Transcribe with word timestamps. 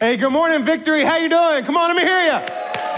Hey, 0.00 0.16
good 0.16 0.30
morning, 0.30 0.64
Victory. 0.64 1.02
How 1.02 1.16
you 1.16 1.28
doing? 1.28 1.64
Come 1.64 1.76
on, 1.76 1.88
let 1.92 1.96
me 1.96 2.04
hear 2.04 2.20
you. 2.20 2.38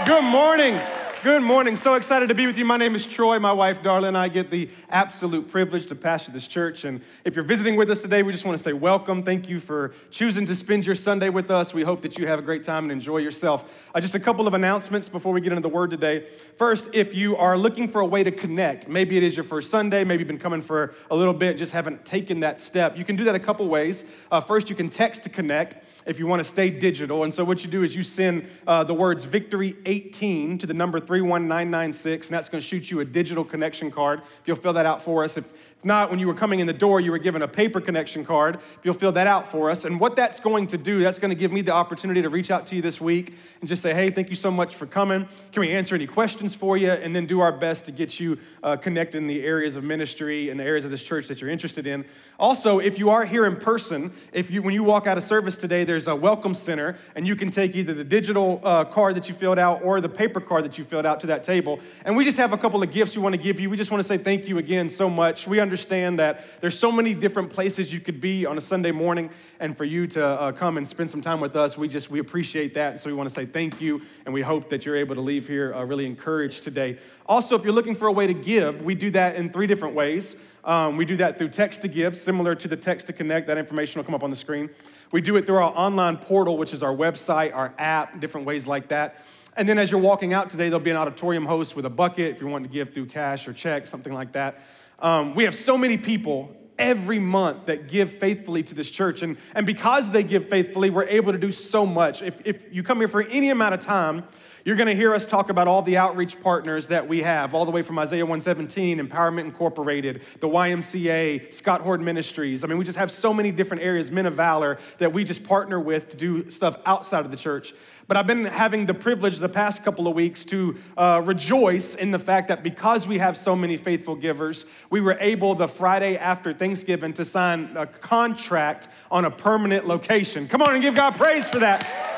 Good 0.05 0.23
morning. 0.23 0.79
Good 1.23 1.43
morning. 1.43 1.75
So 1.75 1.93
excited 1.93 2.29
to 2.29 2.35
be 2.35 2.47
with 2.47 2.57
you. 2.57 2.65
My 2.65 2.77
name 2.77 2.95
is 2.95 3.05
Troy. 3.05 3.37
My 3.37 3.51
wife, 3.51 3.83
Darla, 3.83 4.07
and 4.07 4.17
I 4.17 4.27
get 4.27 4.49
the 4.49 4.71
absolute 4.89 5.51
privilege 5.51 5.85
to 5.89 5.95
pastor 5.95 6.31
this 6.31 6.47
church. 6.47 6.83
And 6.83 6.99
if 7.23 7.35
you're 7.35 7.45
visiting 7.45 7.75
with 7.75 7.91
us 7.91 7.99
today, 7.99 8.23
we 8.23 8.31
just 8.31 8.43
want 8.43 8.57
to 8.57 8.63
say 8.63 8.73
welcome. 8.73 9.21
Thank 9.21 9.47
you 9.47 9.59
for 9.59 9.93
choosing 10.09 10.47
to 10.47 10.55
spend 10.55 10.83
your 10.83 10.95
Sunday 10.95 11.29
with 11.29 11.51
us. 11.51 11.75
We 11.75 11.83
hope 11.83 12.01
that 12.01 12.17
you 12.17 12.25
have 12.25 12.39
a 12.39 12.41
great 12.41 12.63
time 12.63 12.85
and 12.85 12.91
enjoy 12.91 13.19
yourself. 13.19 13.65
Uh, 13.93 14.01
just 14.01 14.15
a 14.15 14.19
couple 14.19 14.47
of 14.47 14.55
announcements 14.55 15.09
before 15.09 15.31
we 15.31 15.41
get 15.41 15.51
into 15.51 15.61
the 15.61 15.69
word 15.69 15.91
today. 15.91 16.25
First, 16.57 16.89
if 16.91 17.13
you 17.13 17.37
are 17.37 17.55
looking 17.55 17.87
for 17.87 18.01
a 18.01 18.05
way 18.05 18.23
to 18.23 18.31
connect, 18.31 18.87
maybe 18.87 19.15
it 19.15 19.21
is 19.21 19.37
your 19.37 19.43
first 19.43 19.69
Sunday, 19.69 20.03
maybe 20.03 20.21
you've 20.21 20.27
been 20.27 20.39
coming 20.39 20.63
for 20.63 20.95
a 21.11 21.15
little 21.15 21.35
bit, 21.35 21.55
just 21.55 21.71
haven't 21.71 22.03
taken 22.03 22.39
that 22.39 22.59
step, 22.59 22.97
you 22.97 23.05
can 23.05 23.15
do 23.15 23.25
that 23.25 23.35
a 23.35 23.39
couple 23.39 23.67
ways. 23.67 24.05
Uh, 24.31 24.41
first, 24.41 24.71
you 24.71 24.75
can 24.75 24.89
text 24.89 25.21
to 25.21 25.29
connect 25.29 25.85
if 26.07 26.17
you 26.17 26.25
want 26.25 26.39
to 26.39 26.43
stay 26.43 26.71
digital. 26.71 27.23
And 27.23 27.31
so 27.31 27.43
what 27.43 27.63
you 27.63 27.69
do 27.69 27.83
is 27.83 27.95
you 27.95 28.01
send 28.01 28.47
uh, 28.65 28.83
the 28.83 28.95
words 28.95 29.23
victory 29.23 29.75
18 29.85 30.57
to 30.57 30.65
the 30.65 30.73
number 30.73 30.99
31996, 31.11 32.27
and 32.27 32.33
that's 32.33 32.47
going 32.47 32.61
to 32.61 32.65
shoot 32.65 32.89
you 32.89 33.01
a 33.01 33.05
digital 33.05 33.43
connection 33.43 33.91
card. 33.91 34.21
If 34.21 34.47
you'll 34.47 34.55
fill 34.55 34.71
that 34.71 34.85
out 34.85 35.01
for 35.01 35.25
us. 35.25 35.35
If 35.35 35.51
not, 35.83 36.09
when 36.11 36.19
you 36.19 36.27
were 36.27 36.33
coming 36.33 36.59
in 36.59 36.67
the 36.67 36.73
door, 36.73 36.99
you 36.99 37.11
were 37.11 37.17
given 37.17 37.41
a 37.41 37.47
paper 37.47 37.81
connection 37.81 38.23
card. 38.23 38.55
If 38.55 38.83
you'll 38.83 38.93
fill 38.93 39.11
that 39.13 39.27
out 39.27 39.49
for 39.49 39.71
us. 39.71 39.83
And 39.83 39.99
what 39.99 40.15
that's 40.15 40.39
going 40.39 40.67
to 40.67 40.77
do, 40.77 41.01
that's 41.01 41.17
going 41.17 41.29
to 41.29 41.35
give 41.35 41.51
me 41.51 41.61
the 41.61 41.71
opportunity 41.71 42.21
to 42.21 42.29
reach 42.29 42.51
out 42.51 42.67
to 42.67 42.75
you 42.75 42.81
this 42.81 43.01
week 43.01 43.33
and 43.61 43.67
just 43.67 43.81
say, 43.81 43.93
hey, 43.93 44.09
thank 44.09 44.29
you 44.29 44.35
so 44.35 44.51
much 44.51 44.75
for 44.75 44.85
coming. 44.85 45.27
Can 45.51 45.61
we 45.61 45.71
answer 45.71 45.95
any 45.95 46.05
questions 46.05 46.53
for 46.53 46.77
you? 46.77 46.91
And 46.91 47.15
then 47.15 47.25
do 47.25 47.39
our 47.39 47.51
best 47.51 47.85
to 47.85 47.91
get 47.91 48.19
you 48.19 48.37
uh, 48.61 48.77
connected 48.77 49.17
in 49.17 49.27
the 49.27 49.43
areas 49.43 49.75
of 49.75 49.83
ministry 49.83 50.49
and 50.49 50.59
the 50.59 50.63
areas 50.63 50.85
of 50.85 50.91
this 50.91 51.01
church 51.01 51.27
that 51.27 51.41
you're 51.41 51.49
interested 51.49 51.87
in. 51.87 52.05
Also, 52.37 52.79
if 52.79 52.99
you 52.99 53.09
are 53.09 53.25
here 53.25 53.45
in 53.45 53.55
person, 53.55 54.11
if 54.33 54.51
you 54.51 54.61
when 54.61 54.73
you 54.73 54.83
walk 54.83 55.07
out 55.07 55.17
of 55.17 55.23
service 55.23 55.55
today, 55.55 55.83
there's 55.83 56.07
a 56.07 56.15
welcome 56.15 56.53
center, 56.53 56.97
and 57.15 57.27
you 57.27 57.35
can 57.35 57.49
take 57.49 57.75
either 57.75 57.93
the 57.93 58.03
digital 58.03 58.59
uh, 58.63 58.83
card 58.85 59.15
that 59.15 59.29
you 59.29 59.35
filled 59.35 59.59
out 59.59 59.81
or 59.83 60.01
the 60.01 60.09
paper 60.09 60.39
card 60.39 60.63
that 60.63 60.77
you 60.77 60.83
filled 60.83 61.05
out 61.05 61.19
to 61.19 61.27
that 61.27 61.43
table. 61.43 61.79
And 62.05 62.15
we 62.15 62.23
just 62.23 62.37
have 62.37 62.53
a 62.53 62.57
couple 62.57 62.81
of 62.81 62.91
gifts 62.91 63.15
we 63.15 63.21
want 63.21 63.33
to 63.33 63.41
give 63.41 63.59
you. 63.59 63.69
We 63.69 63.77
just 63.77 63.91
want 63.91 64.01
to 64.03 64.07
say 64.07 64.17
thank 64.17 64.47
you 64.47 64.57
again 64.57 64.89
so 64.89 65.09
much. 65.09 65.47
We 65.47 65.59
understand 65.59 65.70
that 65.71 66.45
there's 66.61 66.77
so 66.77 66.91
many 66.91 67.13
different 67.13 67.49
places 67.49 67.93
you 67.93 67.99
could 67.99 68.19
be 68.19 68.45
on 68.45 68.57
a 68.57 68.61
Sunday 68.61 68.91
morning, 68.91 69.29
and 69.59 69.77
for 69.77 69.85
you 69.85 70.07
to 70.07 70.25
uh, 70.25 70.51
come 70.51 70.77
and 70.77 70.87
spend 70.87 71.09
some 71.09 71.21
time 71.21 71.39
with 71.39 71.55
us, 71.55 71.77
we 71.77 71.87
just 71.87 72.09
we 72.11 72.19
appreciate 72.19 72.73
that. 72.73 72.99
So 72.99 73.09
we 73.09 73.13
want 73.13 73.29
to 73.29 73.35
say 73.35 73.45
thank 73.45 73.79
you, 73.79 74.01
and 74.25 74.33
we 74.33 74.41
hope 74.41 74.69
that 74.69 74.85
you're 74.85 74.97
able 74.97 75.15
to 75.15 75.21
leave 75.21 75.47
here 75.47 75.73
uh, 75.73 75.83
really 75.83 76.05
encouraged 76.05 76.63
today. 76.63 76.99
Also, 77.25 77.55
if 77.55 77.63
you're 77.63 77.73
looking 77.73 77.95
for 77.95 78.07
a 78.07 78.11
way 78.11 78.27
to 78.27 78.33
give, 78.33 78.81
we 78.81 78.95
do 78.95 79.09
that 79.11 79.35
in 79.35 79.51
three 79.51 79.67
different 79.67 79.95
ways. 79.95 80.35
Um, 80.63 80.97
we 80.97 81.05
do 81.05 81.17
that 81.17 81.37
through 81.37 81.49
text 81.49 81.81
to 81.81 81.87
give, 81.87 82.15
similar 82.15 82.53
to 82.55 82.67
the 82.67 82.77
text 82.77 83.07
to 83.07 83.13
connect. 83.13 83.47
That 83.47 83.57
information 83.57 83.99
will 83.99 84.05
come 84.05 84.15
up 84.15 84.23
on 84.23 84.29
the 84.29 84.35
screen. 84.35 84.69
We 85.11 85.21
do 85.21 85.35
it 85.35 85.45
through 85.45 85.57
our 85.57 85.73
online 85.75 86.17
portal, 86.17 86.57
which 86.57 86.73
is 86.73 86.83
our 86.83 86.95
website, 86.95 87.53
our 87.53 87.73
app, 87.77 88.19
different 88.19 88.45
ways 88.45 88.67
like 88.67 88.89
that. 88.89 89.25
And 89.57 89.67
then 89.67 89.77
as 89.77 89.91
you're 89.91 89.99
walking 89.99 90.33
out 90.33 90.49
today, 90.49 90.65
there'll 90.65 90.79
be 90.79 90.91
an 90.91 90.97
auditorium 90.97 91.45
host 91.45 91.75
with 91.75 91.85
a 91.85 91.89
bucket 91.89 92.35
if 92.35 92.39
you're 92.39 92.49
wanting 92.49 92.69
to 92.69 92.73
give 92.73 92.93
through 92.93 93.07
cash 93.07 93.47
or 93.47 93.53
check, 93.53 93.87
something 93.87 94.13
like 94.13 94.31
that. 94.33 94.61
Um, 95.01 95.35
we 95.35 95.43
have 95.45 95.55
so 95.55 95.77
many 95.77 95.97
people 95.97 96.55
every 96.77 97.19
month 97.19 97.65
that 97.65 97.87
give 97.87 98.11
faithfully 98.11 98.63
to 98.63 98.75
this 98.75 98.89
church. 98.89 99.21
And, 99.21 99.37
and 99.53 99.65
because 99.65 100.09
they 100.09 100.23
give 100.23 100.49
faithfully, 100.49 100.89
we're 100.89 101.05
able 101.05 101.31
to 101.31 101.37
do 101.37 101.51
so 101.51 101.85
much. 101.85 102.21
If, 102.21 102.41
if 102.45 102.63
you 102.71 102.83
come 102.83 102.99
here 102.99 103.07
for 103.07 103.21
any 103.23 103.49
amount 103.49 103.73
of 103.73 103.81
time, 103.81 104.23
you're 104.63 104.75
going 104.75 104.87
to 104.87 104.95
hear 104.95 105.13
us 105.13 105.25
talk 105.25 105.49
about 105.49 105.67
all 105.67 105.81
the 105.81 105.97
outreach 105.97 106.39
partners 106.39 106.87
that 106.87 107.07
we 107.07 107.23
have, 107.23 107.55
all 107.55 107.65
the 107.65 107.71
way 107.71 107.81
from 107.81 107.97
Isaiah 107.97 108.25
117, 108.25 108.99
Empowerment 108.99 109.41
Incorporated, 109.41 110.21
the 110.39 110.47
YMCA, 110.47 111.51
Scott 111.51 111.81
Horde 111.81 112.01
Ministries. 112.01 112.63
I 112.63 112.67
mean, 112.67 112.77
we 112.77 112.85
just 112.85 112.97
have 112.99 113.09
so 113.09 113.33
many 113.33 113.51
different 113.51 113.81
areas, 113.81 114.11
Men 114.11 114.27
of 114.27 114.35
Valor, 114.35 114.77
that 114.99 115.13
we 115.13 115.23
just 115.23 115.43
partner 115.43 115.79
with 115.79 116.09
to 116.09 116.17
do 116.17 116.51
stuff 116.51 116.77
outside 116.85 117.25
of 117.25 117.31
the 117.31 117.37
church. 117.37 117.73
But 118.07 118.17
I've 118.17 118.27
been 118.27 118.45
having 118.45 118.85
the 118.85 118.93
privilege 118.93 119.39
the 119.39 119.49
past 119.49 119.83
couple 119.83 120.07
of 120.07 120.15
weeks 120.15 120.43
to 120.45 120.77
uh, 120.97 121.21
rejoice 121.23 121.95
in 121.95 122.11
the 122.11 122.19
fact 122.19 122.47
that 122.49 122.63
because 122.63 123.07
we 123.07 123.19
have 123.19 123.37
so 123.37 123.55
many 123.55 123.77
faithful 123.77 124.15
givers, 124.15 124.65
we 124.89 125.01
were 125.01 125.17
able 125.19 125.55
the 125.55 125.67
Friday 125.67 126.17
after 126.17 126.53
Thanksgiving 126.53 127.13
to 127.13 127.25
sign 127.25 127.75
a 127.75 127.85
contract 127.85 128.87
on 129.09 129.25
a 129.25 129.31
permanent 129.31 129.87
location. 129.87 130.47
Come 130.47 130.61
on 130.61 130.73
and 130.73 130.81
give 130.81 130.95
God 130.95 131.15
praise 131.15 131.49
for 131.49 131.59
that. 131.59 132.11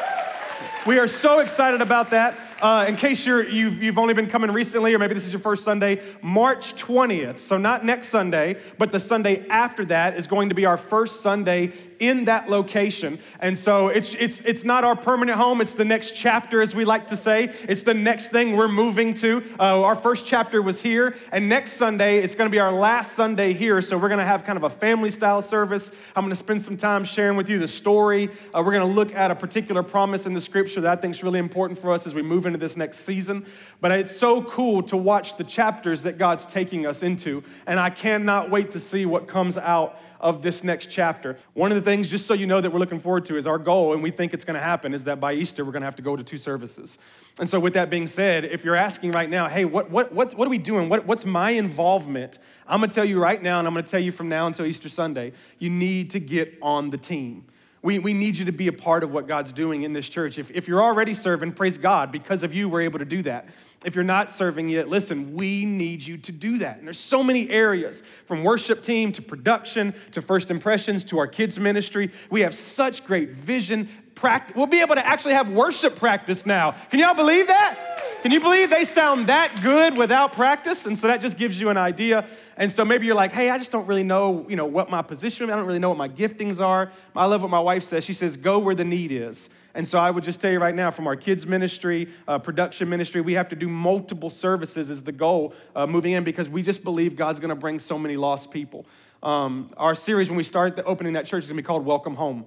We 0.86 1.00
are 1.00 1.08
so 1.08 1.40
excited 1.40 1.82
about 1.82 2.10
that. 2.10 2.38
Uh, 2.62 2.86
in 2.88 2.96
case 2.96 3.26
you're, 3.26 3.48
you've, 3.48 3.82
you've 3.82 3.98
only 3.98 4.14
been 4.14 4.30
coming 4.30 4.52
recently, 4.52 4.94
or 4.94 5.00
maybe 5.00 5.14
this 5.14 5.26
is 5.26 5.34
your 5.34 5.40
first 5.42 5.64
Sunday, 5.64 6.02
March 6.22 6.76
20th, 6.76 7.40
so 7.40 7.58
not 7.58 7.84
next 7.84 8.08
Sunday, 8.08 8.58
but 8.78 8.92
the 8.92 9.00
Sunday 9.00 9.46
after 9.50 9.84
that 9.86 10.18
is 10.18 10.28
going 10.28 10.50
to 10.50 10.56
be 10.56 10.66
our 10.66 10.78
first 10.78 11.22
Sunday 11.22 11.74
in 12.08 12.26
that 12.26 12.50
location. 12.50 13.20
And 13.40 13.58
so 13.58 13.88
it's, 13.88 14.14
it's, 14.16 14.42
it's 14.42 14.64
not 14.64 14.84
our 14.84 14.96
permanent 14.96 15.38
home, 15.38 15.62
it's 15.62 15.74
the 15.74 15.86
next 15.86 16.12
chapter, 16.16 16.62
as 16.62 16.76
we 16.76 16.86
like 16.86 17.08
to 17.08 17.18
say. 17.18 17.54
It's 17.70 17.84
the 17.84 17.94
next 17.94 18.30
thing 18.30 18.56
we're 18.58 18.68
moving 18.68 19.14
to. 19.16 19.44
Uh, 19.60 19.82
our 19.82 19.96
first 19.96 20.26
chapter 20.26 20.62
was 20.62 20.82
here, 20.82 21.16
and 21.32 21.48
next 21.48 21.74
Sunday, 21.74 22.18
it's 22.18 22.36
going 22.36 22.50
to 22.50 22.52
be 22.52 22.60
our 22.60 22.72
last 22.72 23.14
Sunday 23.14 23.54
here. 23.54 23.82
So 23.82 23.98
we're 23.98 24.10
going 24.10 24.20
to 24.20 24.26
have 24.26 24.44
kind 24.44 24.58
of 24.58 24.64
a 24.64 24.70
family 24.70 25.12
style 25.12 25.42
service. 25.42 25.92
I'm 26.16 26.24
going 26.24 26.32
to 26.32 26.36
spend 26.36 26.62
some 26.62 26.78
time 26.78 27.06
sharing 27.06 27.38
with 27.38 27.50
you 27.50 27.58
the 27.60 27.68
story. 27.68 28.30
Uh, 28.54 28.62
we're 28.66 28.74
going 28.74 28.88
to 28.88 28.94
look 28.94 29.16
at 29.16 29.32
a 29.32 29.36
particular 29.36 29.84
promise 29.84 30.26
in 30.26 30.34
the 30.34 30.42
scripture 30.42 30.82
that 30.82 30.98
I 30.98 31.02
think 31.02 31.16
is 31.16 31.24
really 31.24 31.40
important 31.40 31.80
for 31.80 31.92
us 31.92 32.06
as 32.06 32.14
we 32.14 32.22
move 32.22 32.46
into 32.46 32.60
this 32.60 32.76
next 32.76 33.00
season. 33.00 33.46
But 33.80 33.92
it's 33.94 34.16
so 34.16 34.42
cool 34.44 34.84
to 34.84 34.98
watch 34.98 35.38
the 35.38 35.44
chapters 35.44 36.04
that 36.04 36.18
God's 36.18 36.46
taking 36.46 36.86
us 36.86 37.04
into, 37.04 37.44
and 37.66 37.80
I 37.80 37.90
cannot 37.90 38.50
wait 38.50 38.72
to 38.72 38.80
see 38.80 39.06
what 39.06 39.28
comes 39.28 39.58
out 39.58 40.00
of 40.24 40.42
this 40.42 40.64
next 40.64 40.90
chapter. 40.90 41.36
One 41.54 41.72
of 41.72 41.76
the 41.76 41.82
things, 41.82 42.10
just 42.10 42.26
so 42.26 42.34
you 42.34 42.48
know, 42.48 42.62
that 42.62 42.72
we're 42.72 42.80
looking 42.80 43.02
forward 43.02 43.26
to 43.26 43.36
is 43.36 43.46
our 43.46 43.60
goal, 43.60 43.94
and 43.94 44.02
we 44.02 44.10
think 44.10 44.34
it's 44.34 44.46
going 44.46 44.56
to 44.56 44.64
happen, 44.64 44.94
is 44.94 45.04
that 45.04 45.20
by 45.20 45.34
Easter, 45.34 45.66
we're 45.66 45.74
going 45.74 45.82
to 45.82 45.86
have 45.86 45.98
to 45.98 46.02
go 46.02 46.16
to 46.16 46.24
two 46.24 46.38
services. 46.38 46.98
And 47.40 47.48
so, 47.48 47.60
with 47.60 47.74
that 47.74 47.90
being 47.90 48.08
said, 48.08 48.46
if 48.46 48.64
you're 48.64 48.76
asking 48.76 49.12
right 49.12 49.30
now, 49.30 49.50
hey, 49.50 49.66
what, 49.66 49.92
what, 49.92 50.14
what, 50.14 50.34
what 50.36 50.48
are 50.48 50.50
we 50.50 50.58
doing? 50.58 50.88
What, 50.88 51.06
what's 51.06 51.26
my 51.26 51.52
involvement? 51.52 52.40
I'm 52.66 52.80
going 52.80 52.90
to 52.90 52.96
tell 52.96 53.06
you 53.06 53.20
right 53.20 53.44
now, 53.44 53.60
and 53.60 53.68
I'm 53.68 53.74
going 53.74 53.84
to 53.84 53.92
tell 53.92 54.00
you 54.00 54.14
from 54.14 54.30
now 54.30 54.48
until 54.48 54.66
Easter 54.66 54.88
Sunday, 54.88 55.34
you 55.60 55.70
need 55.70 56.10
to 56.12 56.20
get 56.20 56.58
on 56.62 56.90
the 56.90 56.98
team. 56.98 57.46
We, 57.84 58.00
we 58.00 58.14
need 58.14 58.38
you 58.38 58.46
to 58.46 58.54
be 58.54 58.68
a 58.70 58.74
part 58.74 59.04
of 59.04 59.12
what 59.12 59.28
God's 59.28 59.52
doing 59.52 59.84
in 59.84 59.92
this 59.92 60.08
church. 60.08 60.40
If, 60.40 60.50
if 60.52 60.70
you're 60.70 60.82
already 60.82 61.14
serving, 61.14 61.52
praise 61.52 61.78
God. 61.78 62.14
Because 62.14 62.42
of 62.42 62.54
you, 62.54 62.70
we're 62.70 62.82
able 62.82 63.00
to 63.00 63.06
do 63.06 63.22
that. 63.24 63.50
If 63.84 63.94
you're 63.94 64.06
not 64.06 64.32
serving 64.32 64.70
yet, 64.70 64.88
listen, 64.88 65.36
we 65.36 65.66
need 65.66 66.02
you 66.02 66.18
to 66.20 66.32
do 66.32 66.60
that. 66.60 66.78
And 66.78 66.88
there's 66.88 66.98
so 66.98 67.22
many 67.22 67.50
areas 67.50 68.02
from 68.26 68.42
worship 68.42 68.84
team 68.84 69.12
to 69.12 69.22
production 69.22 69.94
to 70.14 70.22
first 70.22 70.50
impressions 70.50 71.04
to 71.06 71.18
our 71.18 71.28
kids' 71.28 71.60
ministry. 71.60 72.10
We 72.30 72.40
have 72.42 72.56
such 72.56 73.06
great 73.06 73.32
vision. 73.32 73.90
Practice. 74.16 74.56
We'll 74.56 74.68
be 74.68 74.80
able 74.80 74.96
to 74.96 75.06
actually 75.06 75.34
have 75.34 75.50
worship 75.50 75.98
practice 75.98 76.46
now. 76.46 76.76
Can 76.90 77.00
y'all 77.00 77.16
believe 77.16 77.48
that? 77.48 77.93
Can 78.24 78.32
you 78.32 78.40
believe 78.40 78.70
they 78.70 78.86
sound 78.86 79.28
that 79.28 79.62
good 79.62 79.98
without 79.98 80.32
practice? 80.32 80.86
And 80.86 80.98
so 80.98 81.08
that 81.08 81.20
just 81.20 81.38
gives 81.38 81.60
you 81.60 81.68
an 81.68 81.76
idea. 81.76 82.26
And 82.56 82.72
so 82.72 82.86
maybe 82.86 83.06
you're 83.06 83.18
like, 83.18 83.34
hey, 83.34 83.50
I 83.50 83.58
just 83.58 83.70
don't 83.70 83.86
really 83.86 84.06
know, 84.06 84.46
you 84.48 84.56
know, 84.56 84.66
what 84.66 84.90
my 84.90 85.02
position, 85.02 85.50
I 85.50 85.58
don't 85.58 85.66
really 85.66 85.78
know 85.78 85.90
what 85.90 85.98
my 85.98 86.08
giftings 86.08 86.62
are. 86.62 86.90
I 87.14 87.26
love 87.26 87.42
what 87.42 87.52
my 87.52 87.60
wife 87.60 87.84
says. 87.84 88.06
She 88.06 88.14
says, 88.14 88.38
go 88.38 88.60
where 88.60 88.76
the 88.76 88.86
need 88.86 89.12
is. 89.12 89.50
And 89.74 89.86
so 89.86 90.00
I 90.00 90.10
would 90.10 90.24
just 90.24 90.40
tell 90.40 90.50
you 90.50 90.60
right 90.60 90.74
now, 90.74 90.90
from 90.90 91.06
our 91.06 91.18
kids' 91.18 91.46
ministry, 91.46 92.08
uh, 92.26 92.40
production 92.40 92.88
ministry, 92.88 93.20
we 93.20 93.34
have 93.34 93.50
to 93.50 93.58
do 93.58 93.68
multiple 93.68 94.30
services 94.30 94.90
is 94.90 95.04
the 95.04 95.12
goal 95.12 95.54
uh, 95.76 95.86
moving 95.86 96.14
in 96.14 96.24
because 96.24 96.48
we 96.48 96.64
just 96.64 96.86
believe 96.86 97.18
God's 97.18 97.40
going 97.40 97.50
to 97.50 97.56
bring 97.56 97.78
so 97.78 98.00
many 98.00 98.16
lost 98.16 98.52
people. 98.52 98.86
Um, 99.22 99.74
our 99.76 99.96
series, 99.96 100.30
when 100.30 100.38
we 100.38 100.44
start 100.44 100.78
the, 100.78 100.86
opening 100.86 101.12
that 101.14 101.26
church, 101.26 101.44
is 101.44 101.50
going 101.50 101.58
to 101.58 101.62
be 101.62 101.68
called 101.68 101.86
Welcome 101.86 102.16
Home. 102.16 102.46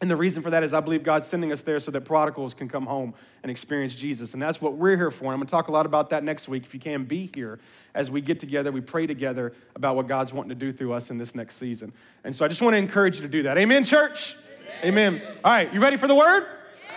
And 0.00 0.10
the 0.10 0.16
reason 0.16 0.42
for 0.42 0.48
that 0.50 0.62
is 0.62 0.72
I 0.72 0.80
believe 0.80 1.02
God's 1.02 1.26
sending 1.26 1.52
us 1.52 1.60
there 1.62 1.78
so 1.78 1.90
that 1.90 2.02
prodigals 2.02 2.54
can 2.54 2.68
come 2.68 2.86
home 2.86 3.12
and 3.42 3.50
experience 3.50 3.94
Jesus. 3.94 4.32
And 4.32 4.40
that's 4.40 4.60
what 4.60 4.74
we're 4.74 4.96
here 4.96 5.10
for. 5.10 5.24
And 5.24 5.32
I'm 5.32 5.38
going 5.38 5.46
to 5.46 5.50
talk 5.50 5.68
a 5.68 5.72
lot 5.72 5.84
about 5.84 6.08
that 6.10 6.24
next 6.24 6.48
week 6.48 6.64
if 6.64 6.72
you 6.72 6.80
can 6.80 7.04
be 7.04 7.30
here 7.34 7.58
as 7.94 8.10
we 8.10 8.22
get 8.22 8.40
together, 8.40 8.72
we 8.72 8.80
pray 8.80 9.06
together 9.06 9.52
about 9.76 9.96
what 9.96 10.08
God's 10.08 10.32
wanting 10.32 10.50
to 10.50 10.54
do 10.54 10.72
through 10.72 10.94
us 10.94 11.10
in 11.10 11.18
this 11.18 11.34
next 11.34 11.56
season. 11.56 11.92
And 12.24 12.34
so 12.34 12.46
I 12.46 12.48
just 12.48 12.62
want 12.62 12.72
to 12.74 12.78
encourage 12.78 13.16
you 13.16 13.22
to 13.22 13.28
do 13.28 13.42
that. 13.42 13.58
Amen, 13.58 13.84
church? 13.84 14.36
Amen. 14.82 15.16
Amen. 15.16 15.36
All 15.44 15.52
right, 15.52 15.72
you 15.74 15.80
ready 15.80 15.98
for 15.98 16.06
the 16.06 16.14
word? 16.14 16.46
Yes. 16.88 16.96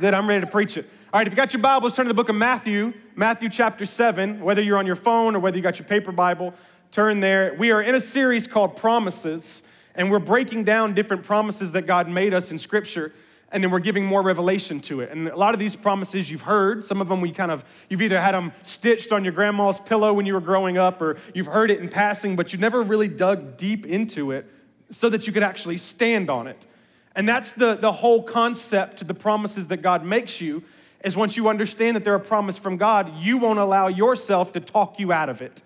Good, 0.00 0.14
I'm 0.14 0.26
ready 0.26 0.40
to 0.40 0.50
preach 0.50 0.78
it. 0.78 0.88
All 1.12 1.18
right, 1.18 1.26
if 1.26 1.32
you 1.32 1.36
got 1.36 1.52
your 1.52 1.60
Bibles, 1.60 1.92
turn 1.92 2.06
to 2.06 2.08
the 2.08 2.14
book 2.14 2.30
of 2.30 2.36
Matthew, 2.36 2.94
Matthew 3.14 3.50
chapter 3.50 3.84
7, 3.84 4.40
whether 4.40 4.62
you're 4.62 4.78
on 4.78 4.86
your 4.86 4.96
phone 4.96 5.36
or 5.36 5.40
whether 5.40 5.58
you 5.58 5.62
got 5.62 5.78
your 5.78 5.86
paper 5.86 6.12
Bible, 6.12 6.54
turn 6.92 7.20
there. 7.20 7.54
We 7.58 7.72
are 7.72 7.82
in 7.82 7.94
a 7.94 8.00
series 8.00 8.46
called 8.46 8.76
Promises 8.76 9.62
and 9.94 10.10
we're 10.10 10.18
breaking 10.18 10.64
down 10.64 10.94
different 10.94 11.22
promises 11.22 11.72
that 11.72 11.86
God 11.86 12.08
made 12.08 12.34
us 12.34 12.50
in 12.50 12.58
Scripture, 12.58 13.12
and 13.50 13.62
then 13.62 13.70
we're 13.70 13.80
giving 13.80 14.06
more 14.06 14.22
revelation 14.22 14.80
to 14.80 15.00
it. 15.00 15.10
And 15.10 15.28
a 15.28 15.36
lot 15.36 15.52
of 15.52 15.60
these 15.60 15.76
promises 15.76 16.30
you've 16.30 16.42
heard. 16.42 16.84
Some 16.84 17.02
of 17.02 17.08
them 17.08 17.20
we 17.20 17.32
kind 17.32 17.50
of, 17.50 17.64
you've 17.90 18.00
either 18.00 18.18
had 18.20 18.32
them 18.32 18.52
stitched 18.62 19.12
on 19.12 19.24
your 19.24 19.34
grandma's 19.34 19.78
pillow 19.78 20.14
when 20.14 20.24
you 20.24 20.32
were 20.32 20.40
growing 20.40 20.78
up, 20.78 21.02
or 21.02 21.18
you've 21.34 21.46
heard 21.46 21.70
it 21.70 21.80
in 21.80 21.88
passing, 21.88 22.34
but 22.34 22.52
you 22.52 22.58
never 22.58 22.82
really 22.82 23.08
dug 23.08 23.58
deep 23.58 23.84
into 23.84 24.30
it 24.30 24.46
so 24.90 25.10
that 25.10 25.26
you 25.26 25.32
could 25.32 25.42
actually 25.42 25.76
stand 25.76 26.30
on 26.30 26.46
it. 26.46 26.66
And 27.14 27.28
that's 27.28 27.52
the, 27.52 27.74
the 27.74 27.92
whole 27.92 28.22
concept 28.22 28.96
to 28.98 29.04
the 29.04 29.14
promises 29.14 29.66
that 29.66 29.82
God 29.82 30.02
makes 30.02 30.40
you, 30.40 30.62
is 31.04 31.14
once 31.14 31.36
you 31.36 31.48
understand 31.48 31.96
that 31.96 32.04
they're 32.04 32.14
a 32.14 32.20
promise 32.20 32.56
from 32.56 32.76
God, 32.78 33.12
you 33.18 33.36
won't 33.36 33.58
allow 33.58 33.88
yourself 33.88 34.52
to 34.52 34.60
talk 34.60 34.98
you 34.98 35.12
out 35.12 35.28
of 35.28 35.42
it. 35.42 35.62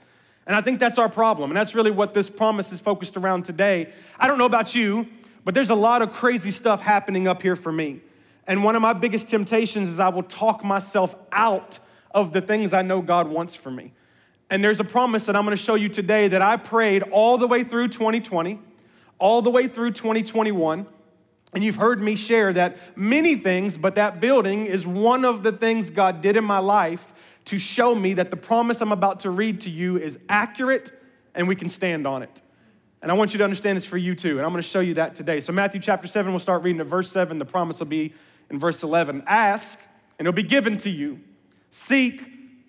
And 0.47 0.55
I 0.55 0.61
think 0.61 0.79
that's 0.79 0.99
our 0.99 1.09
problem. 1.09 1.51
And 1.51 1.57
that's 1.57 1.75
really 1.75 1.91
what 1.91 2.15
this 2.15 2.31
promise 2.31 2.73
is 2.73 2.81
focused 2.81 3.17
around 3.17 3.45
today. 3.45 3.93
I 4.19 4.29
don't 4.29 4.39
know 4.39 4.47
about 4.47 4.75
you, 4.75 5.09
but 5.45 5.55
there's 5.55 5.71
a 5.71 5.75
lot 5.75 6.03
of 6.03 6.13
crazy 6.13 6.51
stuff 6.51 6.81
happening 6.81 7.27
up 7.27 7.43
here 7.43 7.57
for 7.57 7.73
me. 7.73 8.01
And 8.47 8.63
one 8.63 8.77
of 8.77 8.83
my 8.83 8.93
biggest 8.93 9.29
temptations 9.29 9.89
is 9.89 9.99
I 9.99 10.09
will 10.09 10.23
talk 10.23 10.65
myself 10.65 11.17
out 11.33 11.81
of 12.13 12.33
the 12.33 12.41
things 12.41 12.73
I 12.73 12.83
know 12.83 13.03
God 13.03 13.29
wants 13.29 13.55
for 13.55 13.71
me. 13.71 13.93
And 14.49 14.63
there's 14.63 14.79
a 14.79 14.85
promise 14.85 15.27
that 15.27 15.35
I'm 15.35 15.45
gonna 15.45 15.57
show 15.57 15.75
you 15.75 15.89
today 15.89 16.29
that 16.29 16.43
I 16.43 16.57
prayed 16.57 17.03
all 17.03 17.39
the 17.39 17.49
way 17.49 17.65
through 17.65 17.89
2020, 17.89 18.61
all 19.19 19.43
the 19.43 19.51
way 19.51 19.67
through 19.67 19.91
2021. 19.91 20.87
And 21.53 21.65
you've 21.65 21.77
heard 21.77 22.01
me 22.01 22.17
share 22.17 22.53
that 22.53 22.77
many 22.97 23.35
things, 23.37 23.77
but 23.77 23.97
that 23.97 24.21
building 24.21 24.67
is 24.67 24.87
one 24.87 25.25
of 25.25 25.43
the 25.43 25.53
things 25.53 25.91
God 25.91 26.21
did 26.21 26.37
in 26.37 26.45
my 26.45 26.59
life 26.59 27.13
to 27.47 27.59
show 27.59 27.95
me 27.95 28.15
that 28.15 28.31
the 28.31 28.37
promise 28.37 28.81
I'm 28.81 28.93
about 28.93 29.21
to 29.21 29.31
read 29.31 29.63
to 29.63 29.71
you 29.71 29.97
is 29.97 30.19
accurate 30.29 30.93
and 31.35 31.49
we 31.49 31.57
can 31.57 31.69
stand 31.69 32.07
on 32.07 32.23
it. 32.23 32.43
And 33.03 33.11
I 33.11 33.15
want 33.15 33.33
you 33.35 33.39
to 33.39 33.45
understand 33.45 33.79
it's 33.79 33.87
for 33.87 33.99
you 33.99 34.15
too. 34.15 34.39
And 34.39 34.41
I'm 34.41 34.51
going 34.51 34.63
to 34.63 34.69
show 34.69 34.81
you 34.81 34.95
that 34.95 35.15
today. 35.15 35.41
So, 35.41 35.53
Matthew 35.53 35.81
chapter 35.81 36.09
7, 36.09 36.33
we'll 36.33 36.41
start 36.41 36.63
reading 36.63 36.81
at 36.81 36.87
verse 36.87 37.11
7. 37.11 37.39
The 37.39 37.45
promise 37.45 37.79
will 37.79 37.87
be 37.87 38.15
in 38.51 38.59
verse 38.59 38.83
11 38.83 39.23
Ask, 39.27 39.79
and 40.19 40.27
it'll 40.27 40.37
be 40.37 40.43
given 40.43 40.77
to 40.79 40.91
you. 40.91 41.21
Seek, 41.71 42.23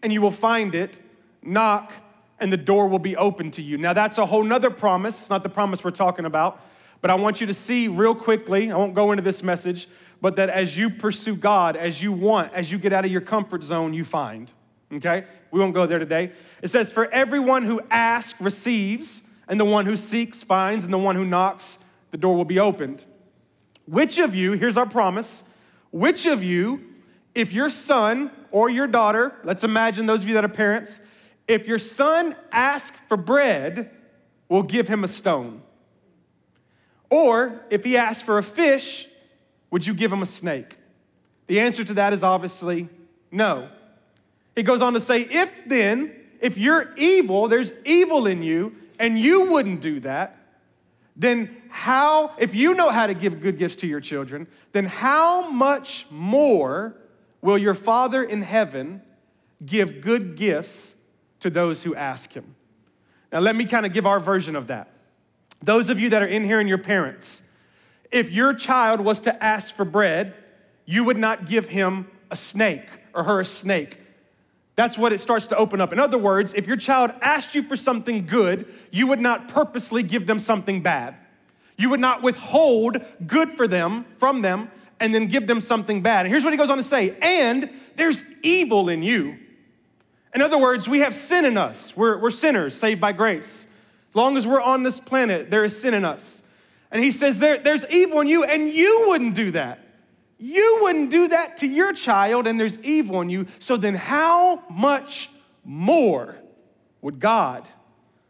and 0.04 0.14
you 0.14 0.22
will 0.22 0.32
find 0.32 0.76
it. 0.76 1.00
Knock, 1.42 1.92
and 2.40 2.52
the 2.52 2.58
door 2.58 2.88
will 2.88 3.00
be 3.00 3.16
open 3.16 3.52
to 3.52 3.62
you. 3.62 3.78
Now, 3.78 3.94
that's 3.94 4.18
a 4.18 4.26
whole 4.26 4.44
nother 4.44 4.70
promise. 4.70 5.22
It's 5.22 5.30
not 5.30 5.44
the 5.44 5.50
promise 5.50 5.84
we're 5.84 5.92
talking 5.92 6.26
about. 6.26 6.62
But 7.02 7.10
I 7.10 7.16
want 7.16 7.42
you 7.42 7.48
to 7.48 7.54
see 7.54 7.88
real 7.88 8.16
quickly, 8.16 8.72
I 8.72 8.76
won't 8.76 8.96
go 8.96 9.12
into 9.12 9.24
this 9.24 9.44
message, 9.44 9.88
but 10.20 10.36
that 10.36 10.50
as 10.50 10.78
you 10.78 10.90
pursue 10.90 11.36
God, 11.36 11.76
as 11.76 12.02
you 12.02 12.12
want, 12.12 12.54
as 12.54 12.72
you 12.72 12.78
get 12.80 12.92
out 12.92 13.06
of 13.06 13.12
your 13.12 13.22
comfort 13.22 13.64
zone, 13.64 13.94
you 13.94 14.04
find. 14.04 14.52
Okay? 14.94 15.26
We 15.52 15.60
won't 15.60 15.74
go 15.74 15.86
there 15.86 16.00
today. 16.00 16.32
It 16.62 16.70
says, 16.70 16.92
For 16.92 17.12
everyone 17.12 17.64
who 17.64 17.82
asks 17.90 18.40
receives, 18.40 19.22
and 19.48 19.60
the 19.60 19.66
one 19.66 19.86
who 19.86 19.98
seeks 19.98 20.44
finds, 20.44 20.84
and 20.84 20.94
the 20.94 20.98
one 20.98 21.16
who 21.16 21.26
knocks, 21.26 21.78
the 22.12 22.18
door 22.18 22.36
will 22.36 22.46
be 22.46 22.60
opened. 22.60 23.04
Which 23.86 24.18
of 24.18 24.36
you, 24.36 24.54
here's 24.54 24.78
our 24.78 24.86
promise, 24.86 25.44
which 25.92 26.26
of 26.26 26.44
you, 26.44 26.84
if 27.34 27.54
your 27.54 27.70
son 27.70 28.32
or 28.52 28.70
your 28.70 28.88
daughter, 28.88 29.36
let's 29.44 29.64
imagine 29.64 30.06
those 30.06 30.24
of 30.24 30.28
you 30.28 30.34
that 30.34 30.44
are 30.44 30.50
parents, 30.50 31.00
if 31.48 31.68
your 31.68 31.80
son 31.80 32.36
asks 32.52 33.00
for 33.08 33.16
bread, 33.16 33.92
will 34.50 34.64
give 34.64 34.88
him 34.88 35.04
a 35.04 35.08
stone? 35.08 35.62
Or 37.10 37.62
if 37.70 37.84
he 37.84 37.96
asks 37.96 38.22
for 38.22 38.38
a 38.38 38.44
fish, 38.44 39.08
would 39.72 39.86
you 39.88 39.94
give 39.94 40.12
him 40.12 40.22
a 40.22 40.26
snake? 40.26 40.78
The 41.48 41.62
answer 41.62 41.84
to 41.86 41.94
that 41.94 42.12
is 42.12 42.24
obviously 42.24 42.90
no. 43.32 43.70
He 44.58 44.64
goes 44.64 44.82
on 44.82 44.94
to 44.94 45.00
say, 45.00 45.22
if 45.22 45.68
then, 45.68 46.16
if 46.42 46.58
you're 46.58 46.92
evil, 46.98 47.48
there's 47.48 47.72
evil 47.86 48.26
in 48.26 48.42
you, 48.42 48.76
and 48.98 49.18
you 49.18 49.52
wouldn't 49.52 49.82
do 49.82 50.00
that, 50.00 50.36
then 51.16 51.56
how, 51.70 52.32
if 52.40 52.56
you 52.56 52.74
know 52.74 52.90
how 52.90 53.06
to 53.06 53.14
give 53.14 53.40
good 53.40 53.60
gifts 53.60 53.76
to 53.78 53.88
your 53.88 54.02
children, 54.02 54.48
then 54.72 54.86
how 54.86 55.48
much 55.52 56.08
more 56.10 56.96
will 57.40 57.60
your 57.60 57.76
Father 57.76 58.24
in 58.24 58.42
heaven 58.42 59.04
give 59.64 60.02
good 60.02 60.36
gifts 60.36 60.96
to 61.42 61.52
those 61.52 61.84
who 61.84 61.94
ask 61.94 62.34
him? 62.34 62.56
Now, 63.32 63.42
let 63.42 63.56
me 63.56 63.66
kind 63.66 63.86
of 63.86 63.94
give 63.94 64.08
our 64.08 64.20
version 64.20 64.56
of 64.56 64.66
that. 64.68 64.90
Those 65.62 65.90
of 65.90 66.00
you 66.00 66.10
that 66.10 66.24
are 66.24 66.28
in 66.28 66.44
here 66.44 66.60
and 66.60 66.68
your 66.68 66.80
parents, 66.80 67.44
if 68.10 68.32
your 68.32 68.56
child 68.56 69.02
was 69.02 69.20
to 69.20 69.44
ask 69.44 69.76
for 69.76 69.86
bread, 69.86 70.34
you 70.86 71.04
would 71.04 71.18
not 71.18 71.46
give 71.46 71.68
him 71.68 72.08
a 72.32 72.36
snake 72.36 72.88
or 73.14 73.24
her 73.26 73.42
a 73.42 73.46
snake. 73.46 74.00
That's 74.78 74.96
what 74.96 75.12
it 75.12 75.20
starts 75.20 75.48
to 75.48 75.58
open 75.58 75.82
up. 75.82 75.92
In 75.92 76.00
other 76.00 76.20
words, 76.20 76.54
if 76.54 76.68
your 76.68 76.78
child 76.78 77.12
asked 77.20 77.56
you 77.56 77.64
for 77.64 77.76
something 77.76 78.28
good, 78.28 78.72
you 78.92 79.08
would 79.08 79.20
not 79.20 79.48
purposely 79.48 80.04
give 80.04 80.28
them 80.28 80.38
something 80.38 80.82
bad. 80.82 81.16
You 81.78 81.90
would 81.90 82.00
not 82.00 82.22
withhold 82.22 83.04
good 83.26 83.58
for 83.58 83.68
them 83.68 84.06
from 84.20 84.44
them 84.44 84.70
and 85.00 85.14
then 85.14 85.26
give 85.26 85.48
them 85.48 85.62
something 85.62 86.04
bad. 86.04 86.26
And 86.26 86.32
here's 86.32 86.44
what 86.44 86.54
he 86.54 86.58
goes 86.58 86.70
on 86.70 86.78
to 86.78 86.84
say, 86.84 87.18
and 87.24 87.72
there's 87.96 88.24
evil 88.44 88.88
in 88.88 89.02
you. 89.02 89.40
In 90.36 90.44
other 90.44 90.60
words, 90.60 90.88
we 90.88 91.00
have 91.00 91.16
sin 91.16 91.46
in 91.46 91.58
us. 91.58 91.98
We're, 91.98 92.20
we're 92.20 92.30
sinners 92.30 92.76
saved 92.76 93.02
by 93.02 93.14
grace. 93.14 93.66
As 94.10 94.16
long 94.16 94.38
as 94.38 94.46
we're 94.46 94.62
on 94.62 94.84
this 94.84 95.00
planet, 95.00 95.50
there 95.50 95.64
is 95.64 95.80
sin 95.80 95.96
in 95.96 96.06
us. 96.06 96.44
And 96.92 97.04
he 97.04 97.12
says, 97.12 97.40
there, 97.40 97.58
There's 97.58 97.86
evil 97.90 98.22
in 98.22 98.28
you, 98.28 98.44
and 98.44 98.70
you 98.70 99.06
wouldn't 99.08 99.34
do 99.34 99.52
that. 99.52 99.87
You 100.40 100.80
wouldn't 100.82 101.10
do 101.10 101.28
that 101.30 101.58
to 101.58 101.68
your 101.68 101.94
child, 101.94 102.46
and 102.46 102.60
there's 102.60 102.78
evil 102.80 103.22
in 103.22 103.30
you. 103.30 103.48
So 103.60 103.76
then, 103.76 103.96
how 103.96 104.64
much 104.70 105.30
more 105.64 106.36
would 107.02 107.20
God, 107.20 107.68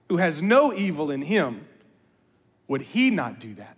who 0.08 0.18
has 0.18 0.42
no 0.42 0.74
evil 0.74 1.12
in 1.12 1.22
him, 1.22 1.68
would 2.68 2.82
he 2.82 3.10
not 3.10 3.40
do 3.40 3.54
that? 3.56 3.78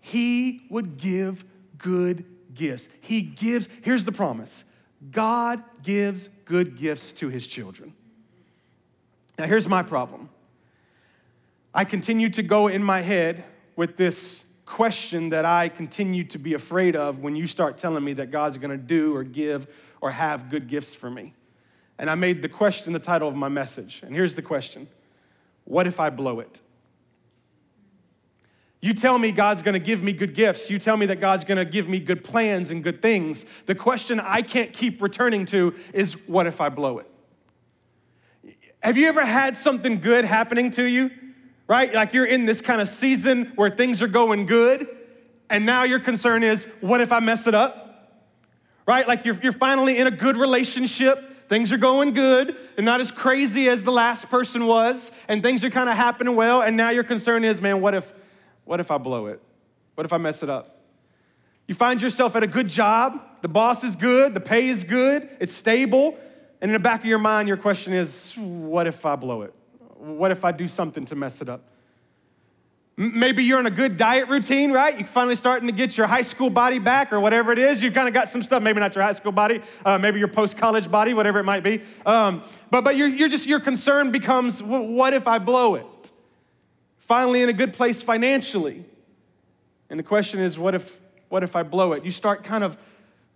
He 0.00 0.62
would 0.70 0.96
give 0.96 1.44
good 1.78 2.24
gifts. 2.54 2.88
He 3.00 3.22
gives, 3.22 3.68
here's 3.82 4.04
the 4.04 4.12
promise 4.12 4.64
God 5.10 5.62
gives 5.82 6.28
good 6.44 6.76
gifts 6.76 7.12
to 7.12 7.28
his 7.28 7.46
children. 7.46 7.94
Now, 9.38 9.46
here's 9.46 9.66
my 9.66 9.82
problem 9.82 10.28
I 11.74 11.84
continue 11.84 12.28
to 12.30 12.42
go 12.42 12.68
in 12.68 12.82
my 12.82 13.00
head 13.00 13.44
with 13.76 13.96
this 13.96 14.44
question 14.70 15.30
that 15.30 15.44
I 15.44 15.68
continue 15.68 16.22
to 16.24 16.38
be 16.38 16.54
afraid 16.54 16.94
of 16.94 17.18
when 17.18 17.34
you 17.34 17.48
start 17.48 17.76
telling 17.76 18.04
me 18.04 18.12
that 18.14 18.30
God's 18.30 18.56
gonna 18.56 18.76
do 18.76 19.14
or 19.14 19.24
give 19.24 19.66
or 20.00 20.12
have 20.12 20.48
good 20.48 20.68
gifts 20.68 20.94
for 20.94 21.10
me. 21.10 21.34
And 21.98 22.08
I 22.08 22.14
made 22.14 22.40
the 22.40 22.48
question 22.48 22.92
the 22.92 23.00
title 23.00 23.28
of 23.28 23.34
my 23.34 23.48
message. 23.48 24.00
And 24.04 24.14
here's 24.14 24.34
the 24.34 24.42
question 24.42 24.86
What 25.64 25.88
if 25.88 25.98
I 25.98 26.08
blow 26.08 26.38
it? 26.38 26.60
You 28.80 28.94
tell 28.94 29.18
me 29.18 29.32
God's 29.32 29.60
gonna 29.60 29.80
give 29.80 30.04
me 30.04 30.12
good 30.12 30.34
gifts. 30.34 30.70
You 30.70 30.78
tell 30.78 30.96
me 30.96 31.04
that 31.06 31.20
God's 31.20 31.42
gonna 31.42 31.64
give 31.64 31.88
me 31.88 31.98
good 31.98 32.22
plans 32.22 32.70
and 32.70 32.82
good 32.82 33.02
things. 33.02 33.46
The 33.66 33.74
question 33.74 34.20
I 34.20 34.40
can't 34.40 34.72
keep 34.72 35.02
returning 35.02 35.46
to 35.46 35.74
is 35.92 36.12
what 36.28 36.46
if 36.46 36.60
I 36.60 36.68
blow 36.68 36.98
it? 36.98 37.10
Have 38.78 38.96
you 38.96 39.08
ever 39.08 39.26
had 39.26 39.56
something 39.56 40.00
good 40.00 40.24
happening 40.24 40.70
to 40.72 40.84
you? 40.84 41.10
Right? 41.70 41.94
Like 41.94 42.12
you're 42.12 42.26
in 42.26 42.46
this 42.46 42.60
kind 42.60 42.80
of 42.80 42.88
season 42.88 43.52
where 43.54 43.70
things 43.70 44.02
are 44.02 44.08
going 44.08 44.46
good, 44.46 44.88
and 45.48 45.64
now 45.64 45.84
your 45.84 46.00
concern 46.00 46.42
is, 46.42 46.64
what 46.80 47.00
if 47.00 47.12
I 47.12 47.20
mess 47.20 47.46
it 47.46 47.54
up? 47.54 48.26
Right? 48.88 49.06
Like 49.06 49.24
you're, 49.24 49.38
you're 49.40 49.52
finally 49.52 49.96
in 49.96 50.08
a 50.08 50.10
good 50.10 50.36
relationship, 50.36 51.48
things 51.48 51.72
are 51.72 51.78
going 51.78 52.12
good, 52.12 52.56
and 52.76 52.84
not 52.84 53.00
as 53.00 53.12
crazy 53.12 53.68
as 53.68 53.84
the 53.84 53.92
last 53.92 54.28
person 54.28 54.66
was, 54.66 55.12
and 55.28 55.44
things 55.44 55.62
are 55.62 55.70
kind 55.70 55.88
of 55.88 55.94
happening 55.94 56.34
well, 56.34 56.60
and 56.60 56.76
now 56.76 56.90
your 56.90 57.04
concern 57.04 57.44
is, 57.44 57.60
man, 57.60 57.80
what 57.80 57.94
if, 57.94 58.12
what 58.64 58.80
if 58.80 58.90
I 58.90 58.98
blow 58.98 59.26
it? 59.26 59.40
What 59.94 60.04
if 60.04 60.12
I 60.12 60.18
mess 60.18 60.42
it 60.42 60.50
up? 60.50 60.80
You 61.68 61.76
find 61.76 62.02
yourself 62.02 62.34
at 62.34 62.42
a 62.42 62.48
good 62.48 62.66
job, 62.66 63.20
the 63.42 63.48
boss 63.48 63.84
is 63.84 63.94
good, 63.94 64.34
the 64.34 64.40
pay 64.40 64.66
is 64.66 64.82
good, 64.82 65.28
it's 65.38 65.54
stable, 65.54 66.18
and 66.60 66.70
in 66.70 66.72
the 66.72 66.80
back 66.80 66.98
of 66.98 67.06
your 67.06 67.20
mind, 67.20 67.46
your 67.46 67.58
question 67.58 67.92
is, 67.92 68.34
what 68.36 68.88
if 68.88 69.06
I 69.06 69.14
blow 69.14 69.42
it? 69.42 69.54
What 70.00 70.30
if 70.30 70.44
I 70.44 70.52
do 70.52 70.66
something 70.66 71.04
to 71.06 71.16
mess 71.16 71.40
it 71.40 71.48
up? 71.48 71.62
Maybe 72.96 73.44
you're 73.44 73.60
in 73.60 73.66
a 73.66 73.70
good 73.70 73.96
diet 73.96 74.28
routine, 74.28 74.72
right? 74.72 74.98
You're 74.98 75.08
finally 75.08 75.36
starting 75.36 75.66
to 75.68 75.72
get 75.72 75.96
your 75.96 76.06
high 76.06 76.22
school 76.22 76.50
body 76.50 76.78
back 76.78 77.12
or 77.12 77.20
whatever 77.20 77.50
it 77.50 77.58
is. 77.58 77.82
You've 77.82 77.94
kind 77.94 78.08
of 78.08 78.12
got 78.12 78.28
some 78.28 78.42
stuff, 78.42 78.62
maybe 78.62 78.80
not 78.80 78.94
your 78.94 79.04
high 79.04 79.12
school 79.12 79.32
body, 79.32 79.62
uh, 79.86 79.96
maybe 79.96 80.18
your 80.18 80.28
post 80.28 80.58
college 80.58 80.90
body, 80.90 81.14
whatever 81.14 81.38
it 81.38 81.44
might 81.44 81.62
be. 81.62 81.80
Um, 82.04 82.42
but 82.70 82.84
but 82.84 82.96
you're, 82.96 83.08
you're 83.08 83.30
just, 83.30 83.46
your 83.46 83.60
concern 83.60 84.10
becomes, 84.10 84.62
well, 84.62 84.86
what 84.86 85.14
if 85.14 85.26
I 85.26 85.38
blow 85.38 85.76
it? 85.76 86.12
Finally, 86.98 87.42
in 87.42 87.48
a 87.48 87.54
good 87.54 87.72
place 87.72 88.02
financially. 88.02 88.84
And 89.88 89.98
the 89.98 90.04
question 90.04 90.40
is, 90.40 90.58
what 90.58 90.74
if, 90.74 91.00
what 91.30 91.42
if 91.42 91.56
I 91.56 91.62
blow 91.62 91.92
it? 91.94 92.04
You 92.04 92.10
start 92.10 92.44
kind 92.44 92.62
of 92.62 92.76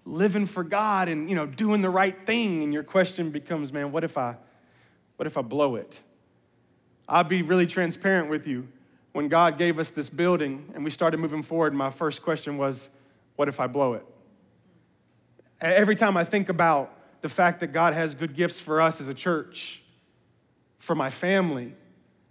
living 0.04 0.44
for 0.44 0.62
God 0.62 1.08
and 1.08 1.30
you 1.30 1.36
know 1.36 1.46
doing 1.46 1.80
the 1.80 1.90
right 1.90 2.26
thing, 2.26 2.62
and 2.62 2.72
your 2.72 2.82
question 2.82 3.30
becomes, 3.30 3.72
man, 3.72 3.92
what 3.92 4.04
if 4.04 4.18
I, 4.18 4.36
what 5.16 5.26
if 5.26 5.38
I 5.38 5.42
blow 5.42 5.76
it? 5.76 6.00
I'll 7.08 7.24
be 7.24 7.42
really 7.42 7.66
transparent 7.66 8.30
with 8.30 8.46
you. 8.46 8.68
When 9.12 9.28
God 9.28 9.58
gave 9.58 9.78
us 9.78 9.90
this 9.90 10.08
building 10.08 10.70
and 10.74 10.84
we 10.84 10.90
started 10.90 11.18
moving 11.18 11.42
forward, 11.42 11.74
my 11.74 11.90
first 11.90 12.22
question 12.22 12.58
was, 12.58 12.88
What 13.36 13.48
if 13.48 13.60
I 13.60 13.66
blow 13.66 13.94
it? 13.94 14.04
Every 15.60 15.94
time 15.94 16.16
I 16.16 16.24
think 16.24 16.48
about 16.48 16.92
the 17.20 17.28
fact 17.28 17.60
that 17.60 17.68
God 17.68 17.94
has 17.94 18.14
good 18.14 18.34
gifts 18.34 18.60
for 18.60 18.80
us 18.80 19.00
as 19.00 19.08
a 19.08 19.14
church, 19.14 19.82
for 20.78 20.94
my 20.94 21.10
family, 21.10 21.72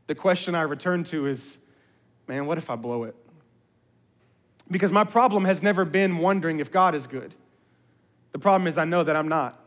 the 0.07 0.15
question 0.15 0.55
I 0.55 0.61
return 0.61 1.03
to 1.05 1.27
is, 1.27 1.57
Man, 2.27 2.45
what 2.45 2.57
if 2.57 2.69
I 2.69 2.75
blow 2.75 3.03
it? 3.03 3.15
Because 4.69 4.91
my 4.91 5.03
problem 5.03 5.45
has 5.45 5.61
never 5.61 5.85
been 5.85 6.17
wondering 6.17 6.59
if 6.59 6.71
God 6.71 6.95
is 6.95 7.07
good. 7.07 7.33
The 8.31 8.39
problem 8.39 8.67
is, 8.67 8.77
I 8.77 8.85
know 8.85 9.03
that 9.03 9.15
I'm 9.15 9.27
not. 9.27 9.62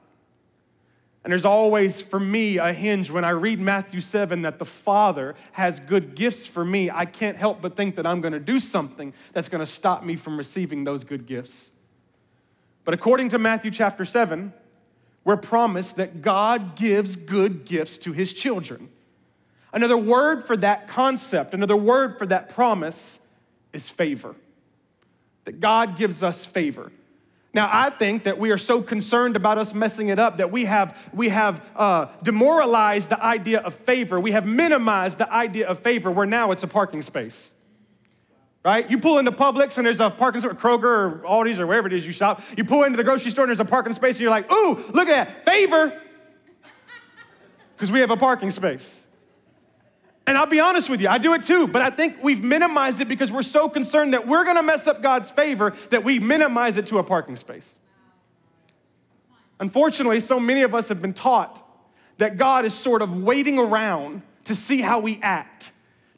And 1.26 1.33
there's 1.33 1.45
always, 1.45 2.00
for 2.00 2.21
me, 2.21 2.59
a 2.59 2.73
hinge 2.73 3.11
when 3.11 3.25
I 3.25 3.30
read 3.30 3.59
Matthew 3.59 4.00
7 4.00 4.42
that 4.42 4.61
the 4.61 4.64
Father 4.64 5.35
has 5.50 5.80
good 5.80 6.14
gifts 6.14 6.47
for 6.47 6.64
me. 6.64 6.88
I 6.88 7.04
can't 7.04 7.37
help 7.37 7.61
but 7.61 7.75
think 7.75 7.97
that 7.97 8.06
I'm 8.06 8.21
going 8.21 8.33
to 8.33 8.38
do 8.38 8.61
something 8.61 9.12
that's 9.33 9.49
going 9.49 9.59
to 9.59 9.66
stop 9.66 10.04
me 10.04 10.14
from 10.14 10.38
receiving 10.38 10.85
those 10.85 11.02
good 11.02 11.26
gifts. 11.26 11.73
But 12.85 12.95
according 12.95 13.30
to 13.30 13.40
Matthew 13.40 13.73
chapter 13.73 14.04
7, 14.04 14.52
we're 15.25 15.37
promised 15.37 15.97
that 15.97 16.23
God 16.23 16.76
gives 16.76 17.16
good 17.16 17.64
gifts 17.64 17.99
to 17.99 18.12
his 18.12 18.33
children. 18.33 18.88
Another 19.73 19.99
word 19.99 20.47
for 20.47 20.56
that 20.59 20.87
concept, 20.87 21.54
another 21.54 21.76
word 21.76 22.18
for 22.18 22.26
that 22.26 22.50
promise 22.50 23.18
is 23.73 23.88
favor. 23.88 24.37
That 25.45 25.59
God 25.59 25.97
gives 25.97 26.23
us 26.23 26.45
favor. 26.45 26.92
Now, 27.57 27.71
I 27.73 27.89
think 27.89 28.25
that 28.25 28.39
we 28.39 28.51
are 28.51 28.59
so 28.59 28.83
concerned 28.83 29.35
about 29.35 29.57
us 29.57 29.73
messing 29.73 30.09
it 30.09 30.19
up 30.19 30.37
that 30.37 30.53
we 30.53 30.67
have, 30.67 30.95
we 31.15 31.31
have 31.31 31.65
uh, 31.75 32.09
demoralized 32.23 33.09
the 33.09 33.25
idea 33.25 33.61
of 33.61 33.75
favor. 33.75 34.21
We 34.21 34.33
have 34.33 34.45
minimized 34.45 35.17
the 35.17 35.33
idea 35.33 35.67
of 35.67 35.79
favor 35.79 36.11
where 36.11 36.27
now 36.27 36.53
it's 36.53 36.63
a 36.63 36.67
parking 36.67 37.01
space. 37.01 37.53
Right? 38.63 38.91
You 38.91 38.99
pull 38.99 39.17
into 39.17 39.33
Publix 39.33 39.79
and 39.79 39.87
there's 39.87 40.01
a 40.01 40.11
parking 40.11 40.43
space, 40.43 40.53
Kroger 40.53 40.85
or 40.85 41.23
Aldi's 41.27 41.59
or 41.59 41.67
wherever 41.67 41.87
it 41.87 41.95
is 41.95 42.05
you 42.05 42.13
shop. 42.13 42.43
You 42.59 42.65
pull 42.65 42.85
into 42.85 42.99
the 42.99 43.05
grocery 43.05 43.31
store 43.31 43.45
and 43.45 43.49
there's 43.49 43.59
a 43.59 43.65
parking 43.65 43.95
space 43.95 44.17
and 44.17 44.21
you're 44.21 44.31
like, 44.31 44.53
ooh, 44.53 44.75
look 44.93 45.09
at 45.09 45.27
that, 45.27 45.47
favor. 45.47 45.99
Because 47.75 47.91
we 47.91 48.01
have 48.01 48.11
a 48.11 48.19
parking 48.19 48.51
space. 48.51 49.06
And 50.26 50.37
I'll 50.37 50.47
be 50.47 50.59
honest 50.59 50.90
with 50.90 51.00
you, 51.00 51.09
I 51.09 51.18
do 51.18 51.35
it 51.35 51.45
too, 51.45 51.68
but 51.68 51.83
I 51.83 51.90
think 51.90 52.16
we've 52.23 52.42
minimized 52.42 53.00
it 53.00 53.06
because 53.06 53.30
we're 53.30 53.42
so 53.42 53.68
concerned 53.68 54.12
that 54.12 54.26
we're 54.26 54.45
gonna 54.45 54.62
mess 54.62 54.88
up 54.88 55.00
God's 55.00 55.30
favor 55.30 55.75
that 55.90 56.02
we 56.02 56.18
minimize 56.18 56.76
it 56.76 56.88
to 56.88 56.99
a 56.99 57.04
parking 57.04 57.37
space. 57.37 57.78
Unfortunately, 59.61 60.18
so 60.18 60.40
many 60.40 60.62
of 60.62 60.75
us 60.75 60.88
have 60.88 61.00
been 61.00 61.14
taught 61.14 61.62
that 62.18 62.37
God 62.37 62.64
is 62.64 62.75
sort 62.75 63.02
of 63.02 63.23
waiting 63.23 63.59
around 63.59 64.23
to 64.45 64.54
see 64.54 64.80
how 64.80 64.99
we 64.99 65.21
act, 65.23 65.71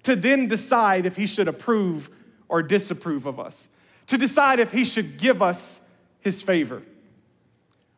to 0.05 0.17
then 0.17 0.49
decide 0.49 1.05
if 1.05 1.17
He 1.17 1.27
should 1.27 1.47
approve 1.47 2.09
or 2.49 2.63
disapprove 2.63 3.27
of 3.27 3.39
us, 3.39 3.69
to 4.07 4.17
decide 4.17 4.59
if 4.59 4.73
He 4.73 4.85
should 4.85 5.19
give 5.19 5.43
us 5.43 5.81
His 6.21 6.41
favor. 6.41 6.83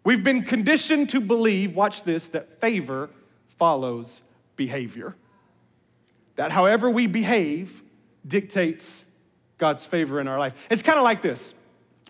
We've 0.03 0.25
been 0.25 0.43
conditioned 0.43 1.11
to 1.11 1.21
believe, 1.21 1.77
watch 1.77 2.03
this, 2.03 2.27
that 2.29 2.61
favor 2.61 3.11
follows 3.49 4.23
behavior 4.57 5.15
that 6.41 6.51
however 6.51 6.89
we 6.89 7.07
behave 7.07 7.83
dictates 8.27 9.05
God's 9.59 9.85
favor 9.85 10.23
in 10.23 10.27
our 10.27 10.39
life. 10.39 10.55
It's 10.71 10.81
kind 10.81 10.97
of 10.97 11.05
like 11.05 11.21
this. 11.21 11.53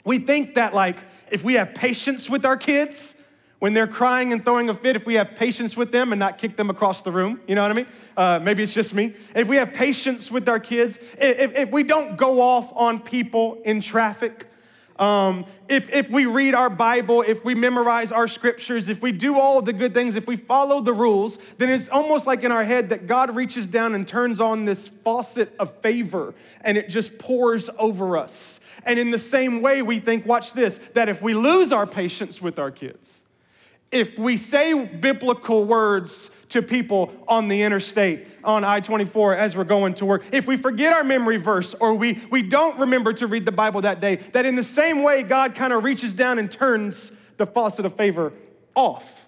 We 0.04 0.20
think 0.20 0.54
that 0.54 0.72
like 0.72 0.98
if 1.32 1.42
we 1.42 1.54
have 1.54 1.74
patience 1.74 2.30
with 2.30 2.46
our 2.46 2.56
kids, 2.56 3.16
when 3.58 3.74
they're 3.74 3.88
crying 3.88 4.32
and 4.32 4.44
throwing 4.44 4.68
a 4.68 4.74
fit, 4.74 4.94
if 4.94 5.04
we 5.04 5.14
have 5.14 5.34
patience 5.34 5.76
with 5.76 5.90
them 5.90 6.12
and 6.12 6.20
not 6.20 6.38
kick 6.38 6.56
them 6.56 6.70
across 6.70 7.02
the 7.02 7.10
room, 7.10 7.40
you 7.48 7.56
know 7.56 7.62
what 7.62 7.72
I 7.72 7.74
mean? 7.74 7.86
Uh, 8.16 8.38
maybe 8.40 8.62
it's 8.62 8.72
just 8.72 8.94
me. 8.94 9.14
If 9.34 9.48
we 9.48 9.56
have 9.56 9.72
patience 9.72 10.30
with 10.30 10.48
our 10.48 10.60
kids, 10.60 11.00
if, 11.18 11.56
if 11.56 11.72
we 11.72 11.82
don't 11.82 12.16
go 12.16 12.40
off 12.40 12.72
on 12.76 13.00
people 13.00 13.60
in 13.64 13.80
traffic, 13.80 14.48
um, 15.00 15.46
if, 15.66 15.88
if 15.90 16.10
we 16.10 16.26
read 16.26 16.54
our 16.54 16.68
Bible, 16.68 17.22
if 17.22 17.42
we 17.42 17.54
memorize 17.54 18.12
our 18.12 18.28
scriptures, 18.28 18.88
if 18.88 19.00
we 19.00 19.12
do 19.12 19.40
all 19.40 19.62
the 19.62 19.72
good 19.72 19.94
things, 19.94 20.14
if 20.14 20.26
we 20.26 20.36
follow 20.36 20.82
the 20.82 20.92
rules, 20.92 21.38
then 21.56 21.70
it's 21.70 21.88
almost 21.88 22.26
like 22.26 22.44
in 22.44 22.52
our 22.52 22.64
head 22.64 22.90
that 22.90 23.06
God 23.06 23.34
reaches 23.34 23.66
down 23.66 23.94
and 23.94 24.06
turns 24.06 24.40
on 24.40 24.66
this 24.66 24.88
faucet 24.88 25.54
of 25.58 25.74
favor 25.76 26.34
and 26.60 26.76
it 26.76 26.90
just 26.90 27.18
pours 27.18 27.70
over 27.78 28.18
us. 28.18 28.60
And 28.84 28.98
in 28.98 29.10
the 29.10 29.18
same 29.18 29.62
way, 29.62 29.80
we 29.80 30.00
think, 30.00 30.26
watch 30.26 30.52
this, 30.52 30.78
that 30.92 31.08
if 31.08 31.22
we 31.22 31.32
lose 31.32 31.72
our 31.72 31.86
patience 31.86 32.42
with 32.42 32.58
our 32.58 32.70
kids, 32.70 33.22
if 33.90 34.18
we 34.18 34.36
say 34.36 34.84
biblical 34.84 35.64
words 35.64 36.30
to 36.50 36.62
people 36.62 37.12
on 37.26 37.48
the 37.48 37.62
interstate 37.62 38.26
on 38.44 38.64
I 38.64 38.80
24 38.80 39.34
as 39.34 39.56
we're 39.56 39.64
going 39.64 39.94
to 39.94 40.06
work. 40.06 40.24
If 40.32 40.46
we 40.46 40.56
forget 40.56 40.92
our 40.92 41.04
memory 41.04 41.36
verse 41.36 41.74
or 41.74 41.94
we, 41.94 42.20
we 42.30 42.42
don't 42.42 42.78
remember 42.78 43.12
to 43.14 43.26
read 43.26 43.44
the 43.44 43.52
Bible 43.52 43.82
that 43.82 44.00
day, 44.00 44.16
that 44.32 44.46
in 44.46 44.56
the 44.56 44.64
same 44.64 45.02
way, 45.02 45.22
God 45.22 45.54
kind 45.54 45.72
of 45.72 45.84
reaches 45.84 46.12
down 46.12 46.38
and 46.38 46.50
turns 46.50 47.12
the 47.36 47.46
faucet 47.46 47.86
of 47.86 47.96
favor 47.96 48.32
off. 48.74 49.26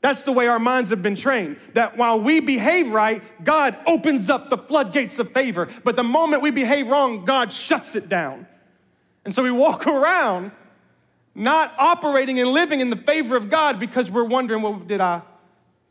That's 0.00 0.22
the 0.22 0.32
way 0.32 0.46
our 0.46 0.58
minds 0.58 0.90
have 0.90 1.02
been 1.02 1.16
trained. 1.16 1.58
That 1.72 1.96
while 1.96 2.20
we 2.20 2.40
behave 2.40 2.88
right, 2.92 3.22
God 3.44 3.76
opens 3.86 4.30
up 4.30 4.50
the 4.50 4.58
floodgates 4.58 5.18
of 5.18 5.32
favor. 5.32 5.68
But 5.84 5.96
the 5.96 6.04
moment 6.04 6.42
we 6.42 6.50
behave 6.50 6.88
wrong, 6.88 7.24
God 7.24 7.52
shuts 7.52 7.96
it 7.96 8.08
down. 8.08 8.46
And 9.24 9.34
so 9.34 9.42
we 9.42 9.50
walk 9.50 9.86
around 9.86 10.52
not 11.34 11.74
operating 11.78 12.40
and 12.40 12.50
living 12.50 12.80
in 12.80 12.90
the 12.90 12.96
favor 12.96 13.36
of 13.36 13.50
God 13.50 13.80
because 13.80 14.10
we're 14.10 14.24
wondering, 14.24 14.62
well, 14.62 14.74
did 14.74 15.00
I 15.00 15.22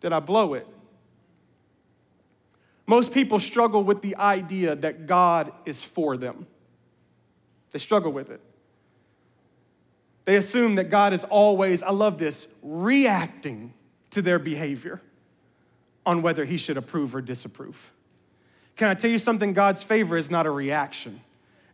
did 0.05 0.13
I 0.13 0.19
blow 0.19 0.53
it? 0.53 0.67
Most 2.85 3.12
people 3.12 3.39
struggle 3.39 3.83
with 3.83 4.03
the 4.03 4.15
idea 4.17 4.75
that 4.75 5.07
God 5.07 5.51
is 5.65 5.83
for 5.83 6.15
them. 6.15 6.45
They 7.71 7.79
struggle 7.79 8.12
with 8.12 8.29
it. 8.29 8.39
They 10.25 10.35
assume 10.35 10.75
that 10.75 10.91
God 10.91 11.13
is 11.13 11.24
always, 11.24 11.81
I 11.81 11.89
love 11.89 12.19
this, 12.19 12.47
reacting 12.62 13.74
to 14.12 14.21
their 14.21 14.38
behavior 14.38 15.01
on 16.05 16.21
whether 16.21 16.45
he 16.45 16.57
should 16.57 16.77
approve 16.77 17.15
or 17.15 17.21
disapprove. 17.21 17.91
Can 18.75 18.89
I 18.89 18.93
tell 18.93 19.09
you 19.09 19.17
something? 19.17 19.53
God's 19.53 19.81
favor 19.81 20.17
is 20.17 20.29
not 20.29 20.45
a 20.45 20.51
reaction, 20.51 21.19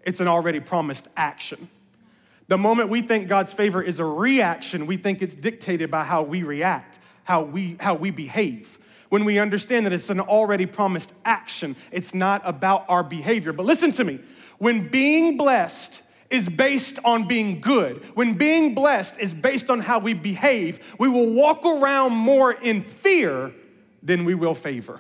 it's 0.03 0.21
an 0.21 0.29
already 0.29 0.61
promised 0.61 1.09
action. 1.17 1.67
The 2.47 2.57
moment 2.57 2.87
we 2.87 3.01
think 3.01 3.27
God's 3.27 3.51
favor 3.51 3.83
is 3.83 3.99
a 3.99 4.05
reaction, 4.05 4.85
we 4.85 4.95
think 4.95 5.21
it's 5.21 5.35
dictated 5.35 5.91
by 5.91 6.05
how 6.05 6.21
we 6.21 6.43
react 6.43 6.99
how 7.31 7.43
we, 7.43 7.77
how 7.79 7.93
we 7.93 8.11
behave. 8.11 8.77
When 9.07 9.23
we 9.23 9.39
understand 9.39 9.85
that 9.85 9.93
it's 9.93 10.09
an 10.09 10.19
already 10.19 10.65
promised 10.65 11.13
action, 11.23 11.77
it's 11.89 12.13
not 12.13 12.41
about 12.43 12.83
our 12.89 13.05
behavior. 13.05 13.53
But 13.53 13.65
listen 13.65 13.93
to 13.93 14.03
me 14.03 14.19
when 14.57 14.89
being 14.89 15.37
blessed 15.37 16.01
is 16.29 16.49
based 16.49 16.99
on 17.05 17.29
being 17.29 17.61
good, 17.61 18.03
when 18.15 18.33
being 18.33 18.75
blessed 18.75 19.17
is 19.17 19.33
based 19.33 19.69
on 19.69 19.79
how 19.79 19.99
we 19.99 20.13
behave, 20.13 20.81
we 20.99 21.07
will 21.07 21.31
walk 21.31 21.65
around 21.65 22.11
more 22.11 22.51
in 22.51 22.83
fear 22.83 23.53
than 24.03 24.25
we 24.25 24.35
will 24.35 24.53
favor. 24.53 24.99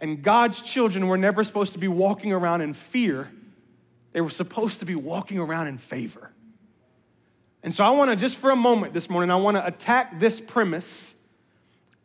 And 0.00 0.20
God's 0.20 0.60
children 0.60 1.06
were 1.06 1.18
never 1.18 1.44
supposed 1.44 1.74
to 1.74 1.78
be 1.78 1.86
walking 1.86 2.32
around 2.32 2.60
in 2.62 2.74
fear, 2.74 3.30
they 4.12 4.20
were 4.20 4.30
supposed 4.30 4.80
to 4.80 4.84
be 4.84 4.96
walking 4.96 5.38
around 5.38 5.68
in 5.68 5.78
favor. 5.78 6.32
And 7.62 7.74
so 7.74 7.84
I 7.84 7.90
want 7.90 8.10
to 8.10 8.16
just 8.16 8.36
for 8.36 8.50
a 8.50 8.56
moment 8.56 8.94
this 8.94 9.10
morning, 9.10 9.30
I 9.30 9.36
want 9.36 9.56
to 9.56 9.66
attack 9.66 10.18
this 10.18 10.40
premise 10.40 11.14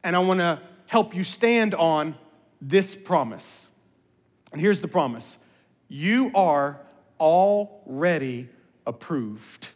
and 0.03 0.15
I 0.15 0.19
want 0.19 0.39
to 0.39 0.61
help 0.85 1.15
you 1.15 1.23
stand 1.23 1.73
on 1.73 2.15
this 2.61 2.95
promise. 2.95 3.67
And 4.51 4.61
here's 4.61 4.81
the 4.81 4.87
promise 4.87 5.37
you 5.87 6.31
are 6.35 6.79
already 7.19 8.49
approved. 8.85 9.69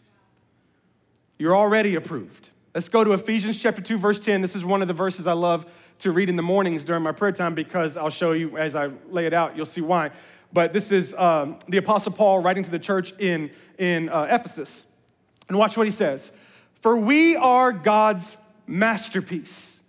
You're 1.38 1.56
already 1.56 1.96
approved. 1.96 2.50
Let's 2.76 2.90
go 2.90 3.04
to 3.04 3.14
Ephesians 3.14 3.58
chapter 3.58 3.82
2, 3.82 3.98
verse 3.98 4.20
10. 4.20 4.42
This 4.42 4.56
is 4.56 4.66
one 4.66 4.82
of 4.82 4.88
the 4.88 4.94
verses 4.94 5.26
I 5.26 5.34
love 5.34 5.66
to 6.00 6.12
read 6.12 6.30
in 6.30 6.36
the 6.36 6.44
mornings 6.44 6.84
during 6.84 7.04
my 7.04 7.12
prayer 7.12 7.32
time 7.32 7.56
because 7.56 7.98
I'll 7.98 8.10
show 8.10 8.34
you 8.34 8.58
as 8.58 8.76
I 8.76 8.90
lay 9.10 9.26
it 9.26 9.34
out, 9.34 9.56
you'll 9.56 9.66
see 9.66 9.82
why. 9.82 10.12
But 10.52 10.74
this 10.74 10.92
is 10.92 11.14
um, 11.16 11.60
the 11.68 11.78
Apostle 11.78 12.12
Paul 12.12 12.40
writing 12.40 12.64
to 12.64 12.72
the 12.72 12.80
church 12.80 13.14
in, 13.20 13.52
in 13.78 14.10
uh, 14.10 14.28
Ephesus. 14.30 14.86
And 15.50 15.58
watch 15.58 15.76
what 15.76 15.86
he 15.86 15.92
says 15.92 16.32
For 16.82 16.96
we 16.96 17.36
are 17.36 17.74
God's 17.74 18.38
masterpiece. 18.66 19.80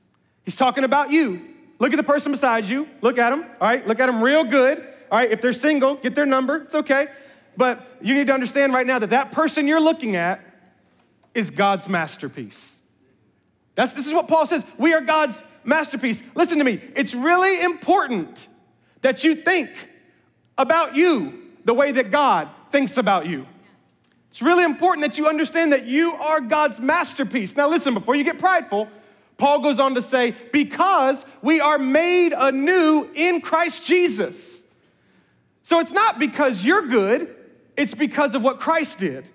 He's 0.42 0.56
talking 0.56 0.84
about 0.84 1.12
you. 1.12 1.42
Look 1.78 1.92
at 1.92 1.96
the 1.96 2.02
person 2.02 2.32
beside 2.32 2.66
you. 2.66 2.88
Look 3.00 3.18
at 3.18 3.30
them. 3.30 3.42
All 3.60 3.68
right, 3.68 3.86
look 3.86 4.00
at 4.00 4.06
them 4.06 4.22
real 4.22 4.42
good. 4.42 4.78
All 5.10 5.18
right, 5.18 5.30
if 5.30 5.40
they're 5.40 5.52
single, 5.52 5.94
get 5.96 6.14
their 6.14 6.26
number. 6.26 6.56
It's 6.56 6.74
okay. 6.74 7.06
But 7.56 7.86
you 8.00 8.14
need 8.14 8.26
to 8.26 8.34
understand 8.34 8.74
right 8.74 8.86
now 8.86 8.98
that 8.98 9.10
that 9.10 9.32
person 9.32 9.66
you're 9.66 9.80
looking 9.80 10.16
at 10.16 10.40
is 11.34 11.50
God's 11.50 11.88
masterpiece. 11.88 12.78
That's, 13.74 13.92
this 13.92 14.06
is 14.06 14.12
what 14.12 14.28
Paul 14.28 14.46
says. 14.46 14.64
We 14.78 14.92
are 14.94 15.00
God's 15.00 15.42
masterpiece. 15.64 16.22
Listen 16.34 16.58
to 16.58 16.64
me. 16.64 16.80
It's 16.94 17.14
really 17.14 17.62
important 17.62 18.48
that 19.02 19.24
you 19.24 19.34
think 19.36 19.70
about 20.58 20.94
you 20.94 21.50
the 21.64 21.74
way 21.74 21.92
that 21.92 22.10
God 22.10 22.48
thinks 22.70 22.96
about 22.96 23.26
you. 23.26 23.46
It's 24.30 24.40
really 24.40 24.64
important 24.64 25.04
that 25.06 25.18
you 25.18 25.26
understand 25.26 25.72
that 25.72 25.86
you 25.86 26.12
are 26.12 26.40
God's 26.40 26.80
masterpiece. 26.80 27.56
Now, 27.56 27.68
listen, 27.68 27.94
before 27.94 28.14
you 28.14 28.22
get 28.22 28.38
prideful, 28.38 28.88
Paul 29.36 29.60
goes 29.60 29.80
on 29.80 29.96
to 29.96 30.02
say, 30.02 30.36
because 30.52 31.24
we 31.42 31.60
are 31.60 31.78
made 31.78 32.32
anew 32.32 33.08
in 33.14 33.40
Christ 33.40 33.84
Jesus. 33.84 34.62
So 35.64 35.80
it's 35.80 35.90
not 35.90 36.18
because 36.18 36.64
you're 36.64 36.86
good, 36.86 37.34
it's 37.76 37.94
because 37.94 38.34
of 38.34 38.42
what 38.42 38.60
Christ 38.60 38.98
did. 38.98 39.28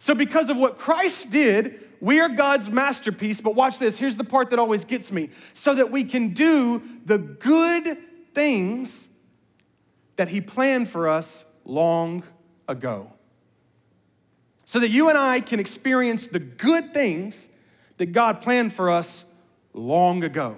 So, 0.00 0.14
because 0.16 0.48
of 0.48 0.56
what 0.56 0.78
Christ 0.78 1.30
did, 1.30 1.80
we 2.00 2.18
are 2.18 2.28
God's 2.28 2.68
masterpiece. 2.68 3.40
But 3.40 3.54
watch 3.54 3.78
this 3.78 3.96
here's 3.96 4.16
the 4.16 4.24
part 4.24 4.50
that 4.50 4.58
always 4.58 4.84
gets 4.84 5.12
me 5.12 5.30
so 5.54 5.74
that 5.74 5.92
we 5.92 6.02
can 6.02 6.30
do 6.30 6.82
the 7.04 7.18
good 7.18 7.98
things 8.34 9.08
that 10.16 10.26
He 10.26 10.40
planned 10.40 10.88
for 10.88 11.06
us 11.06 11.44
long 11.64 12.24
ago 12.66 13.12
so 14.72 14.80
that 14.80 14.88
you 14.88 15.10
and 15.10 15.18
I 15.18 15.40
can 15.40 15.60
experience 15.60 16.28
the 16.28 16.38
good 16.38 16.94
things 16.94 17.50
that 17.98 18.12
God 18.12 18.40
planned 18.40 18.72
for 18.72 18.88
us 18.88 19.26
long 19.74 20.24
ago. 20.24 20.56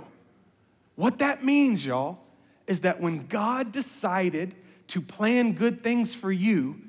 What 0.95 1.19
that 1.19 1.43
means, 1.43 1.85
y'all, 1.85 2.21
is 2.69 2.79
that 2.83 3.01
when 3.01 3.27
God 3.27 3.73
decided 3.73 4.55
to 4.87 5.01
plan 5.01 5.55
good 5.55 5.83
things 5.83 6.15
for 6.15 6.31
you, 6.31 6.81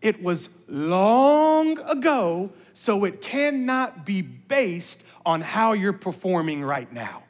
it 0.00 0.22
was 0.22 0.50
long 0.68 1.80
ago, 1.80 2.52
so 2.74 3.02
it 3.02 3.22
cannot 3.22 4.06
be 4.06 4.22
based 4.22 5.02
on 5.26 5.40
how 5.40 5.72
you're 5.72 5.92
performing 5.92 6.62
right 6.62 6.92
now. 6.92 7.24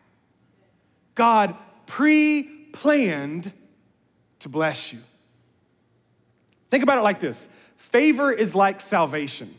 God 1.15 1.57
pre 1.87 2.43
planned 2.75 3.51
to 4.41 4.51
bless 4.51 4.93
you. 4.93 4.99
Think 6.71 6.83
about 6.83 6.99
it 6.99 7.03
like 7.03 7.19
this 7.19 7.49
Favor 7.79 8.31
is 8.31 8.55
like 8.55 8.81
salvation. 8.83 9.55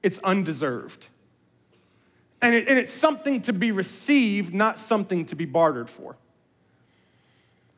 it's 0.00 0.18
undeserved. 0.20 1.08
And, 2.40 2.54
it, 2.54 2.68
and 2.68 2.78
it's 2.78 2.92
something 2.92 3.42
to 3.42 3.52
be 3.52 3.72
received, 3.72 4.54
not 4.54 4.78
something 4.78 5.26
to 5.26 5.34
be 5.34 5.44
bartered 5.44 5.90
for. 5.90 6.16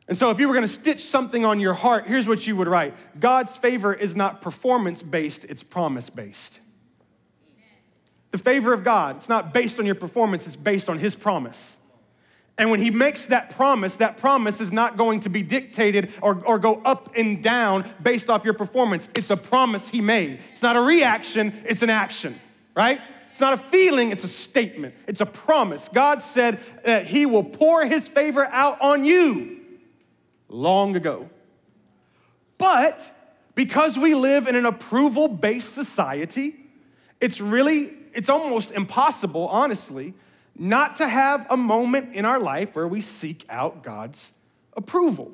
And 0.07 0.15
so, 0.15 0.29
if 0.29 0.39
you 0.39 0.47
were 0.47 0.53
going 0.53 0.67
to 0.67 0.71
stitch 0.71 1.05
something 1.05 1.45
on 1.45 1.59
your 1.59 1.73
heart, 1.73 2.05
here's 2.05 2.27
what 2.27 2.45
you 2.45 2.55
would 2.57 2.67
write 2.67 2.93
God's 3.19 3.55
favor 3.55 3.93
is 3.93 4.15
not 4.15 4.41
performance 4.41 5.01
based, 5.01 5.45
it's 5.45 5.63
promise 5.63 6.09
based. 6.11 6.59
The 8.31 8.37
favor 8.37 8.71
of 8.71 8.83
God, 8.83 9.15
it's 9.15 9.29
not 9.29 9.53
based 9.53 9.79
on 9.79 9.85
your 9.85 9.95
performance, 9.95 10.45
it's 10.45 10.55
based 10.55 10.89
on 10.89 10.99
His 10.99 11.15
promise. 11.15 11.77
And 12.61 12.69
when 12.69 12.79
He 12.79 12.91
makes 12.91 13.25
that 13.25 13.49
promise, 13.55 13.95
that 13.95 14.17
promise 14.17 14.61
is 14.61 14.71
not 14.71 14.95
going 14.95 15.21
to 15.21 15.29
be 15.29 15.41
dictated 15.41 16.13
or, 16.21 16.45
or 16.45 16.59
go 16.59 16.79
up 16.85 17.09
and 17.15 17.41
down 17.41 17.91
based 18.03 18.29
off 18.29 18.45
your 18.45 18.53
performance. 18.53 19.09
It's 19.15 19.31
a 19.31 19.35
promise 19.35 19.89
He 19.89 19.99
made. 19.99 20.39
It's 20.51 20.61
not 20.61 20.77
a 20.77 20.81
reaction, 20.81 21.59
it's 21.65 21.81
an 21.81 21.89
action, 21.89 22.39
right? 22.75 23.01
It's 23.31 23.39
not 23.39 23.53
a 23.53 23.57
feeling, 23.57 24.11
it's 24.11 24.23
a 24.23 24.27
statement. 24.27 24.93
It's 25.07 25.21
a 25.21 25.25
promise. 25.25 25.89
God 25.91 26.21
said 26.21 26.59
that 26.85 27.07
He 27.07 27.25
will 27.25 27.43
pour 27.43 27.83
His 27.83 28.07
favor 28.07 28.45
out 28.45 28.79
on 28.79 29.05
you 29.05 29.59
long 30.47 30.95
ago. 30.95 31.31
But 32.59 33.11
because 33.55 33.97
we 33.97 34.13
live 34.13 34.45
in 34.45 34.55
an 34.55 34.67
approval 34.67 35.27
based 35.27 35.73
society, 35.73 36.57
it's 37.19 37.41
really, 37.41 37.89
it's 38.13 38.29
almost 38.29 38.69
impossible, 38.69 39.47
honestly, 39.47 40.13
not 40.57 40.97
to 40.97 41.07
have 41.07 41.47
a 41.49 41.57
moment 41.57 42.13
in 42.13 42.25
our 42.25 42.39
life 42.39 42.75
where 42.75 42.87
we 42.87 43.01
seek 43.01 43.45
out 43.49 43.83
God's 43.83 44.33
approval. 44.75 45.31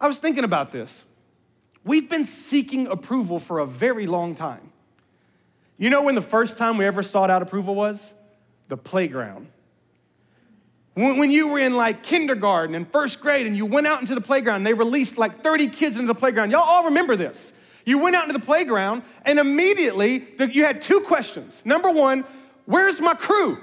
I 0.00 0.06
was 0.06 0.18
thinking 0.18 0.44
about 0.44 0.72
this. 0.72 1.04
We've 1.84 2.08
been 2.08 2.24
seeking 2.24 2.86
approval 2.86 3.38
for 3.38 3.58
a 3.58 3.66
very 3.66 4.06
long 4.06 4.34
time. 4.34 4.72
You 5.76 5.90
know 5.90 6.02
when 6.02 6.14
the 6.14 6.22
first 6.22 6.56
time 6.56 6.78
we 6.78 6.84
ever 6.84 7.02
sought 7.02 7.30
out 7.30 7.42
approval 7.42 7.74
was? 7.74 8.12
The 8.68 8.76
playground. 8.76 9.48
When 10.94 11.30
you 11.30 11.48
were 11.48 11.58
in 11.58 11.74
like 11.74 12.04
kindergarten 12.04 12.74
and 12.74 12.90
first 12.90 13.20
grade 13.20 13.46
and 13.46 13.56
you 13.56 13.66
went 13.66 13.86
out 13.86 14.00
into 14.00 14.14
the 14.14 14.20
playground, 14.20 14.64
they 14.64 14.74
released 14.74 15.18
like 15.18 15.42
30 15.42 15.68
kids 15.68 15.96
into 15.96 16.06
the 16.06 16.14
playground. 16.14 16.52
Y'all 16.52 16.60
all 16.60 16.84
remember 16.84 17.16
this. 17.16 17.52
You 17.84 17.98
went 17.98 18.14
out 18.14 18.22
into 18.22 18.38
the 18.38 18.44
playground 18.44 19.02
and 19.24 19.38
immediately 19.38 20.24
you 20.38 20.64
had 20.64 20.80
two 20.80 21.00
questions. 21.00 21.62
Number 21.64 21.90
one, 21.90 22.24
where's 22.66 23.00
my 23.00 23.14
crew? 23.14 23.58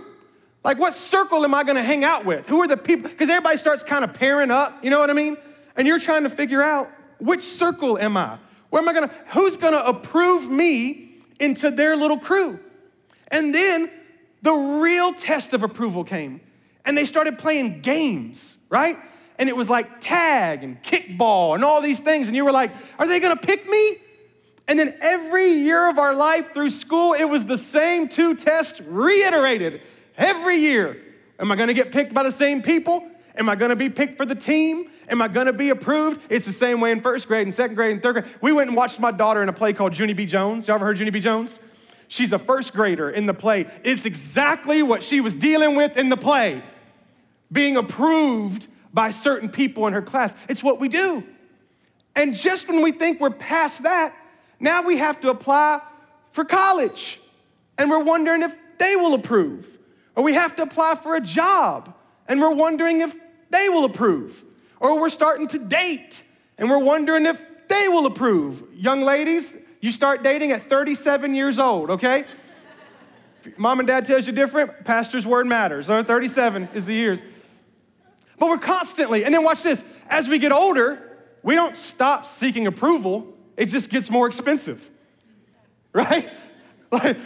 Like, 0.63 0.77
what 0.77 0.93
circle 0.93 1.43
am 1.43 1.53
I 1.53 1.63
gonna 1.63 1.83
hang 1.83 2.03
out 2.03 2.25
with? 2.25 2.47
Who 2.47 2.61
are 2.61 2.67
the 2.67 2.77
people? 2.77 3.09
Because 3.09 3.29
everybody 3.29 3.57
starts 3.57 3.83
kind 3.83 4.03
of 4.03 4.13
pairing 4.13 4.51
up, 4.51 4.83
you 4.83 4.89
know 4.89 4.99
what 4.99 5.09
I 5.09 5.13
mean? 5.13 5.37
And 5.75 5.87
you're 5.87 5.99
trying 5.99 6.23
to 6.23 6.29
figure 6.29 6.61
out 6.61 6.89
which 7.19 7.41
circle 7.41 7.97
am 7.97 8.17
I? 8.17 8.37
Where 8.69 8.81
am 8.81 8.87
I 8.87 8.93
gonna, 8.93 9.11
who's 9.27 9.57
gonna 9.57 9.77
approve 9.77 10.49
me 10.49 11.11
into 11.41 11.71
their 11.71 11.97
little 11.97 12.19
crew. 12.19 12.59
And 13.29 13.53
then 13.53 13.89
the 14.41 14.53
real 14.53 15.13
test 15.13 15.53
of 15.53 15.63
approval 15.63 16.03
came, 16.03 16.39
and 16.85 16.97
they 16.97 17.05
started 17.05 17.37
playing 17.37 17.81
games, 17.81 18.55
right? 18.69 18.97
And 19.39 19.49
it 19.49 19.55
was 19.55 19.69
like 19.69 19.99
tag 19.99 20.63
and 20.63 20.81
kickball 20.83 21.55
and 21.55 21.65
all 21.65 21.81
these 21.81 21.99
things. 21.99 22.27
And 22.27 22.35
you 22.35 22.45
were 22.45 22.51
like, 22.51 22.71
are 22.99 23.07
they 23.07 23.19
gonna 23.19 23.35
pick 23.35 23.67
me? 23.67 23.97
And 24.67 24.77
then 24.77 24.95
every 25.01 25.47
year 25.47 25.89
of 25.89 25.97
our 25.97 26.13
life 26.13 26.53
through 26.53 26.69
school, 26.69 27.13
it 27.13 27.25
was 27.25 27.45
the 27.45 27.57
same 27.57 28.07
two 28.07 28.35
tests 28.35 28.79
reiterated 28.79 29.81
every 30.21 30.57
year. 30.57 30.97
Am 31.39 31.51
I 31.51 31.55
gonna 31.55 31.73
get 31.73 31.91
picked 31.91 32.13
by 32.13 32.23
the 32.23 32.31
same 32.31 32.61
people? 32.61 33.05
Am 33.35 33.49
I 33.49 33.55
gonna 33.55 33.75
be 33.75 33.89
picked 33.89 34.15
for 34.15 34.25
the 34.25 34.35
team? 34.35 34.89
Am 35.09 35.21
I 35.21 35.27
gonna 35.27 35.51
be 35.51 35.69
approved? 35.69 36.21
It's 36.29 36.45
the 36.45 36.53
same 36.53 36.79
way 36.79 36.91
in 36.91 37.01
first 37.01 37.27
grade 37.27 37.47
and 37.47 37.53
second 37.53 37.75
grade 37.75 37.91
and 37.91 38.01
third 38.01 38.13
grade. 38.13 38.25
We 38.41 38.53
went 38.53 38.69
and 38.69 38.77
watched 38.77 38.99
my 38.99 39.11
daughter 39.11 39.41
in 39.41 39.49
a 39.49 39.53
play 39.53 39.73
called 39.73 39.97
Junie 39.97 40.13
B. 40.13 40.25
Jones. 40.25 40.67
Y'all 40.67 40.75
ever 40.75 40.85
heard 40.85 40.99
Junie 40.99 41.11
B. 41.11 41.19
Jones? 41.19 41.59
She's 42.07 42.33
a 42.33 42.39
first 42.39 42.73
grader 42.73 43.09
in 43.09 43.25
the 43.25 43.33
play. 43.33 43.67
It's 43.83 44.05
exactly 44.05 44.83
what 44.83 45.01
she 45.01 45.21
was 45.21 45.33
dealing 45.33 45.75
with 45.75 45.97
in 45.97 46.09
the 46.09 46.17
play 46.17 46.61
being 47.51 47.77
approved 47.77 48.67
by 48.93 49.11
certain 49.11 49.49
people 49.49 49.87
in 49.87 49.93
her 49.93 50.01
class. 50.01 50.35
It's 50.47 50.63
what 50.63 50.79
we 50.79 50.87
do. 50.87 51.23
And 52.15 52.35
just 52.35 52.67
when 52.67 52.81
we 52.81 52.91
think 52.91 53.19
we're 53.19 53.29
past 53.29 53.83
that, 53.83 54.13
now 54.59 54.83
we 54.83 54.97
have 54.97 55.19
to 55.21 55.29
apply 55.29 55.81
for 56.31 56.43
college. 56.43 57.19
And 57.77 57.89
we're 57.89 58.03
wondering 58.03 58.43
if 58.43 58.53
they 58.77 58.95
will 58.95 59.13
approve. 59.13 59.77
Or 60.15 60.23
we 60.23 60.33
have 60.33 60.55
to 60.57 60.63
apply 60.63 60.95
for 60.95 61.15
a 61.15 61.21
job. 61.21 61.93
And 62.27 62.41
we're 62.41 62.51
wondering 62.51 63.01
if 63.01 63.15
they 63.49 63.69
will 63.69 63.85
approve. 63.85 64.43
Or 64.79 64.99
we're 64.99 65.09
starting 65.09 65.47
to 65.49 65.59
date 65.59 66.23
and 66.57 66.69
we're 66.69 66.79
wondering 66.79 67.25
if 67.25 67.41
they 67.67 67.87
will 67.87 68.05
approve. 68.05 68.63
Young 68.75 69.01
ladies, 69.01 69.55
you 69.79 69.91
start 69.91 70.23
dating 70.23 70.51
at 70.51 70.69
37 70.69 71.33
years 71.33 71.57
old, 71.57 71.89
okay? 71.89 72.23
Mom 73.57 73.79
and 73.79 73.87
dad 73.87 74.05
tells 74.05 74.27
you 74.27 74.33
different, 74.33 74.85
pastor's 74.85 75.25
word 75.25 75.47
matters. 75.47 75.89
Or 75.89 76.03
37 76.03 76.69
is 76.73 76.85
the 76.85 76.93
years. 76.93 77.21
But 78.37 78.49
we're 78.49 78.57
constantly, 78.57 79.23
and 79.23 79.33
then 79.33 79.43
watch 79.43 79.63
this, 79.63 79.83
as 80.09 80.27
we 80.27 80.39
get 80.39 80.51
older, 80.51 81.17
we 81.43 81.55
don't 81.55 81.75
stop 81.75 82.25
seeking 82.25 82.67
approval, 82.67 83.27
it 83.57 83.67
just 83.67 83.89
gets 83.89 84.09
more 84.09 84.27
expensive, 84.27 84.87
right? 85.93 86.29
Like, 86.91 87.17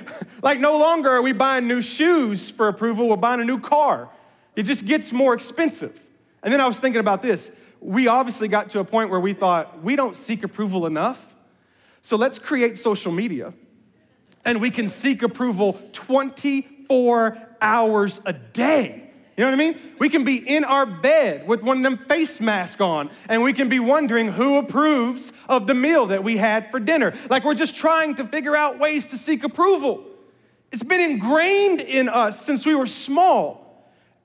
like 0.44 0.60
no 0.60 0.78
longer 0.78 1.10
are 1.10 1.22
we 1.24 1.34
buying 1.34 1.68
new 1.68 1.82
shoes 1.82 2.52
for 2.52 2.68
approval, 2.68 3.10
we're 3.10 3.16
buying 3.16 3.42
a 3.42 3.46
new 3.46 3.60
car. 3.60 4.10
It 4.56 4.64
just 4.64 4.86
gets 4.86 5.12
more 5.12 5.34
expensive. 5.34 6.00
And 6.44 6.54
then 6.54 6.62
I 6.62 6.68
was 6.68 6.78
thinking 6.78 7.00
about 7.00 7.24
this. 7.24 7.52
We 7.82 8.08
obviously 8.08 8.48
got 8.48 8.70
to 8.72 8.80
a 8.80 8.86
point 8.86 9.10
where 9.10 9.20
we 9.20 9.34
thought, 9.34 9.82
we 9.84 9.96
don't 9.96 10.16
seek 10.16 10.44
approval 10.44 10.86
enough. 10.86 11.34
So 12.04 12.16
let's 12.16 12.38
create 12.38 12.78
social 12.78 13.12
media 13.12 13.54
and 14.46 14.62
we 14.62 14.70
can 14.70 14.88
seek 14.88 15.24
approval 15.24 15.82
24 15.92 17.38
hours 17.60 18.22
a 18.26 18.34
day. 18.34 19.05
You 19.38 19.44
know 19.44 19.52
what 19.52 19.60
I 19.60 19.72
mean? 19.72 19.80
We 20.00 20.10
can 20.10 20.24
be 20.24 20.38
in 20.38 20.64
our 20.64 20.86
bed 20.86 21.46
with 21.46 21.62
one 21.62 21.78
of 21.78 21.84
them 21.84 21.98
face 22.08 22.40
masks 22.40 22.80
on, 22.80 23.10
and 23.28 23.44
we 23.44 23.52
can 23.52 23.68
be 23.68 23.80
wondering 23.80 24.30
who 24.30 24.58
approves 24.58 25.34
of 25.50 25.68
the 25.68 25.74
meal 25.74 26.06
that 26.08 26.24
we 26.24 26.38
had 26.38 26.72
for 26.72 26.80
dinner. 26.80 27.14
Like 27.30 27.44
we're 27.44 27.54
just 27.54 27.76
trying 27.76 28.16
to 28.16 28.26
figure 28.26 28.56
out 28.56 28.80
ways 28.80 29.08
to 29.08 29.18
seek 29.18 29.44
approval. 29.44 30.06
It's 30.72 30.84
been 30.84 31.02
ingrained 31.02 31.82
in 31.82 32.08
us 32.08 32.46
since 32.46 32.66
we 32.66 32.76
were 32.76 32.88
small 32.88 33.66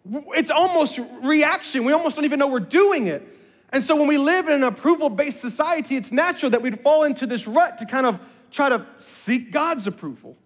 it's 0.05 0.51
almost 0.51 0.99
reaction. 1.23 1.85
We 1.85 1.93
almost 1.93 2.17
don't 2.17 2.25
even 2.25 2.39
know 2.39 2.47
we're 2.47 2.61
doing 2.61 3.07
it. 3.07 3.27
And 3.71 3.85
so 3.85 3.95
when 3.95 4.09
we 4.09 4.19
live 4.19 4.49
in 4.49 4.55
an 4.55 4.65
approval 4.65 5.09
based 5.11 5.41
society, 5.41 5.97
it's 5.97 6.11
natural 6.11 6.51
that 6.51 6.63
we'd 6.63 6.81
fall 6.81 7.05
into 7.05 7.27
this 7.27 7.47
rut 7.47 7.79
to 7.79 7.87
kind 7.87 8.07
of 8.07 8.21
try 8.51 8.69
to 8.69 8.85
seek 8.97 9.53
God's 9.53 9.87
approval. 9.87 10.37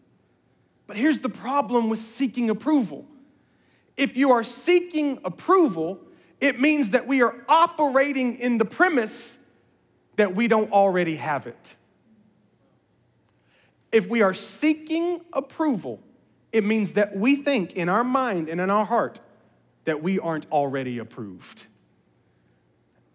But 0.86 0.96
here's 0.96 1.20
the 1.20 1.30
problem 1.30 1.88
with 1.88 2.00
seeking 2.00 2.50
approval 2.50 3.06
if 3.96 4.16
you 4.16 4.32
are 4.32 4.44
seeking 4.44 5.18
approval, 5.24 6.00
it 6.40 6.60
means 6.60 6.90
that 6.90 7.06
we 7.06 7.22
are 7.22 7.36
operating 7.48 8.38
in 8.38 8.58
the 8.58 8.64
premise 8.64 9.38
that 10.16 10.34
we 10.34 10.48
don't 10.48 10.72
already 10.72 11.16
have 11.16 11.46
it. 11.46 11.76
If 13.92 14.08
we 14.08 14.22
are 14.22 14.34
seeking 14.34 15.20
approval, 15.32 16.00
it 16.52 16.64
means 16.64 16.92
that 16.92 17.16
we 17.16 17.36
think 17.36 17.74
in 17.74 17.88
our 17.88 18.04
mind 18.04 18.48
and 18.48 18.60
in 18.60 18.70
our 18.70 18.84
heart 18.84 19.20
that 19.84 20.02
we 20.02 20.18
aren't 20.18 20.50
already 20.50 20.98
approved. 20.98 21.64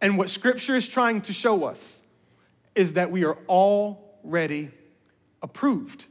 And 0.01 0.17
what 0.17 0.29
Scripture 0.29 0.75
is 0.75 0.87
trying 0.87 1.21
to 1.23 1.33
show 1.33 1.65
us 1.65 2.01
is 2.75 2.93
that 2.93 3.11
we 3.11 3.25
are 3.25 3.37
already 3.47 4.71
approved. 5.41 6.05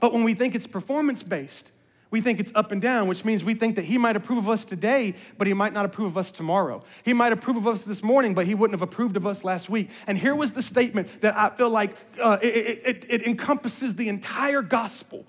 But 0.00 0.12
when 0.12 0.24
we 0.24 0.34
think 0.34 0.54
it's 0.54 0.66
performance 0.66 1.22
based, 1.22 1.70
we 2.12 2.20
think 2.20 2.38
it's 2.38 2.52
up 2.54 2.72
and 2.72 2.80
down, 2.80 3.08
which 3.08 3.24
means 3.24 3.42
we 3.42 3.54
think 3.54 3.74
that 3.76 3.86
he 3.86 3.96
might 3.96 4.16
approve 4.16 4.38
of 4.38 4.48
us 4.50 4.66
today, 4.66 5.14
but 5.38 5.46
he 5.46 5.54
might 5.54 5.72
not 5.72 5.86
approve 5.86 6.08
of 6.08 6.18
us 6.18 6.30
tomorrow. 6.30 6.84
He 7.04 7.14
might 7.14 7.32
approve 7.32 7.56
of 7.56 7.66
us 7.66 7.84
this 7.84 8.02
morning, 8.02 8.34
but 8.34 8.44
he 8.46 8.54
wouldn't 8.54 8.78
have 8.78 8.86
approved 8.86 9.16
of 9.16 9.26
us 9.26 9.42
last 9.44 9.70
week. 9.70 9.88
And 10.06 10.18
here 10.18 10.34
was 10.34 10.52
the 10.52 10.62
statement 10.62 11.08
that 11.22 11.34
I 11.36 11.48
feel 11.48 11.70
like 11.70 11.96
uh, 12.20 12.36
it, 12.42 12.82
it, 12.84 13.06
it 13.08 13.26
encompasses 13.26 13.94
the 13.94 14.10
entire 14.10 14.60
gospel 14.60 15.24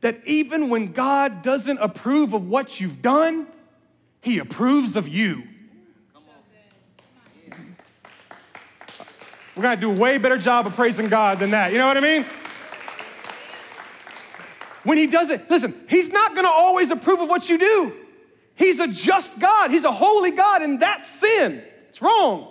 that 0.00 0.20
even 0.24 0.70
when 0.70 0.92
God 0.92 1.42
doesn't 1.42 1.78
approve 1.78 2.32
of 2.32 2.48
what 2.48 2.80
you've 2.80 3.02
done, 3.02 3.46
he 4.22 4.38
approves 4.38 4.96
of 4.96 5.06
you. 5.06 5.42
We're 9.54 9.64
gonna 9.64 9.78
do 9.78 9.90
a 9.90 9.94
way 9.94 10.16
better 10.16 10.38
job 10.38 10.66
of 10.66 10.74
praising 10.74 11.08
God 11.08 11.38
than 11.38 11.50
that. 11.50 11.72
You 11.72 11.78
know 11.78 11.86
what 11.86 11.98
I 11.98 12.00
mean? 12.00 12.24
When 14.84 14.98
He 14.98 15.06
does 15.06 15.30
it, 15.30 15.50
listen, 15.50 15.74
He's 15.88 16.10
not 16.10 16.34
gonna 16.34 16.50
always 16.50 16.90
approve 16.90 17.20
of 17.20 17.28
what 17.28 17.48
you 17.48 17.58
do. 17.58 17.92
He's 18.54 18.80
a 18.80 18.86
just 18.86 19.38
God, 19.38 19.70
He's 19.70 19.84
a 19.84 19.92
holy 19.92 20.30
God, 20.30 20.62
and 20.62 20.80
that's 20.80 21.08
sin. 21.08 21.62
It's 21.88 22.02
wrong. 22.02 22.48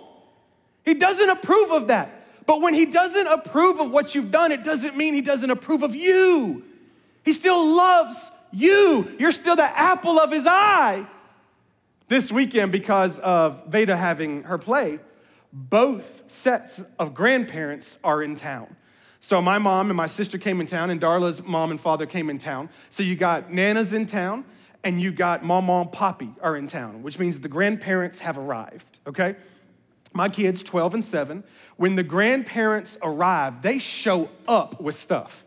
He 0.84 0.94
doesn't 0.94 1.30
approve 1.30 1.70
of 1.70 1.88
that. 1.88 2.44
But 2.46 2.60
when 2.60 2.74
He 2.74 2.86
doesn't 2.86 3.26
approve 3.26 3.80
of 3.80 3.90
what 3.90 4.14
you've 4.14 4.30
done, 4.30 4.52
it 4.52 4.64
doesn't 4.64 4.96
mean 4.96 5.14
He 5.14 5.20
doesn't 5.20 5.50
approve 5.50 5.82
of 5.82 5.94
you. 5.94 6.64
He 7.24 7.32
still 7.32 7.76
loves 7.76 8.30
you. 8.50 9.14
You're 9.18 9.32
still 9.32 9.56
the 9.56 9.78
apple 9.78 10.18
of 10.18 10.32
His 10.32 10.46
eye. 10.46 11.06
This 12.08 12.30
weekend, 12.30 12.72
because 12.72 13.18
of 13.20 13.66
Veda 13.68 13.96
having 13.96 14.42
her 14.42 14.58
play, 14.58 14.98
both 15.52 16.30
sets 16.30 16.80
of 16.98 17.14
grandparents 17.14 17.98
are 18.02 18.22
in 18.22 18.34
town. 18.36 18.76
So 19.24 19.40
my 19.40 19.56
mom 19.56 19.88
and 19.88 19.96
my 19.96 20.08
sister 20.08 20.36
came 20.36 20.60
in 20.60 20.66
town, 20.66 20.90
and 20.90 21.00
Darla's 21.00 21.40
mom 21.44 21.70
and 21.70 21.80
father 21.80 22.06
came 22.06 22.28
in 22.28 22.38
town. 22.38 22.68
So 22.90 23.04
you 23.04 23.14
got 23.14 23.52
Nana's 23.52 23.92
in 23.92 24.04
town, 24.04 24.44
and 24.82 25.00
you 25.00 25.12
got 25.12 25.44
Mama 25.44 25.82
and 25.82 25.92
Poppy 25.92 26.30
are 26.42 26.56
in 26.56 26.66
town, 26.66 27.04
which 27.04 27.20
means 27.20 27.38
the 27.38 27.48
grandparents 27.48 28.18
have 28.18 28.36
arrived, 28.36 28.98
okay? 29.06 29.36
My 30.12 30.28
kids, 30.28 30.64
12 30.64 30.94
and 30.94 31.04
7, 31.04 31.44
when 31.76 31.94
the 31.94 32.02
grandparents 32.02 32.98
arrive, 33.00 33.62
they 33.62 33.78
show 33.78 34.28
up 34.48 34.80
with 34.80 34.96
stuff. 34.96 35.44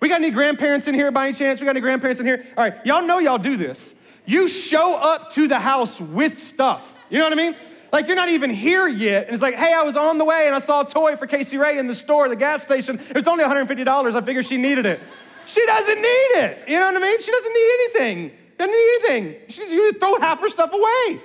We 0.00 0.10
got 0.10 0.20
any 0.20 0.30
grandparents 0.30 0.86
in 0.86 0.94
here 0.94 1.10
by 1.10 1.28
any 1.28 1.34
chance? 1.34 1.60
We 1.60 1.64
got 1.64 1.70
any 1.70 1.80
grandparents 1.80 2.20
in 2.20 2.26
here? 2.26 2.44
All 2.58 2.64
right, 2.64 2.74
y'all 2.84 3.06
know 3.06 3.20
y'all 3.20 3.38
do 3.38 3.56
this. 3.56 3.94
You 4.26 4.48
show 4.48 4.96
up 4.96 5.30
to 5.32 5.48
the 5.48 5.58
house 5.58 5.98
with 5.98 6.38
stuff. 6.38 6.94
You 7.08 7.20
know 7.20 7.24
what 7.24 7.32
I 7.32 7.36
mean? 7.36 7.56
Like 7.94 8.08
you're 8.08 8.16
not 8.16 8.28
even 8.28 8.50
here 8.50 8.88
yet. 8.88 9.26
And 9.26 9.34
it's 9.34 9.40
like, 9.40 9.54
hey, 9.54 9.72
I 9.72 9.84
was 9.84 9.96
on 9.96 10.18
the 10.18 10.24
way 10.24 10.48
and 10.48 10.56
I 10.56 10.58
saw 10.58 10.80
a 10.80 10.84
toy 10.84 11.14
for 11.14 11.28
Casey 11.28 11.58
Ray 11.58 11.78
in 11.78 11.86
the 11.86 11.94
store, 11.94 12.28
the 12.28 12.34
gas 12.34 12.64
station. 12.64 12.98
It 13.08 13.14
was 13.14 13.28
only 13.28 13.44
$150. 13.44 14.14
I 14.16 14.20
figured 14.20 14.46
she 14.46 14.56
needed 14.56 14.84
it. 14.84 14.98
She 15.46 15.64
doesn't 15.64 16.02
need 16.02 16.30
it. 16.34 16.68
You 16.68 16.80
know 16.80 16.86
what 16.86 16.96
I 16.96 16.98
mean? 16.98 17.22
She 17.22 17.30
doesn't 17.30 17.52
need 17.52 17.70
anything. 17.72 18.32
Doesn't 18.58 18.72
need 18.72 18.98
anything. 18.98 19.36
She's 19.48 19.70
you 19.70 19.92
throw 19.92 20.16
half 20.16 20.40
her 20.40 20.48
stuff 20.48 20.72
away. 20.72 21.20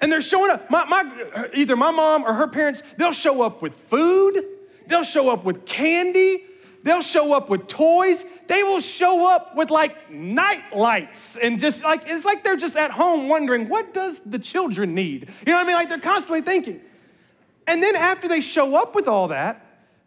And 0.00 0.12
they're 0.12 0.20
showing 0.20 0.52
up. 0.52 0.70
My, 0.70 0.84
my, 0.84 1.48
either 1.52 1.74
my 1.74 1.90
mom 1.90 2.22
or 2.22 2.32
her 2.32 2.46
parents, 2.46 2.84
they'll 2.96 3.10
show 3.10 3.42
up 3.42 3.60
with 3.60 3.74
food, 3.74 4.40
they'll 4.86 5.02
show 5.02 5.30
up 5.30 5.44
with 5.44 5.66
candy, 5.66 6.44
they'll 6.84 7.02
show 7.02 7.32
up 7.32 7.50
with 7.50 7.66
toys. 7.66 8.24
They 8.46 8.62
will 8.62 8.80
show 8.80 9.28
up 9.28 9.56
with 9.56 9.70
like 9.70 10.10
night 10.10 10.76
lights 10.76 11.36
and 11.36 11.58
just 11.58 11.82
like, 11.82 12.04
it's 12.06 12.24
like 12.24 12.44
they're 12.44 12.56
just 12.56 12.76
at 12.76 12.92
home 12.92 13.28
wondering, 13.28 13.68
what 13.68 13.92
does 13.92 14.20
the 14.20 14.38
children 14.38 14.94
need? 14.94 15.28
You 15.44 15.52
know 15.52 15.58
what 15.58 15.64
I 15.64 15.66
mean? 15.66 15.76
Like 15.76 15.88
they're 15.88 15.98
constantly 15.98 16.42
thinking. 16.42 16.80
And 17.66 17.82
then 17.82 17.96
after 17.96 18.28
they 18.28 18.40
show 18.40 18.76
up 18.76 18.94
with 18.94 19.08
all 19.08 19.28
that, 19.28 19.64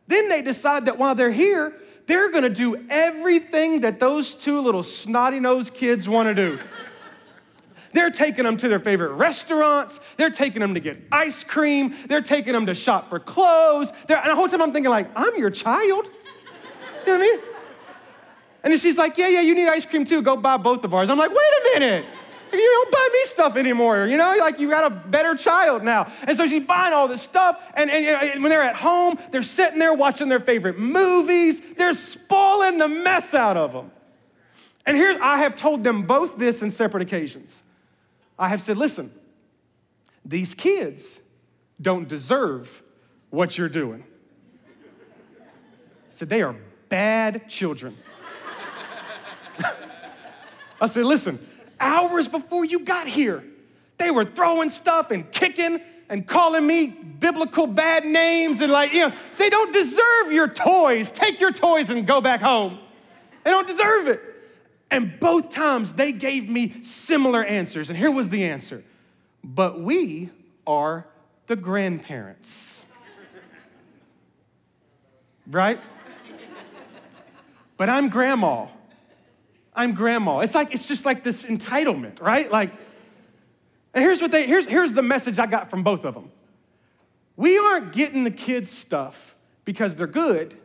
then 0.07 0.29
they 0.29 0.41
decide 0.41 0.85
that 0.85 0.97
while 0.97 1.15
they're 1.15 1.31
here, 1.31 1.73
they're 2.05 2.31
gonna 2.31 2.49
do 2.49 2.85
everything 2.89 3.81
that 3.81 3.99
those 3.99 4.33
two 4.33 4.61
little 4.61 4.83
snotty 4.83 5.39
nosed 5.39 5.73
kids 5.73 6.07
wanna 6.07 6.33
do. 6.33 6.59
They're 7.93 8.11
taking 8.11 8.43
them 8.43 8.57
to 8.57 8.67
their 8.67 8.79
favorite 8.79 9.13
restaurants. 9.13 9.99
They're 10.17 10.29
taking 10.29 10.59
them 10.59 10.75
to 10.75 10.79
get 10.79 11.01
ice 11.11 11.43
cream. 11.43 11.95
They're 12.07 12.21
taking 12.21 12.53
them 12.53 12.67
to 12.67 12.75
shop 12.75 13.09
for 13.09 13.19
clothes. 13.19 13.91
They're, 14.07 14.17
and 14.17 14.29
the 14.29 14.35
whole 14.35 14.47
time 14.47 14.61
I'm 14.61 14.71
thinking, 14.71 14.91
like, 14.91 15.09
I'm 15.15 15.35
your 15.37 15.49
child. 15.49 16.07
You 17.07 17.13
know 17.13 17.19
what 17.19 17.25
I 17.25 17.37
mean? 17.37 17.45
And 18.63 18.71
then 18.71 18.79
she's 18.79 18.97
like, 18.97 19.17
yeah, 19.17 19.29
yeah, 19.29 19.39
you 19.39 19.55
need 19.55 19.69
ice 19.69 19.85
cream 19.85 20.03
too. 20.03 20.21
Go 20.21 20.35
buy 20.35 20.57
both 20.57 20.83
of 20.83 20.93
ours. 20.93 21.09
I'm 21.09 21.17
like, 21.17 21.29
wait 21.29 21.37
a 21.37 21.79
minute. 21.79 22.05
You 22.51 22.59
don't 22.59 22.91
buy 22.91 23.09
me 23.13 23.19
stuff 23.23 23.55
anymore, 23.55 24.07
you 24.07 24.17
know? 24.17 24.35
Like 24.37 24.59
you 24.59 24.69
got 24.69 24.91
a 24.91 24.93
better 24.93 25.35
child 25.35 25.83
now. 25.83 26.11
And 26.27 26.35
so 26.35 26.47
she's 26.49 26.65
buying 26.65 26.93
all 26.93 27.07
this 27.07 27.21
stuff. 27.21 27.61
And, 27.75 27.89
and, 27.89 28.05
and 28.05 28.43
when 28.43 28.49
they're 28.49 28.61
at 28.61 28.75
home, 28.75 29.17
they're 29.31 29.41
sitting 29.41 29.79
there 29.79 29.93
watching 29.93 30.27
their 30.27 30.41
favorite 30.41 30.77
movies. 30.77 31.61
They're 31.77 31.93
spoiling 31.93 32.77
the 32.77 32.89
mess 32.89 33.33
out 33.33 33.55
of 33.55 33.71
them. 33.71 33.89
And 34.85 34.97
here, 34.97 35.17
I 35.21 35.37
have 35.39 35.55
told 35.55 35.85
them 35.85 36.03
both 36.03 36.37
this 36.37 36.61
in 36.61 36.69
separate 36.69 37.03
occasions. 37.03 37.63
I 38.37 38.49
have 38.49 38.61
said, 38.61 38.75
listen, 38.75 39.11
these 40.25 40.53
kids 40.53 41.21
don't 41.81 42.09
deserve 42.09 42.83
what 43.29 43.57
you're 43.57 43.69
doing. 43.69 44.03
I 44.67 46.11
said, 46.11 46.27
they 46.27 46.41
are 46.41 46.55
bad 46.89 47.47
children. 47.49 47.97
I 50.79 50.87
said, 50.87 51.05
listen, 51.05 51.45
hours 51.79 52.27
before 52.27 52.65
you 52.65 52.79
got 52.79 53.07
here, 53.07 53.43
they 53.97 54.11
were 54.11 54.25
throwing 54.25 54.69
stuff 54.69 55.11
and 55.11 55.31
kicking 55.31 55.81
and 56.09 56.25
calling 56.27 56.65
me 56.65 56.87
biblical 56.87 57.67
bad 57.67 58.05
names 58.05 58.61
and 58.61 58.71
like, 58.71 58.93
you 58.93 59.07
know, 59.07 59.13
they 59.37 59.49
don't 59.49 59.73
deserve 59.73 60.31
your 60.31 60.47
toys. 60.47 61.11
Take 61.11 61.39
your 61.39 61.51
toys 61.51 61.89
and 61.89 62.05
go 62.05 62.21
back 62.21 62.41
home. 62.41 62.79
They 63.43 63.51
don't 63.51 63.67
deserve 63.67 64.07
it. 64.07 64.21
And 64.89 65.19
both 65.19 65.49
times 65.49 65.93
they 65.93 66.11
gave 66.11 66.47
me 66.49 66.81
similar 66.81 67.43
answers. 67.43 67.89
And 67.89 67.97
here 67.97 68.11
was 68.11 68.29
the 68.29 68.45
answer 68.45 68.83
But 69.43 69.81
we 69.81 70.29
are 70.65 71.07
the 71.47 71.55
grandparents. 71.55 72.85
Right? 75.49 75.79
But 77.77 77.89
I'm 77.89 78.09
grandma. 78.09 78.67
I'm 79.73 79.93
grandma. 79.93 80.39
It's 80.39 80.55
like, 80.55 80.73
it's 80.73 80.87
just 80.87 81.05
like 81.05 81.23
this 81.23 81.45
entitlement, 81.45 82.19
right? 82.19 82.51
Like, 82.51 82.71
and 83.93 84.03
here's 84.03 84.21
what 84.21 84.31
they, 84.31 84.45
here's, 84.45 84.65
here's 84.65 84.93
the 84.93 85.03
message 85.03 85.39
I 85.39 85.45
got 85.45 85.69
from 85.69 85.83
both 85.83 86.03
of 86.03 86.15
them. 86.15 86.31
We 87.35 87.57
aren't 87.57 87.93
getting 87.93 88.23
the 88.23 88.31
kids 88.31 88.71
stuff 88.71 89.35
because 89.63 89.93
they're 89.95 90.07
good. 90.07 90.55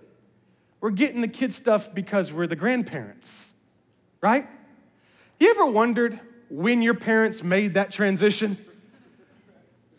We're 0.81 0.91
getting 0.91 1.21
the 1.21 1.29
kids 1.29 1.55
stuff 1.55 1.95
because 1.95 2.33
we're 2.33 2.47
the 2.47 2.57
grandparents, 2.57 3.53
right? 4.23 4.49
You 5.39 5.51
ever 5.51 5.67
wondered 5.67 6.19
when 6.49 6.83
your 6.83 6.95
parents 6.95 7.43
made 7.43 7.75
that 7.75 7.93
transition? 7.93 8.57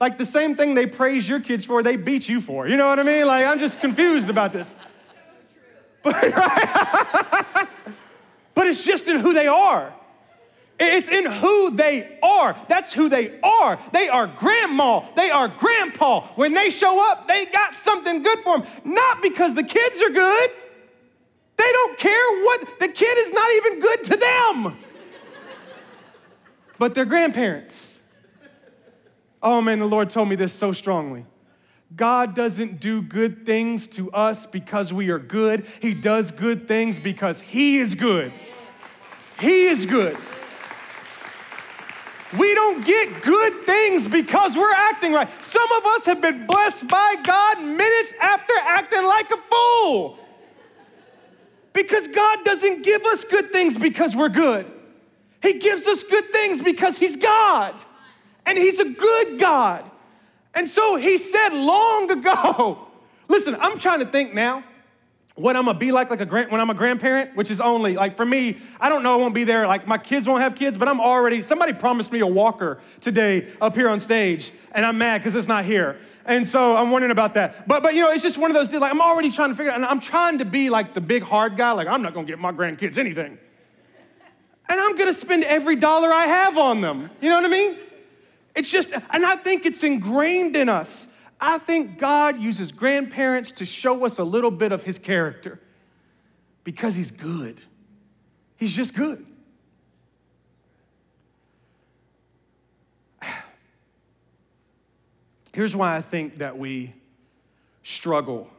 Like 0.02 0.17
the 0.17 0.26
same 0.26 0.56
thing 0.56 0.73
they 0.73 0.88
praise 0.88 1.30
your 1.30 1.39
kids 1.39 1.63
for, 1.63 1.84
they 1.84 1.95
beat 1.95 2.28
you 2.28 2.41
for. 2.41 2.67
You 2.67 2.76
know 2.76 2.88
what 2.88 2.99
I 2.99 3.04
mean? 3.04 3.26
Like, 3.28 3.45
I'm 3.45 3.60
just 3.60 3.80
confused 3.80 4.30
about 4.30 4.52
this. 4.52 4.76
But, 6.03 6.13
right? 6.15 7.67
but 8.53 8.67
it's 8.67 8.83
just 8.83 9.07
in 9.07 9.19
who 9.19 9.33
they 9.33 9.47
are. 9.47 9.93
It's 10.79 11.07
in 11.07 11.25
who 11.25 11.71
they 11.71 12.19
are. 12.21 12.55
That's 12.67 12.93
who 12.93 13.07
they 13.07 13.39
are. 13.41 13.79
They 13.91 14.09
are 14.09 14.27
grandma. 14.27 15.05
They 15.15 15.29
are 15.29 15.47
grandpa. 15.47 16.27
When 16.35 16.53
they 16.53 16.69
show 16.69 17.11
up, 17.11 17.27
they 17.27 17.45
got 17.45 17.75
something 17.75 18.21
good 18.21 18.39
for 18.39 18.59
them. 18.59 18.67
Not 18.83 19.21
because 19.21 19.53
the 19.53 19.63
kids 19.63 20.01
are 20.01 20.09
good. 20.09 20.49
They 21.55 21.71
don't 21.71 21.97
care 21.97 22.41
what, 22.41 22.79
the 22.79 22.87
kid 22.87 23.17
is 23.19 23.31
not 23.31 23.51
even 23.51 23.79
good 23.79 24.03
to 24.05 24.17
them. 24.17 24.77
but 26.79 26.95
their 26.95 27.05
grandparents. 27.05 27.97
Oh 29.41 29.61
man, 29.61 29.79
the 29.79 29.87
Lord 29.87 30.09
told 30.09 30.29
me 30.29 30.35
this 30.35 30.53
so 30.53 30.71
strongly. 30.71 31.25
God 31.95 32.34
doesn't 32.34 32.79
do 32.79 33.01
good 33.01 33.45
things 33.45 33.88
to 33.88 34.12
us 34.12 34.45
because 34.45 34.91
we 34.91 35.10
are 35.10 35.19
good. 35.19 35.67
He 35.82 35.93
does 35.93 36.32
good 36.32 36.67
things 36.67 36.97
because 36.97 37.39
He 37.39 37.77
is 37.77 37.93
good. 37.93 38.32
He 39.39 39.65
is 39.65 39.86
good. 39.86 40.17
We 42.38 42.56
don't 42.56 42.84
get 42.84 43.21
good 43.21 43.53
things 43.65 44.08
because 44.08 44.58
we're 44.58 44.71
acting 44.71 45.13
right. 45.13 45.29
Some 45.43 45.71
of 45.77 45.86
us 45.86 46.06
have 46.06 46.19
been 46.19 46.47
blessed 46.47 46.88
by 46.88 47.15
God 47.23 47.62
minutes 47.62 48.13
after 48.19 48.53
acting 48.65 49.03
like 49.03 49.29
a 49.29 49.38
fool. 49.38 50.17
Because 51.73 52.08
God 52.08 52.39
doesn't 52.43 52.84
give 52.84 53.03
us 53.06 53.23
good 53.23 53.51
things 53.51 53.77
because 53.77 54.15
we're 54.15 54.29
good. 54.29 54.65
He 55.43 55.60
gives 55.60 55.86
us 55.86 56.03
good 56.03 56.32
things 56.32 56.62
because 56.62 56.97
He's 56.97 57.17
God. 57.17 57.79
And 58.45 58.58
He's 58.58 58.79
a 58.79 58.89
good 58.89 59.39
God. 59.39 59.89
And 60.55 60.69
so 60.69 60.95
he 60.95 61.17
said 61.17 61.49
long 61.49 62.11
ago, 62.11 62.87
listen, 63.27 63.55
I'm 63.59 63.77
trying 63.77 63.99
to 63.99 64.05
think 64.05 64.33
now 64.33 64.63
what 65.35 65.55
I'm 65.55 65.65
gonna 65.65 65.79
be 65.79 65.91
like, 65.91 66.11
like 66.11 66.21
a 66.21 66.25
grand, 66.25 66.51
when 66.51 66.61
I'm 66.61 66.69
a 66.69 66.75
grandparent, 66.75 67.35
which 67.35 67.49
is 67.49 67.59
only 67.59 67.95
like 67.95 68.15
for 68.15 68.25
me, 68.25 68.57
I 68.79 68.89
don't 68.89 69.01
know 69.01 69.13
I 69.13 69.15
won't 69.15 69.33
be 69.33 69.43
there. 69.43 69.65
Like 69.65 69.87
my 69.87 69.97
kids 69.97 70.27
won't 70.27 70.41
have 70.41 70.53
kids, 70.53 70.77
but 70.77 70.87
I'm 70.87 71.01
already, 71.01 71.41
somebody 71.41 71.73
promised 71.73 72.11
me 72.11 72.19
a 72.19 72.27
walker 72.27 72.79
today 73.01 73.47
up 73.59 73.75
here 73.75 73.89
on 73.89 73.99
stage, 73.99 74.51
and 74.73 74.85
I'm 74.85 74.97
mad 74.97 75.19
because 75.19 75.33
it's 75.33 75.47
not 75.47 75.65
here. 75.65 75.97
And 76.25 76.47
so 76.47 76.77
I'm 76.77 76.91
wondering 76.91 77.11
about 77.11 77.33
that. 77.33 77.67
But 77.67 77.81
but 77.81 77.95
you 77.95 78.01
know, 78.01 78.11
it's 78.11 78.21
just 78.21 78.37
one 78.37 78.51
of 78.51 78.55
those 78.55 78.67
things. 78.67 78.81
like 78.81 78.91
I'm 78.91 79.01
already 79.01 79.31
trying 79.31 79.49
to 79.49 79.55
figure 79.55 79.71
out, 79.71 79.77
and 79.77 79.85
I'm 79.85 79.99
trying 79.99 80.37
to 80.37 80.45
be 80.45 80.69
like 80.69 80.93
the 80.93 81.01
big 81.01 81.23
hard 81.23 81.57
guy, 81.57 81.71
like 81.71 81.87
I'm 81.87 82.03
not 82.03 82.13
gonna 82.13 82.27
get 82.27 82.37
my 82.37 82.51
grandkids 82.51 82.97
anything. 82.99 83.39
And 84.69 84.79
I'm 84.79 84.95
gonna 84.95 85.13
spend 85.13 85.43
every 85.43 85.75
dollar 85.75 86.13
I 86.13 86.27
have 86.27 86.57
on 86.57 86.79
them. 86.79 87.09
You 87.21 87.29
know 87.29 87.37
what 87.37 87.45
I 87.45 87.49
mean? 87.49 87.75
It's 88.55 88.69
just, 88.69 88.91
and 88.91 89.25
I 89.25 89.35
think 89.35 89.65
it's 89.65 89.83
ingrained 89.83 90.55
in 90.55 90.69
us. 90.69 91.07
I 91.41 91.57
think 91.57 91.97
God 91.97 92.39
uses 92.39 92.71
grandparents 92.71 93.51
to 93.51 93.65
show 93.65 94.05
us 94.05 94.19
a 94.19 94.23
little 94.23 94.51
bit 94.51 94.71
of 94.71 94.83
his 94.83 94.99
character 94.99 95.59
because 96.63 96.95
he's 96.95 97.11
good. 97.11 97.59
He's 98.55 98.73
just 98.73 98.95
good. 98.95 99.25
Here's 105.51 105.75
why 105.75 105.97
I 105.97 106.01
think 106.01 106.37
that 106.37 106.57
we 106.57 106.93
struggle 107.83 108.49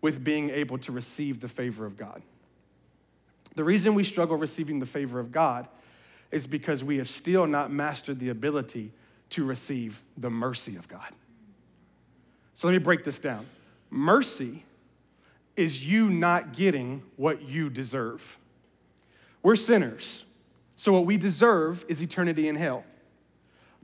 with 0.00 0.22
being 0.22 0.50
able 0.50 0.78
to 0.78 0.92
receive 0.92 1.40
the 1.40 1.48
favor 1.48 1.84
of 1.84 1.96
God. 1.96 2.22
The 3.56 3.64
reason 3.64 3.94
we 3.94 4.04
struggle 4.04 4.36
receiving 4.36 4.78
the 4.78 4.86
favor 4.86 5.18
of 5.18 5.32
God 5.32 5.66
is 6.30 6.46
because 6.46 6.84
we 6.84 6.98
have 6.98 7.08
still 7.08 7.46
not 7.46 7.72
mastered 7.72 8.20
the 8.20 8.28
ability 8.28 8.92
to 9.30 9.44
receive 9.44 10.02
the 10.16 10.30
mercy 10.30 10.76
of 10.76 10.88
God. 10.88 11.12
So 12.54 12.66
let 12.66 12.72
me 12.72 12.78
break 12.78 13.04
this 13.04 13.18
down. 13.18 13.46
Mercy 13.90 14.64
is 15.56 15.84
you 15.84 16.10
not 16.10 16.54
getting 16.54 17.02
what 17.16 17.42
you 17.42 17.70
deserve. 17.70 18.38
We're 19.42 19.56
sinners, 19.56 20.24
so 20.76 20.92
what 20.92 21.06
we 21.06 21.16
deserve 21.16 21.84
is 21.88 22.02
eternity 22.02 22.48
in 22.48 22.56
hell. 22.56 22.84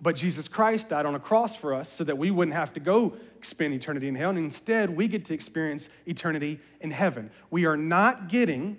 But 0.01 0.17
Jesus 0.17 0.49
Christ 0.49 0.89
died 0.89 1.07
on 1.07 1.15
a 1.15 1.21
cross 1.21 1.55
for 1.55 1.73
us 1.73 1.89
so 1.89 2.03
that 2.05 2.19
we 2.19 2.33
wouldn't 2.33 2.57
have 2.57 2.73
to 2.75 2.81
go 2.81 3.17
spend 3.41 3.73
eternity 3.73 4.09
in 4.09 4.17
hell. 4.17 4.31
And 4.31 4.39
instead, 4.39 4.91
we 4.91 5.07
get 5.07 5.25
to 5.27 5.35
experience 5.35 5.89
eternity 6.07 6.59
in 6.81 6.91
heaven. 6.91 7.31
We 7.51 7.67
are 7.67 7.77
not 7.77 8.29
getting 8.29 8.79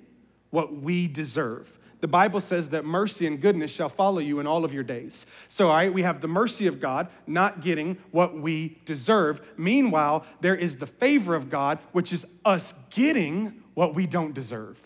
what 0.49 0.75
we 0.75 1.07
deserve. 1.07 1.79
The 2.03 2.07
Bible 2.09 2.41
says 2.41 2.67
that 2.69 2.83
mercy 2.83 3.25
and 3.27 3.39
goodness 3.39 3.71
shall 3.71 3.87
follow 3.87 4.19
you 4.19 4.41
in 4.41 4.45
all 4.45 4.65
of 4.65 4.73
your 4.73 4.83
days. 4.83 5.25
So, 5.47 5.69
all 5.69 5.75
right, 5.75 5.93
we 5.93 6.03
have 6.03 6.19
the 6.19 6.27
mercy 6.27 6.67
of 6.67 6.81
God, 6.81 7.07
not 7.27 7.61
getting 7.61 7.97
what 8.11 8.37
we 8.37 8.77
deserve. 8.83 9.41
Meanwhile, 9.55 10.25
there 10.41 10.53
is 10.53 10.75
the 10.75 10.85
favor 10.85 11.33
of 11.33 11.49
God, 11.49 11.79
which 11.93 12.11
is 12.11 12.25
us 12.43 12.73
getting 12.89 13.63
what 13.73 13.95
we 13.95 14.05
don't 14.05 14.33
deserve. 14.33 14.77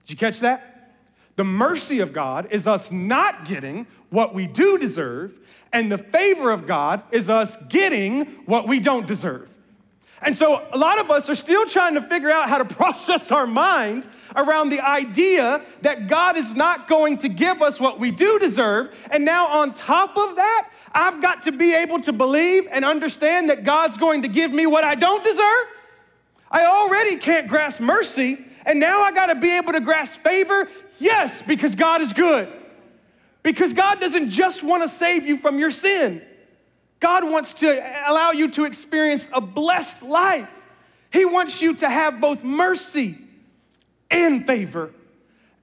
Did 0.00 0.10
you 0.10 0.16
catch 0.16 0.40
that? 0.40 0.96
The 1.36 1.44
mercy 1.44 2.00
of 2.00 2.12
God 2.12 2.48
is 2.50 2.66
us 2.66 2.90
not 2.90 3.44
getting 3.44 3.86
what 4.10 4.34
we 4.34 4.48
do 4.48 4.76
deserve, 4.76 5.38
and 5.72 5.88
the 5.92 5.98
favor 5.98 6.50
of 6.50 6.66
God 6.66 7.04
is 7.12 7.30
us 7.30 7.56
getting 7.68 8.24
what 8.46 8.66
we 8.66 8.80
don't 8.80 9.06
deserve. 9.06 9.53
And 10.24 10.34
so 10.34 10.66
a 10.72 10.78
lot 10.78 10.98
of 10.98 11.10
us 11.10 11.28
are 11.28 11.34
still 11.34 11.66
trying 11.66 11.94
to 11.94 12.02
figure 12.02 12.30
out 12.30 12.48
how 12.48 12.58
to 12.58 12.64
process 12.74 13.30
our 13.30 13.46
mind 13.46 14.06
around 14.34 14.70
the 14.70 14.80
idea 14.80 15.62
that 15.82 16.08
God 16.08 16.36
is 16.36 16.54
not 16.54 16.88
going 16.88 17.18
to 17.18 17.28
give 17.28 17.62
us 17.62 17.78
what 17.78 18.00
we 18.00 18.10
do 18.10 18.38
deserve. 18.38 18.94
And 19.10 19.24
now, 19.24 19.46
on 19.46 19.74
top 19.74 20.16
of 20.16 20.36
that, 20.36 20.70
I've 20.92 21.20
got 21.20 21.42
to 21.44 21.52
be 21.52 21.74
able 21.74 22.00
to 22.02 22.12
believe 22.12 22.66
and 22.70 22.84
understand 22.84 23.50
that 23.50 23.64
God's 23.64 23.96
going 23.96 24.22
to 24.22 24.28
give 24.28 24.52
me 24.52 24.66
what 24.66 24.84
I 24.84 24.94
don't 24.94 25.22
deserve. 25.22 25.66
I 26.50 26.64
already 26.66 27.16
can't 27.16 27.48
grasp 27.48 27.80
mercy, 27.80 28.44
and 28.64 28.78
now 28.78 29.02
I 29.02 29.12
got 29.12 29.26
to 29.26 29.34
be 29.34 29.50
able 29.56 29.72
to 29.72 29.80
grasp 29.80 30.22
favor. 30.22 30.68
Yes, 30.98 31.42
because 31.42 31.74
God 31.74 32.00
is 32.00 32.12
good. 32.12 32.48
Because 33.42 33.72
God 33.72 34.00
doesn't 34.00 34.30
just 34.30 34.62
want 34.62 34.84
to 34.84 34.88
save 34.88 35.26
you 35.26 35.36
from 35.36 35.58
your 35.58 35.70
sin, 35.70 36.22
God 37.04 37.30
wants 37.30 37.52
to 37.52 37.68
allow 38.08 38.30
you 38.30 38.50
to 38.52 38.64
experience 38.64 39.26
a 39.30 39.38
blessed 39.38 40.02
life. 40.02 40.48
He 41.12 41.26
wants 41.26 41.60
you 41.60 41.74
to 41.74 41.90
have 41.90 42.18
both 42.18 42.42
mercy 42.42 43.18
and 44.10 44.46
favor. 44.46 44.90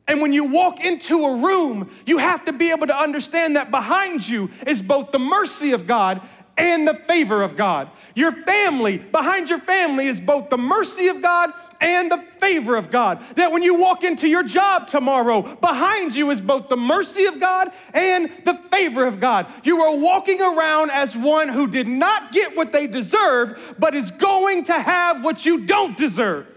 And 0.08 0.22
when 0.22 0.34
you 0.34 0.44
walk 0.44 0.86
into 0.86 1.26
a 1.26 1.38
room, 1.38 1.90
you 2.06 2.20
have 2.20 2.46
to 2.46 2.54
be 2.54 2.70
able 2.70 2.86
to 2.86 2.96
understand 2.96 3.56
that 3.56 3.72
behind 3.72 4.30
you 4.30 4.52
is 4.68 4.84
both 4.84 5.12
the 5.12 5.18
mercy 5.18 5.72
of 5.72 5.88
God 5.88 6.22
and 6.60 6.88
the 6.88 6.94
favor 6.94 7.42
of 7.42 7.58
God. 7.58 7.90
Your 8.14 8.34
family, 8.44 9.00
behind 9.00 9.50
your 9.50 9.62
family, 9.62 10.06
is 10.06 10.20
both 10.20 10.52
the 10.52 10.60
mercy 10.60 11.08
of 11.08 11.24
God 11.24 11.54
and 11.82 12.12
the 12.12 12.24
favor 12.40 12.78
of 12.78 12.92
God. 12.92 13.22
That 13.36 13.52
when 13.52 13.64
you 13.64 13.76
walk 13.76 14.04
into 14.04 14.30
your 14.30 14.44
job 14.44 14.88
tomorrow, 14.88 15.42
behind 15.56 16.16
you 16.16 16.30
is 16.30 16.40
both 16.40 16.70
the 16.70 16.78
mercy 16.78 17.26
of 17.26 17.40
God 17.40 17.72
and 17.94 18.32
the 18.46 18.54
favor 18.72 19.06
of 19.06 19.20
God. 19.20 19.52
You 19.64 19.82
are 19.82 19.98
walking 19.98 20.40
around 20.42 20.92
as 20.92 21.18
one 21.18 21.50
who 21.50 21.68
did 21.68 21.88
not 21.88 22.32
get 22.32 22.56
what 22.56 22.72
they 22.72 22.88
deserve, 22.88 23.76
but 23.80 23.96
is 23.96 24.12
going 24.12 24.66
to 24.66 24.74
have 24.74 25.24
what 25.24 25.46
you 25.46 25.66
don't 25.66 25.98
deserve. 25.98 26.48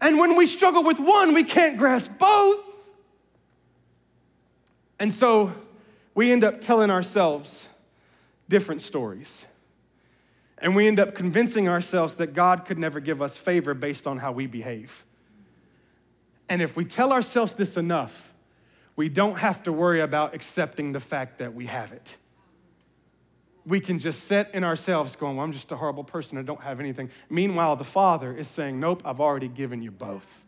And 0.00 0.18
when 0.18 0.36
we 0.36 0.46
struggle 0.46 0.84
with 0.84 0.98
one, 0.98 1.32
we 1.32 1.44
can't 1.44 1.78
grasp 1.78 2.18
both. 2.18 2.60
And 4.98 5.12
so 5.12 5.52
we 6.14 6.32
end 6.32 6.42
up 6.42 6.60
telling 6.60 6.90
ourselves 6.90 7.68
different 8.48 8.80
stories. 8.80 9.46
And 10.60 10.74
we 10.74 10.88
end 10.88 10.98
up 10.98 11.14
convincing 11.14 11.68
ourselves 11.68 12.16
that 12.16 12.34
God 12.34 12.64
could 12.64 12.78
never 12.78 13.00
give 13.00 13.22
us 13.22 13.36
favor 13.36 13.74
based 13.74 14.06
on 14.06 14.18
how 14.18 14.32
we 14.32 14.46
behave. 14.46 15.04
And 16.48 16.62
if 16.62 16.76
we 16.76 16.84
tell 16.84 17.12
ourselves 17.12 17.54
this 17.54 17.76
enough, 17.76 18.32
we 18.96 19.08
don't 19.08 19.36
have 19.36 19.62
to 19.64 19.72
worry 19.72 20.00
about 20.00 20.34
accepting 20.34 20.92
the 20.92 21.00
fact 21.00 21.38
that 21.38 21.54
we 21.54 21.66
have 21.66 21.92
it. 21.92 22.16
We 23.64 23.80
can 23.80 23.98
just 23.98 24.24
sit 24.24 24.50
in 24.54 24.64
ourselves 24.64 25.14
going, 25.14 25.36
Well, 25.36 25.44
I'm 25.44 25.52
just 25.52 25.70
a 25.70 25.76
horrible 25.76 26.04
person. 26.04 26.38
I 26.38 26.42
don't 26.42 26.62
have 26.62 26.80
anything. 26.80 27.10
Meanwhile, 27.28 27.76
the 27.76 27.84
Father 27.84 28.34
is 28.34 28.48
saying, 28.48 28.80
Nope, 28.80 29.02
I've 29.04 29.20
already 29.20 29.48
given 29.48 29.82
you 29.82 29.90
both. 29.90 30.44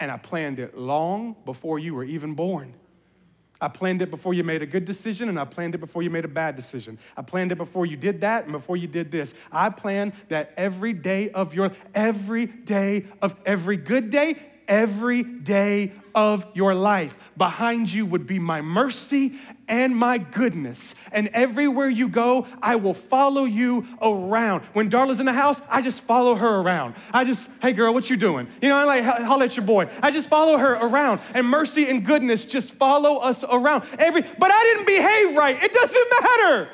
And 0.00 0.10
I 0.10 0.16
planned 0.16 0.58
it 0.58 0.76
long 0.76 1.36
before 1.44 1.78
you 1.78 1.94
were 1.94 2.04
even 2.04 2.34
born. 2.34 2.74
I 3.62 3.68
planned 3.68 4.02
it 4.02 4.10
before 4.10 4.34
you 4.34 4.42
made 4.42 4.60
a 4.60 4.66
good 4.66 4.84
decision, 4.84 5.28
and 5.28 5.38
I 5.38 5.44
planned 5.44 5.76
it 5.76 5.78
before 5.78 6.02
you 6.02 6.10
made 6.10 6.24
a 6.24 6.28
bad 6.28 6.56
decision. 6.56 6.98
I 7.16 7.22
planned 7.22 7.52
it 7.52 7.58
before 7.58 7.86
you 7.86 7.96
did 7.96 8.20
that 8.22 8.42
and 8.42 8.52
before 8.52 8.76
you 8.76 8.88
did 8.88 9.12
this. 9.12 9.34
I 9.52 9.70
plan 9.70 10.12
that 10.28 10.52
every 10.56 10.92
day 10.92 11.30
of 11.30 11.54
your, 11.54 11.70
every 11.94 12.46
day 12.46 13.06
of 13.22 13.36
every 13.46 13.76
good 13.76 14.10
day 14.10 14.36
every 14.68 15.22
day 15.22 15.92
of 16.14 16.46
your 16.54 16.74
life. 16.74 17.16
Behind 17.36 17.90
you 17.90 18.06
would 18.06 18.26
be 18.26 18.38
my 18.38 18.60
mercy 18.60 19.32
and 19.68 19.96
my 19.96 20.18
goodness. 20.18 20.94
And 21.10 21.28
everywhere 21.28 21.88
you 21.88 22.08
go, 22.08 22.46
I 22.60 22.76
will 22.76 22.94
follow 22.94 23.44
you 23.44 23.86
around. 24.00 24.64
When 24.72 24.90
Darla's 24.90 25.20
in 25.20 25.26
the 25.26 25.32
house, 25.32 25.60
I 25.68 25.80
just 25.80 26.02
follow 26.02 26.34
her 26.34 26.60
around. 26.60 26.94
I 27.12 27.24
just, 27.24 27.48
hey 27.62 27.72
girl, 27.72 27.94
what 27.94 28.10
you 28.10 28.16
doing? 28.16 28.48
You 28.60 28.68
know, 28.68 28.76
I 28.76 28.84
like, 28.84 29.04
holler 29.04 29.44
at 29.44 29.56
your 29.56 29.64
boy. 29.64 29.88
I 30.02 30.10
just 30.10 30.28
follow 30.28 30.58
her 30.58 30.74
around. 30.74 31.20
And 31.34 31.46
mercy 31.46 31.88
and 31.88 32.04
goodness 32.04 32.44
just 32.44 32.74
follow 32.74 33.18
us 33.18 33.44
around. 33.44 33.84
Every, 33.98 34.22
but 34.22 34.50
I 34.52 34.62
didn't 34.62 34.86
behave 34.86 35.36
right. 35.36 35.62
It 35.62 35.72
doesn't 35.72 36.08
matter. 36.20 36.68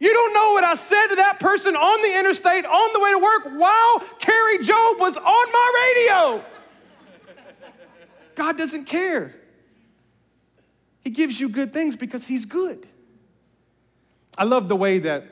You 0.00 0.12
don't 0.12 0.32
know 0.32 0.52
what 0.52 0.64
I 0.64 0.74
said 0.74 1.08
to 1.08 1.16
that 1.16 1.38
person 1.40 1.76
on 1.76 2.02
the 2.02 2.18
interstate 2.18 2.64
on 2.64 2.92
the 2.94 3.00
way 3.00 3.12
to 3.12 3.18
work 3.18 3.60
while 3.60 4.00
Kari 4.18 4.58
Jobe 4.58 4.98
was 4.98 5.16
on 5.16 5.24
my 5.24 5.92
radio. 5.94 6.44
God 8.34 8.56
doesn't 8.56 8.86
care. 8.86 9.34
He 11.04 11.10
gives 11.10 11.38
you 11.38 11.50
good 11.50 11.74
things 11.74 11.96
because 11.96 12.24
He's 12.24 12.46
good. 12.46 12.86
I 14.38 14.44
love 14.44 14.68
the 14.68 14.76
way 14.76 15.00
that 15.00 15.24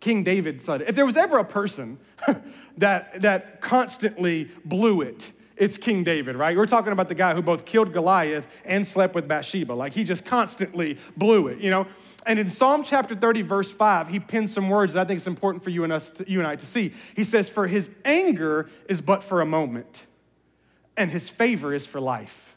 King 0.00 0.24
David 0.24 0.60
said, 0.60 0.82
it. 0.82 0.88
if 0.88 0.96
there 0.96 1.06
was 1.06 1.16
ever 1.16 1.38
a 1.38 1.44
person 1.44 1.98
that, 2.78 3.20
that 3.20 3.60
constantly 3.60 4.50
blew 4.64 5.02
it, 5.02 5.30
it's 5.60 5.76
King 5.76 6.02
David, 6.02 6.36
right? 6.36 6.56
We're 6.56 6.64
talking 6.64 6.90
about 6.90 7.08
the 7.08 7.14
guy 7.14 7.34
who 7.34 7.42
both 7.42 7.66
killed 7.66 7.92
Goliath 7.92 8.48
and 8.64 8.84
slept 8.84 9.14
with 9.14 9.28
Bathsheba. 9.28 9.74
Like 9.74 9.92
he 9.92 10.04
just 10.04 10.24
constantly 10.24 10.96
blew 11.18 11.48
it, 11.48 11.58
you 11.58 11.68
know? 11.68 11.86
And 12.24 12.38
in 12.38 12.48
Psalm 12.48 12.82
chapter 12.82 13.14
30, 13.14 13.42
verse 13.42 13.70
5, 13.70 14.08
he 14.08 14.18
pins 14.18 14.54
some 14.54 14.70
words 14.70 14.94
that 14.94 15.02
I 15.02 15.04
think 15.04 15.18
is 15.18 15.26
important 15.26 15.62
for 15.62 15.68
you 15.68 15.84
and 15.84 15.92
us, 15.92 16.08
to, 16.12 16.28
you 16.28 16.38
and 16.38 16.48
I 16.48 16.56
to 16.56 16.64
see. 16.64 16.94
He 17.14 17.24
says, 17.24 17.50
For 17.50 17.66
his 17.66 17.90
anger 18.06 18.70
is 18.88 19.02
but 19.02 19.22
for 19.22 19.42
a 19.42 19.46
moment, 19.46 20.06
and 20.96 21.10
his 21.10 21.28
favor 21.28 21.74
is 21.74 21.84
for 21.84 22.00
life. 22.00 22.56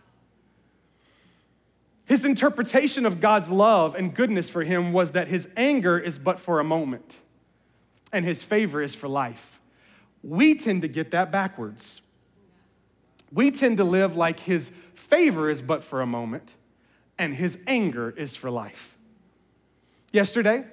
His 2.05 2.23
interpretation 2.23 3.05
of 3.05 3.19
God's 3.19 3.49
love 3.49 3.95
and 3.95 4.15
goodness 4.15 4.49
for 4.49 4.63
him 4.63 4.93
was 4.93 5.11
that 5.11 5.27
his 5.27 5.49
anger 5.57 5.99
is 5.99 6.17
but 6.17 6.39
for 6.39 6.61
a 6.61 6.63
moment, 6.63 7.17
and 8.13 8.23
his 8.23 8.43
favor 8.43 8.81
is 8.81 8.95
for 8.95 9.09
life. 9.09 9.59
We 10.23 10.55
tend 10.55 10.83
to 10.83 10.87
get 10.87 11.11
that 11.11 11.29
backwards 11.29 11.99
we 13.33 13.51
tend 13.51 13.77
to 13.77 13.83
live 13.83 14.15
like 14.15 14.39
his 14.39 14.71
favor 14.93 15.49
is 15.49 15.61
but 15.61 15.83
for 15.83 16.01
a 16.01 16.05
moment 16.05 16.55
and 17.17 17.33
his 17.33 17.57
anger 17.67 18.11
is 18.11 18.35
for 18.35 18.49
life. 18.49 18.97
Yesterday, 20.11 20.65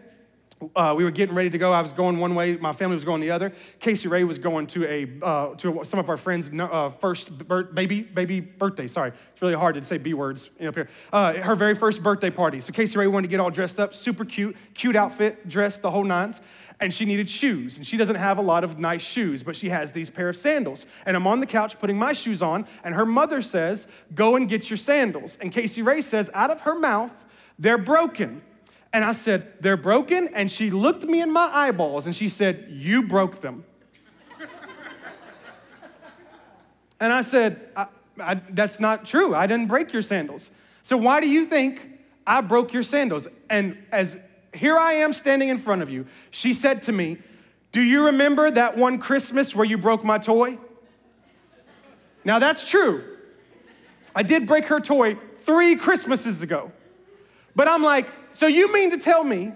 uh, 0.76 0.94
we 0.96 1.04
were 1.04 1.10
getting 1.10 1.34
ready 1.34 1.50
to 1.50 1.58
go. 1.58 1.72
I 1.72 1.80
was 1.80 1.92
going 1.92 2.18
one 2.18 2.34
way, 2.34 2.56
my 2.56 2.72
family 2.72 2.94
was 2.94 3.04
going 3.04 3.20
the 3.20 3.30
other. 3.30 3.52
Casey 3.78 4.08
Ray 4.08 4.24
was 4.24 4.38
going 4.38 4.66
to 4.68 4.86
a 4.86 5.08
uh, 5.22 5.54
to 5.56 5.82
some 5.84 6.00
of 6.00 6.08
our 6.08 6.16
friends' 6.16 6.50
uh, 6.58 6.90
first 6.98 7.30
baby 7.74 8.02
baby 8.02 8.40
birthday. 8.40 8.88
Sorry, 8.88 9.10
it's 9.10 9.42
really 9.42 9.54
hard 9.54 9.74
to 9.76 9.84
say 9.84 9.98
b 9.98 10.14
words 10.14 10.50
up 10.64 10.74
here. 10.74 10.88
Uh, 11.12 11.34
her 11.34 11.56
very 11.56 11.74
first 11.74 12.02
birthday 12.02 12.30
party. 12.30 12.60
So 12.60 12.72
Casey 12.72 12.98
Ray 12.98 13.06
wanted 13.06 13.28
to 13.28 13.30
get 13.30 13.40
all 13.40 13.50
dressed 13.50 13.80
up, 13.80 13.94
super 13.94 14.24
cute, 14.24 14.56
cute 14.74 14.96
outfit, 14.96 15.48
dressed 15.48 15.82
the 15.82 15.90
whole 15.90 16.04
nines 16.04 16.40
and 16.80 16.92
she 16.92 17.04
needed 17.04 17.28
shoes. 17.28 17.76
And 17.76 17.86
she 17.86 17.96
doesn't 17.96 18.16
have 18.16 18.38
a 18.38 18.42
lot 18.42 18.64
of 18.64 18.78
nice 18.78 19.02
shoes, 19.02 19.42
but 19.42 19.54
she 19.54 19.68
has 19.68 19.90
these 19.90 20.10
pair 20.10 20.28
of 20.28 20.36
sandals. 20.36 20.86
And 21.06 21.16
I'm 21.16 21.26
on 21.26 21.40
the 21.40 21.46
couch 21.46 21.78
putting 21.78 21.98
my 21.98 22.12
shoes 22.12 22.42
on, 22.42 22.66
and 22.82 22.94
her 22.94 23.06
mother 23.06 23.42
says, 23.42 23.86
Go 24.14 24.36
and 24.36 24.48
get 24.48 24.70
your 24.70 24.78
sandals. 24.78 25.36
And 25.40 25.52
Casey 25.52 25.82
Ray 25.82 26.00
says, 26.00 26.30
out 26.32 26.50
of 26.50 26.62
her 26.62 26.74
mouth, 26.74 27.12
They're 27.58 27.78
broken. 27.78 28.42
And 28.92 29.04
I 29.04 29.12
said, 29.12 29.52
They're 29.60 29.76
broken. 29.76 30.28
And 30.34 30.50
she 30.50 30.70
looked 30.70 31.04
me 31.04 31.20
in 31.20 31.30
my 31.30 31.48
eyeballs 31.52 32.06
and 32.06 32.14
she 32.14 32.28
said, 32.28 32.66
You 32.70 33.02
broke 33.02 33.40
them. 33.40 33.64
and 37.00 37.12
I 37.12 37.22
said, 37.22 37.68
I, 37.76 37.86
I, 38.18 38.34
That's 38.50 38.80
not 38.80 39.06
true. 39.06 39.34
I 39.34 39.46
didn't 39.46 39.68
break 39.68 39.92
your 39.92 40.02
sandals. 40.02 40.50
So 40.82 40.96
why 40.96 41.20
do 41.20 41.28
you 41.28 41.46
think 41.46 42.00
I 42.26 42.40
broke 42.40 42.72
your 42.72 42.82
sandals? 42.82 43.26
And 43.48 43.78
as 43.92 44.16
here 44.52 44.76
I 44.76 44.94
am 44.94 45.12
standing 45.12 45.48
in 45.48 45.58
front 45.58 45.82
of 45.82 45.90
you. 45.90 46.06
She 46.30 46.52
said 46.52 46.82
to 46.82 46.92
me, 46.92 47.18
Do 47.72 47.80
you 47.80 48.06
remember 48.06 48.50
that 48.50 48.76
one 48.76 48.98
Christmas 48.98 49.54
where 49.54 49.66
you 49.66 49.78
broke 49.78 50.04
my 50.04 50.18
toy? 50.18 50.58
Now 52.24 52.38
that's 52.38 52.68
true. 52.68 53.04
I 54.14 54.22
did 54.22 54.46
break 54.46 54.66
her 54.66 54.80
toy 54.80 55.16
three 55.40 55.76
Christmases 55.76 56.42
ago. 56.42 56.72
But 57.54 57.68
I'm 57.68 57.82
like, 57.82 58.10
So 58.32 58.46
you 58.46 58.72
mean 58.72 58.90
to 58.90 58.98
tell 58.98 59.24
me 59.24 59.52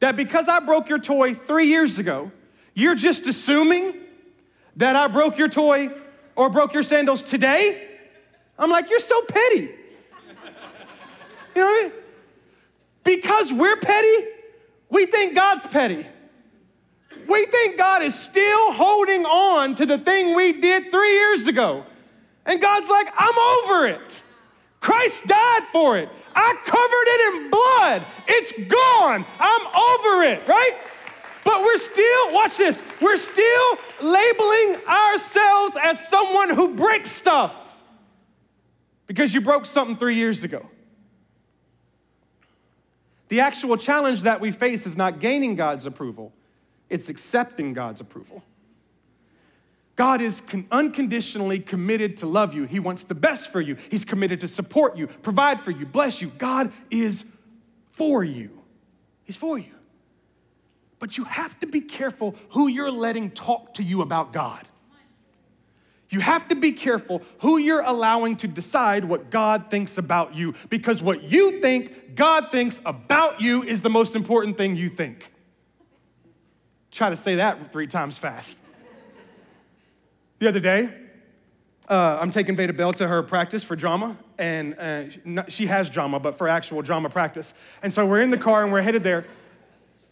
that 0.00 0.16
because 0.16 0.48
I 0.48 0.60
broke 0.60 0.88
your 0.88 0.98
toy 0.98 1.34
three 1.34 1.66
years 1.66 1.98
ago, 1.98 2.30
you're 2.74 2.94
just 2.94 3.26
assuming 3.26 3.94
that 4.76 4.96
I 4.96 5.08
broke 5.08 5.38
your 5.38 5.48
toy 5.48 5.90
or 6.36 6.50
broke 6.50 6.72
your 6.72 6.82
sandals 6.82 7.22
today? 7.22 7.88
I'm 8.58 8.70
like, 8.70 8.90
You're 8.90 9.00
so 9.00 9.22
petty. 9.22 9.70
You 11.54 11.60
know 11.60 11.66
what 11.66 11.84
I 11.84 11.88
mean? 11.88 12.02
because 13.04 13.52
we're 13.52 13.76
petty, 13.76 14.26
we 14.90 15.06
think 15.06 15.34
God's 15.34 15.66
petty. 15.66 16.06
We 17.28 17.46
think 17.46 17.78
God 17.78 18.02
is 18.02 18.14
still 18.14 18.72
holding 18.72 19.24
on 19.24 19.74
to 19.76 19.86
the 19.86 19.98
thing 19.98 20.34
we 20.34 20.52
did 20.52 20.90
three 20.90 21.12
years 21.12 21.46
ago. 21.46 21.84
And 22.44 22.60
God's 22.60 22.88
like, 22.88 23.08
I'm 23.16 23.38
over 23.38 23.86
it. 23.86 24.22
Christ 24.82 25.28
died 25.28 25.62
for 25.70 25.96
it. 25.96 26.08
I 26.34 26.54
covered 26.66 27.06
it 27.06 27.34
in 27.34 27.50
blood. 27.50 28.06
It's 28.26 28.52
gone. 28.68 29.24
I'm 29.38 29.66
over 29.68 30.22
it, 30.24 30.46
right? 30.48 30.72
But 31.44 31.60
we're 31.60 31.78
still, 31.78 32.34
watch 32.34 32.56
this, 32.56 32.82
we're 33.00 33.16
still 33.16 33.78
labeling 34.02 34.84
ourselves 34.86 35.76
as 35.82 36.08
someone 36.08 36.50
who 36.50 36.74
breaks 36.74 37.10
stuff 37.10 37.54
because 39.06 39.32
you 39.32 39.40
broke 39.40 39.66
something 39.66 39.96
three 39.96 40.16
years 40.16 40.42
ago. 40.44 40.66
The 43.28 43.40
actual 43.40 43.76
challenge 43.76 44.22
that 44.22 44.40
we 44.40 44.50
face 44.50 44.86
is 44.86 44.96
not 44.96 45.20
gaining 45.20 45.54
God's 45.54 45.86
approval, 45.86 46.32
it's 46.90 47.08
accepting 47.08 47.72
God's 47.72 48.00
approval. 48.00 48.42
God 50.02 50.20
is 50.20 50.40
con- 50.40 50.66
unconditionally 50.72 51.60
committed 51.60 52.16
to 52.16 52.26
love 52.26 52.54
you. 52.54 52.64
He 52.64 52.80
wants 52.80 53.04
the 53.04 53.14
best 53.14 53.52
for 53.52 53.60
you. 53.60 53.76
He's 53.88 54.04
committed 54.04 54.40
to 54.40 54.48
support 54.48 54.96
you, 54.96 55.06
provide 55.06 55.64
for 55.64 55.70
you, 55.70 55.86
bless 55.86 56.20
you. 56.20 56.32
God 56.38 56.72
is 56.90 57.24
for 57.92 58.24
you. 58.24 58.50
He's 59.22 59.36
for 59.36 59.56
you. 59.56 59.72
But 60.98 61.16
you 61.16 61.22
have 61.22 61.56
to 61.60 61.68
be 61.68 61.80
careful 61.80 62.34
who 62.48 62.66
you're 62.66 62.90
letting 62.90 63.30
talk 63.30 63.74
to 63.74 63.84
you 63.84 64.02
about 64.02 64.32
God. 64.32 64.66
You 66.10 66.18
have 66.18 66.48
to 66.48 66.56
be 66.56 66.72
careful 66.72 67.22
who 67.38 67.58
you're 67.58 67.82
allowing 67.82 68.34
to 68.38 68.48
decide 68.48 69.04
what 69.04 69.30
God 69.30 69.70
thinks 69.70 69.98
about 69.98 70.34
you 70.34 70.54
because 70.68 71.00
what 71.00 71.22
you 71.22 71.60
think 71.60 72.16
God 72.16 72.50
thinks 72.50 72.80
about 72.84 73.40
you 73.40 73.62
is 73.62 73.82
the 73.82 73.90
most 73.90 74.16
important 74.16 74.56
thing 74.56 74.74
you 74.74 74.88
think. 74.88 75.30
Try 76.90 77.08
to 77.08 77.16
say 77.16 77.36
that 77.36 77.70
three 77.70 77.86
times 77.86 78.18
fast. 78.18 78.58
The 80.42 80.48
other 80.48 80.58
day, 80.58 80.88
uh, 81.88 82.18
I'm 82.20 82.32
taking 82.32 82.56
Veda 82.56 82.72
Bell 82.72 82.92
to 82.94 83.06
her 83.06 83.22
practice 83.22 83.62
for 83.62 83.76
drama, 83.76 84.16
and 84.38 84.74
uh, 84.76 85.44
she 85.46 85.66
has 85.66 85.88
drama, 85.88 86.18
but 86.18 86.36
for 86.36 86.48
actual 86.48 86.82
drama 86.82 87.08
practice. 87.10 87.54
And 87.80 87.92
so 87.92 88.04
we're 88.04 88.22
in 88.22 88.30
the 88.30 88.36
car 88.36 88.64
and 88.64 88.72
we're 88.72 88.82
headed 88.82 89.04
there, 89.04 89.24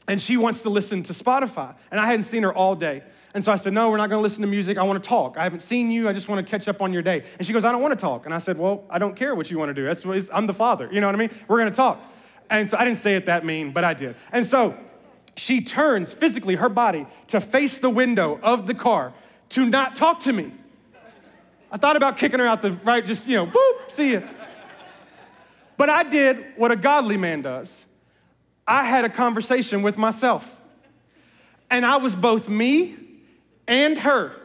and 0.06 0.22
she 0.22 0.36
wants 0.36 0.60
to 0.60 0.70
listen 0.70 1.02
to 1.02 1.12
Spotify. 1.12 1.74
And 1.90 1.98
I 1.98 2.06
hadn't 2.06 2.22
seen 2.22 2.44
her 2.44 2.54
all 2.54 2.76
day. 2.76 3.02
And 3.34 3.42
so 3.42 3.50
I 3.50 3.56
said, 3.56 3.72
No, 3.72 3.90
we're 3.90 3.96
not 3.96 4.08
gonna 4.08 4.22
listen 4.22 4.42
to 4.42 4.46
music. 4.46 4.78
I 4.78 4.84
wanna 4.84 5.00
talk. 5.00 5.36
I 5.36 5.42
haven't 5.42 5.62
seen 5.62 5.90
you. 5.90 6.08
I 6.08 6.12
just 6.12 6.28
wanna 6.28 6.44
catch 6.44 6.68
up 6.68 6.80
on 6.80 6.92
your 6.92 7.02
day. 7.02 7.24
And 7.38 7.44
she 7.44 7.52
goes, 7.52 7.64
I 7.64 7.72
don't 7.72 7.82
wanna 7.82 7.96
talk. 7.96 8.24
And 8.24 8.32
I 8.32 8.38
said, 8.38 8.56
Well, 8.56 8.84
I 8.88 9.00
don't 9.00 9.16
care 9.16 9.34
what 9.34 9.50
you 9.50 9.58
wanna 9.58 9.74
do. 9.74 9.84
That's 9.84 10.04
what 10.04 10.28
I'm 10.32 10.46
the 10.46 10.54
father. 10.54 10.88
You 10.92 11.00
know 11.00 11.08
what 11.08 11.16
I 11.16 11.18
mean? 11.18 11.30
We're 11.48 11.58
gonna 11.58 11.72
talk. 11.72 12.00
And 12.50 12.70
so 12.70 12.76
I 12.78 12.84
didn't 12.84 12.98
say 12.98 13.16
it 13.16 13.26
that 13.26 13.44
mean, 13.44 13.72
but 13.72 13.82
I 13.82 13.94
did. 13.94 14.14
And 14.30 14.46
so 14.46 14.78
she 15.36 15.60
turns 15.60 16.12
physically 16.12 16.54
her 16.54 16.68
body 16.68 17.08
to 17.28 17.40
face 17.40 17.78
the 17.78 17.90
window 17.90 18.38
of 18.44 18.68
the 18.68 18.74
car 18.74 19.12
to 19.50 19.66
not 19.66 19.96
talk 19.96 20.20
to 20.20 20.32
me. 20.32 20.52
I 21.70 21.76
thought 21.76 21.96
about 21.96 22.16
kicking 22.16 22.40
her 22.40 22.46
out 22.46 22.62
the 22.62 22.72
right, 22.72 23.04
just, 23.04 23.26
you 23.26 23.36
know, 23.36 23.46
boop, 23.46 23.90
see 23.90 24.12
you. 24.12 24.28
But 25.76 25.88
I 25.88 26.02
did 26.02 26.44
what 26.56 26.72
a 26.72 26.76
godly 26.76 27.16
man 27.16 27.42
does. 27.42 27.84
I 28.66 28.84
had 28.84 29.04
a 29.04 29.08
conversation 29.08 29.82
with 29.82 29.96
myself. 29.96 30.60
And 31.70 31.86
I 31.86 31.98
was 31.98 32.14
both 32.14 32.48
me 32.48 32.96
and 33.68 33.96
her. 33.98 34.36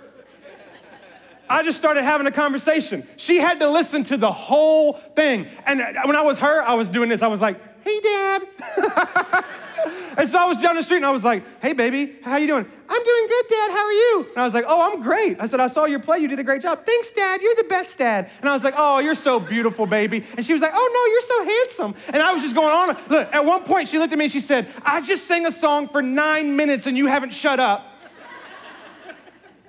I 1.49 1.63
just 1.63 1.77
started 1.77 2.03
having 2.03 2.25
a 2.25 2.31
conversation. 2.31 3.07
She 3.17 3.37
had 3.37 3.59
to 3.59 3.69
listen 3.69 4.03
to 4.05 4.17
the 4.17 4.31
whole 4.31 4.93
thing. 5.15 5.47
And 5.65 5.79
when 6.05 6.15
I 6.15 6.21
was 6.21 6.39
her, 6.39 6.61
I 6.61 6.73
was 6.73 6.89
doing 6.89 7.09
this. 7.09 7.21
I 7.21 7.27
was 7.27 7.41
like, 7.41 7.59
hey, 7.83 7.99
dad. 7.99 8.41
And 10.17 10.29
so 10.29 10.39
I 10.39 10.45
was 10.45 10.57
down 10.59 10.75
the 10.75 10.83
street 10.83 10.97
and 10.97 11.05
I 11.05 11.11
was 11.11 11.25
like, 11.25 11.43
hey, 11.61 11.73
baby, 11.73 12.15
how 12.23 12.37
you 12.37 12.47
doing? 12.47 12.65
I'm 12.87 13.03
doing 13.03 13.27
good, 13.27 13.45
Dad. 13.49 13.71
How 13.71 13.85
are 13.85 13.91
you? 13.91 14.27
And 14.29 14.37
I 14.37 14.45
was 14.45 14.53
like, 14.53 14.63
oh, 14.65 14.93
I'm 14.93 15.01
great. 15.01 15.37
I 15.41 15.45
said, 15.45 15.59
I 15.59 15.67
saw 15.67 15.83
your 15.85 15.99
play. 15.99 16.19
You 16.19 16.29
did 16.29 16.39
a 16.39 16.43
great 16.43 16.61
job. 16.61 16.85
Thanks, 16.85 17.11
Dad. 17.11 17.41
You're 17.41 17.55
the 17.55 17.65
best 17.65 17.97
dad. 17.97 18.31
And 18.39 18.49
I 18.49 18.53
was 18.53 18.63
like, 18.63 18.75
oh, 18.77 18.99
you're 18.99 19.13
so 19.13 19.41
beautiful, 19.41 19.85
baby. 19.85 20.23
And 20.37 20.45
she 20.45 20.53
was 20.53 20.61
like, 20.61 20.71
oh, 20.73 20.89
no, 20.93 21.11
you're 21.11 21.21
so 21.21 21.45
handsome. 21.53 22.11
And 22.13 22.23
I 22.23 22.31
was 22.31 22.43
just 22.43 22.55
going 22.55 22.69
on. 22.69 22.97
Look, 23.09 23.33
at 23.33 23.43
one 23.43 23.63
point, 23.63 23.89
she 23.89 23.99
looked 23.99 24.13
at 24.13 24.19
me 24.19 24.25
and 24.25 24.31
she 24.31 24.39
said, 24.39 24.69
I 24.83 25.01
just 25.01 25.25
sang 25.25 25.45
a 25.45 25.51
song 25.51 25.89
for 25.89 26.01
nine 26.01 26.55
minutes 26.55 26.87
and 26.87 26.97
you 26.97 27.07
haven't 27.07 27.33
shut 27.33 27.59
up. 27.59 27.94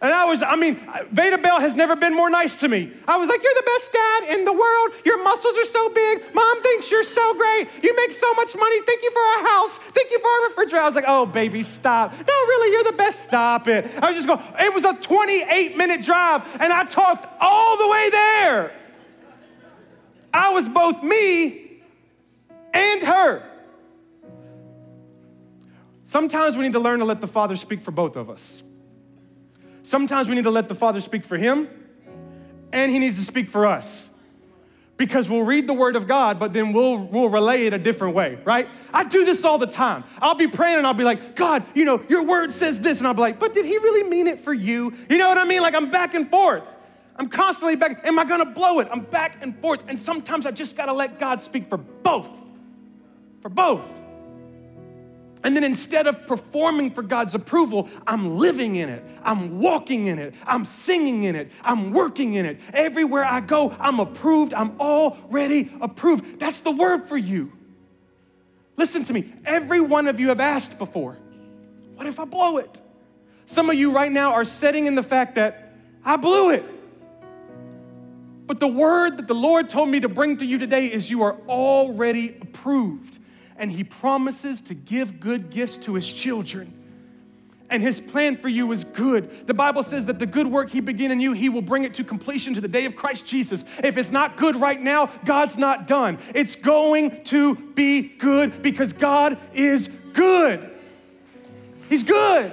And 0.03 0.13
I 0.13 0.27
was, 0.27 0.43
I 0.43 0.57
mean, 0.57 0.79
Veda 1.11 1.39
Bell 1.39 1.59
has 1.59 1.75
never 1.75 1.97
been 1.97 2.15
more 2.15 2.29
nice 2.29 2.55
to 2.57 2.69
me. 2.69 2.93
I 3.09 3.17
was 3.17 3.31
like, 3.31 3.43
You're 3.43 3.55
the 3.55 3.63
best 3.63 3.93
dad 3.93 4.37
in 4.37 4.45
the 4.45 4.53
world. 4.53 4.93
Your 5.05 5.23
muscles 5.23 5.57
are 5.57 5.65
so 5.65 5.89
big. 5.89 6.35
Mom 6.35 6.63
thinks 6.63 6.91
you're 6.91 7.03
so 7.03 7.35
great. 7.35 7.69
You 7.83 7.97
make 7.97 8.13
so 8.13 8.31
much 8.35 8.55
money. 8.55 8.83
Thank 8.83 9.03
you 9.03 9.11
for 9.11 9.21
our 9.21 9.47
house. 9.47 9.79
Thank 9.79 10.11
you 10.11 10.21
for 10.21 10.29
our 10.29 10.49
refrigerator. 10.49 10.83
I 10.83 10.87
was 10.87 10.95
like, 10.95 11.07
Oh, 11.09 11.25
baby, 11.25 11.63
stop. 11.63 12.13
No, 12.13 12.35
really, 12.35 12.73
you're 12.73 12.85
the 12.85 12.97
best. 12.97 13.23
Stop 13.23 13.69
it. 13.69 13.87
I 14.03 14.11
was 14.11 14.17
just 14.23 14.29
going, 14.29 14.41
it 14.61 14.75
was 14.75 14.85
a 14.85 14.93
28 14.95 15.77
minute 15.77 16.03
drive, 16.03 16.43
and 16.61 16.73
I 16.73 16.85
talked 16.85 17.27
all 17.41 17.79
the 17.79 17.89
way 17.89 18.11
there. 18.11 18.73
I 20.35 20.53
was 20.53 20.69
both 20.69 21.03
me 21.03 21.81
and 22.75 23.03
her. 23.03 23.43
Sometimes 26.05 26.57
we 26.57 26.65
need 26.65 26.75
to 26.75 26.81
learn 26.81 26.99
to 26.99 27.07
let 27.07 27.23
the 27.23 27.27
Father 27.27 27.57
speak 27.57 27.81
for 27.81 27.91
both 27.91 28.17
of 28.17 28.29
us. 28.29 28.63
Sometimes 29.87 30.29
we 30.29 30.35
need 30.35 30.43
to 30.43 30.51
let 30.51 30.69
the 30.69 30.75
Father 30.75 30.99
speak 30.99 31.25
for 31.25 31.37
him, 31.37 31.69
and 32.73 32.91
he 32.91 32.99
needs 32.99 33.19
to 33.19 33.25
speak 33.25 33.49
for 33.49 33.67
us. 33.67 34.11
Because 34.97 35.29
we'll 35.29 35.45
read 35.45 35.69
the 35.69 35.75
word 35.75 35.95
of 35.95 36.09
God, 36.09 36.41
but 36.41 36.53
then 36.53 36.73
we'll, 36.73 36.99
we'll 36.99 37.29
relay 37.29 37.67
it 37.67 37.73
a 37.73 37.79
different 37.79 38.17
way, 38.17 38.37
right? 38.45 38.67
I 38.93 39.05
do 39.05 39.25
this 39.25 39.45
all 39.45 39.59
the 39.59 39.67
time. 39.69 40.03
I'll 40.21 40.35
be 40.35 40.49
praying 40.49 40.79
and 40.79 40.89
I'll 40.89 40.95
be 40.95 41.05
like, 41.05 41.37
God, 41.37 41.63
you 41.73 41.85
know, 41.85 42.03
your 42.09 42.25
word 42.25 42.51
says 42.51 42.81
this. 42.81 42.99
And 42.99 43.07
I'll 43.07 43.15
be 43.15 43.21
like, 43.21 43.39
but 43.39 43.55
did 43.55 43.65
he 43.65 43.77
really 43.79 44.09
mean 44.09 44.27
it 44.27 44.41
for 44.41 44.53
you? 44.53 44.93
You 45.09 45.19
know 45.19 45.29
what 45.29 45.39
I 45.39 45.45
mean? 45.45 45.61
Like 45.61 45.77
I'm 45.77 45.91
back 45.91 46.15
and 46.15 46.29
forth. 46.29 46.65
I'm 47.15 47.29
constantly 47.29 47.77
back. 47.77 48.05
Am 48.07 48.19
I 48.19 48.25
gonna 48.25 48.47
blow 48.47 48.81
it? 48.81 48.89
I'm 48.91 49.03
back 49.03 49.37
and 49.41 49.57
forth. 49.61 49.83
And 49.87 49.99
sometimes 49.99 50.47
I 50.47 50.51
just 50.51 50.77
gotta 50.77 50.95
let 50.95 51.21
God 51.21 51.41
speak 51.43 51.69
for 51.69 51.77
both. 51.77 52.31
For 53.43 53.51
both. 53.51 53.87
And 55.47 55.55
then 55.55 55.63
instead 55.63 56.09
of 56.09 56.27
performing 56.27 56.91
for 56.91 57.03
God's 57.03 57.37
approval, 57.37 57.89
I'm 58.05 58.37
living 58.37 58.75
in 58.75 58.89
it. 58.89 59.05
I'm 59.23 59.61
walking 59.61 60.09
in 60.09 60.19
it. 60.19 60.35
I'm 60.45 60.65
singing 60.65 61.23
in 61.23 61.37
it. 61.37 61.53
I'm 61.63 61.93
working 61.93 62.35
in 62.35 62.45
it. 62.45 62.59
Everywhere 62.73 63.25
I 63.25 63.39
go, 63.39 63.71
I'm 63.79 64.01
approved. 64.01 64.53
I'm 64.53 64.75
already 64.81 65.71
approved. 65.81 66.41
That's 66.41 66.59
the 66.59 66.73
word 66.73 67.09
for 67.09 67.17
you. 67.17 67.53
Listen 68.77 69.05
to 69.05 69.13
me. 69.13 69.33
Every 69.45 69.79
one 69.79 70.09
of 70.09 70.19
you 70.19 70.31
have 70.31 70.41
asked 70.41 70.79
before, 70.79 71.17
what 71.95 72.09
if 72.09 72.19
I 72.19 72.25
blow 72.25 72.57
it? 72.57 72.83
Some 73.47 73.71
of 73.71 73.77
you 73.77 73.93
right 73.93 74.11
now 74.11 74.33
are 74.33 74.45
setting 74.45 74.87
in 74.87 74.97
the 74.97 75.05
fact 75.05 75.37
that 75.37 75.75
I 76.05 76.17
blew 76.17 76.51
it. 76.51 76.65
But 78.49 78.59
the 78.59 78.67
word 78.67 79.19
that 79.19 79.29
the 79.29 79.35
Lord 79.37 79.71
told 79.71 79.91
me 79.91 80.01
to 80.01 80.09
bring 80.09 80.39
to 80.39 80.45
you 80.45 80.59
today 80.59 80.87
is 80.87 81.09
you 81.09 81.23
are 81.23 81.37
already 81.49 82.37
approved 82.43 83.21
and 83.59 83.71
He 83.71 83.85
promises 83.85 84.61
to 84.63 84.75
give 84.75 85.21
good 85.21 85.51
gifts 85.51 85.79
to 85.79 85.95
His 85.95 86.11
children. 86.13 86.73
And 87.69 87.83
His 87.83 87.99
plan 87.99 88.37
for 88.37 88.49
you 88.49 88.71
is 88.73 88.85
good. 88.85 89.47
The 89.47 89.55
Bible 89.55 89.83
says 89.83 90.05
that 90.05 90.19
the 90.19 90.27
good 90.27 90.47
work 90.47 90.71
He 90.71 90.81
began 90.81 91.11
in 91.11 91.21
you, 91.21 91.33
He 91.33 91.49
will 91.49 91.63
bring 91.63 91.85
it 91.85 91.95
to 91.95 92.05
completion 92.05 92.55
to 92.55 92.61
the 92.61 92.69
day 92.69 92.85
of 92.85 92.95
Christ 92.95 93.27
Jesus. 93.27 93.65
If 93.83 93.97
it's 93.97 94.13
not 94.13 94.37
good 94.37 94.57
right 94.57 94.81
now, 94.81 95.11
God's 95.25 95.57
not 95.57 95.87
done. 95.87 96.19
It's 96.35 96.55
going 96.55 97.25
to 97.25 97.55
be 97.55 98.03
good 98.03 98.63
because 98.63 98.93
God 98.93 99.39
is 99.53 99.89
good. 100.13 100.71
He's 101.89 102.03
good. 102.03 102.53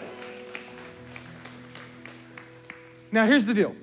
Now, 3.12 3.28
here's 3.28 3.46
the 3.46 3.54
deal. 3.54 3.76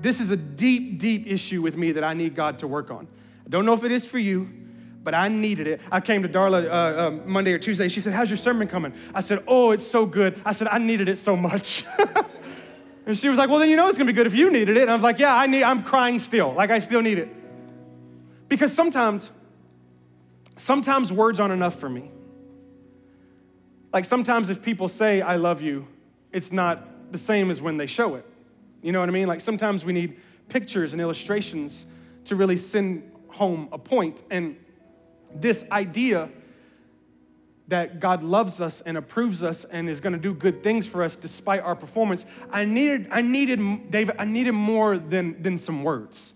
This 0.00 0.20
is 0.20 0.28
a 0.28 0.36
deep, 0.36 0.98
deep 0.98 1.26
issue 1.26 1.62
with 1.62 1.78
me 1.78 1.92
that 1.92 2.04
I 2.04 2.12
need 2.12 2.34
God 2.34 2.58
to 2.58 2.68
work 2.68 2.90
on. 2.90 3.08
I 3.46 3.48
don't 3.48 3.64
know 3.64 3.72
if 3.72 3.84
it 3.84 3.90
is 3.90 4.04
for 4.04 4.18
you, 4.18 4.50
but 5.04 5.14
I 5.14 5.28
needed 5.28 5.66
it. 5.66 5.80
I 5.92 6.00
came 6.00 6.22
to 6.22 6.28
Darla 6.28 6.64
uh, 6.64 6.68
uh, 6.68 7.20
Monday 7.26 7.52
or 7.52 7.58
Tuesday. 7.58 7.88
She 7.88 8.00
said, 8.00 8.14
How's 8.14 8.30
your 8.30 8.38
sermon 8.38 8.66
coming? 8.66 8.94
I 9.14 9.20
said, 9.20 9.44
Oh, 9.46 9.70
it's 9.70 9.86
so 9.86 10.06
good. 10.06 10.40
I 10.44 10.52
said, 10.52 10.66
I 10.68 10.78
needed 10.78 11.08
it 11.08 11.18
so 11.18 11.36
much. 11.36 11.84
and 13.06 13.16
she 13.16 13.28
was 13.28 13.36
like, 13.36 13.50
Well, 13.50 13.58
then 13.58 13.68
you 13.68 13.76
know 13.76 13.86
it's 13.88 13.98
gonna 13.98 14.08
be 14.08 14.14
good 14.14 14.26
if 14.26 14.34
you 14.34 14.50
needed 14.50 14.78
it. 14.78 14.82
And 14.82 14.90
I 14.90 14.94
was 14.94 15.02
like, 15.02 15.18
Yeah, 15.18 15.36
I 15.36 15.46
need, 15.46 15.62
I'm 15.62 15.82
crying 15.82 16.18
still. 16.18 16.54
Like, 16.54 16.70
I 16.70 16.78
still 16.78 17.02
need 17.02 17.18
it. 17.18 17.28
Because 18.48 18.72
sometimes, 18.72 19.30
sometimes 20.56 21.12
words 21.12 21.38
aren't 21.38 21.52
enough 21.52 21.78
for 21.78 21.90
me. 21.90 22.10
Like, 23.92 24.06
sometimes 24.06 24.48
if 24.48 24.62
people 24.62 24.88
say, 24.88 25.20
I 25.20 25.36
love 25.36 25.60
you, 25.60 25.86
it's 26.32 26.50
not 26.50 27.12
the 27.12 27.18
same 27.18 27.50
as 27.50 27.60
when 27.60 27.76
they 27.76 27.86
show 27.86 28.14
it. 28.16 28.26
You 28.82 28.92
know 28.92 29.00
what 29.00 29.08
I 29.08 29.12
mean? 29.12 29.28
Like, 29.28 29.40
sometimes 29.40 29.84
we 29.84 29.92
need 29.92 30.18
pictures 30.48 30.92
and 30.92 31.00
illustrations 31.00 31.86
to 32.24 32.36
really 32.36 32.56
send 32.56 33.10
home 33.28 33.68
a 33.70 33.78
point. 33.78 34.22
And 34.30 34.56
this 35.34 35.64
idea 35.70 36.30
that 37.68 37.98
God 37.98 38.22
loves 38.22 38.60
us 38.60 38.82
and 38.82 38.96
approves 38.96 39.42
us 39.42 39.64
and 39.64 39.88
is 39.88 40.00
going 40.00 40.12
to 40.12 40.18
do 40.18 40.34
good 40.34 40.62
things 40.62 40.86
for 40.86 41.02
us 41.02 41.16
despite 41.16 41.62
our 41.62 41.74
performance, 41.74 42.26
I 42.50 42.64
needed, 42.64 43.08
I 43.10 43.22
needed, 43.22 43.90
David, 43.90 44.16
I 44.18 44.26
needed 44.26 44.52
more 44.52 44.98
than, 44.98 45.42
than 45.42 45.56
some 45.56 45.82
words. 45.82 46.34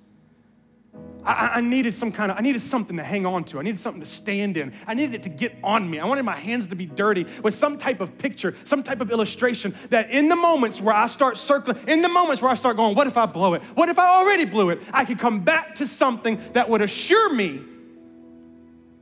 I, 1.24 1.50
I, 1.54 1.60
needed 1.60 1.94
some 1.94 2.10
kind 2.10 2.32
of, 2.32 2.38
I 2.38 2.40
needed 2.40 2.60
something 2.60 2.96
to 2.96 3.04
hang 3.04 3.26
on 3.26 3.44
to. 3.44 3.58
I 3.58 3.62
needed 3.62 3.78
something 3.78 4.00
to 4.00 4.06
stand 4.06 4.56
in. 4.56 4.72
I 4.86 4.94
needed 4.94 5.16
it 5.16 5.22
to 5.24 5.28
get 5.28 5.54
on 5.62 5.88
me. 5.88 5.98
I 5.98 6.06
wanted 6.06 6.24
my 6.24 6.36
hands 6.36 6.66
to 6.68 6.74
be 6.74 6.86
dirty 6.86 7.26
with 7.42 7.54
some 7.54 7.76
type 7.76 8.00
of 8.00 8.16
picture, 8.16 8.54
some 8.64 8.82
type 8.82 9.00
of 9.02 9.10
illustration 9.10 9.74
that 9.90 10.10
in 10.10 10.28
the 10.28 10.36
moments 10.36 10.80
where 10.80 10.94
I 10.94 11.06
start 11.06 11.36
circling, 11.36 11.76
in 11.86 12.00
the 12.00 12.08
moments 12.08 12.40
where 12.40 12.50
I 12.50 12.54
start 12.54 12.76
going, 12.76 12.94
what 12.94 13.06
if 13.06 13.18
I 13.18 13.26
blow 13.26 13.54
it? 13.54 13.62
What 13.74 13.90
if 13.90 13.98
I 13.98 14.06
already 14.06 14.46
blew 14.46 14.70
it? 14.70 14.80
I 14.92 15.04
could 15.04 15.18
come 15.18 15.40
back 15.40 15.74
to 15.76 15.86
something 15.86 16.40
that 16.54 16.68
would 16.70 16.80
assure 16.80 17.32
me 17.32 17.60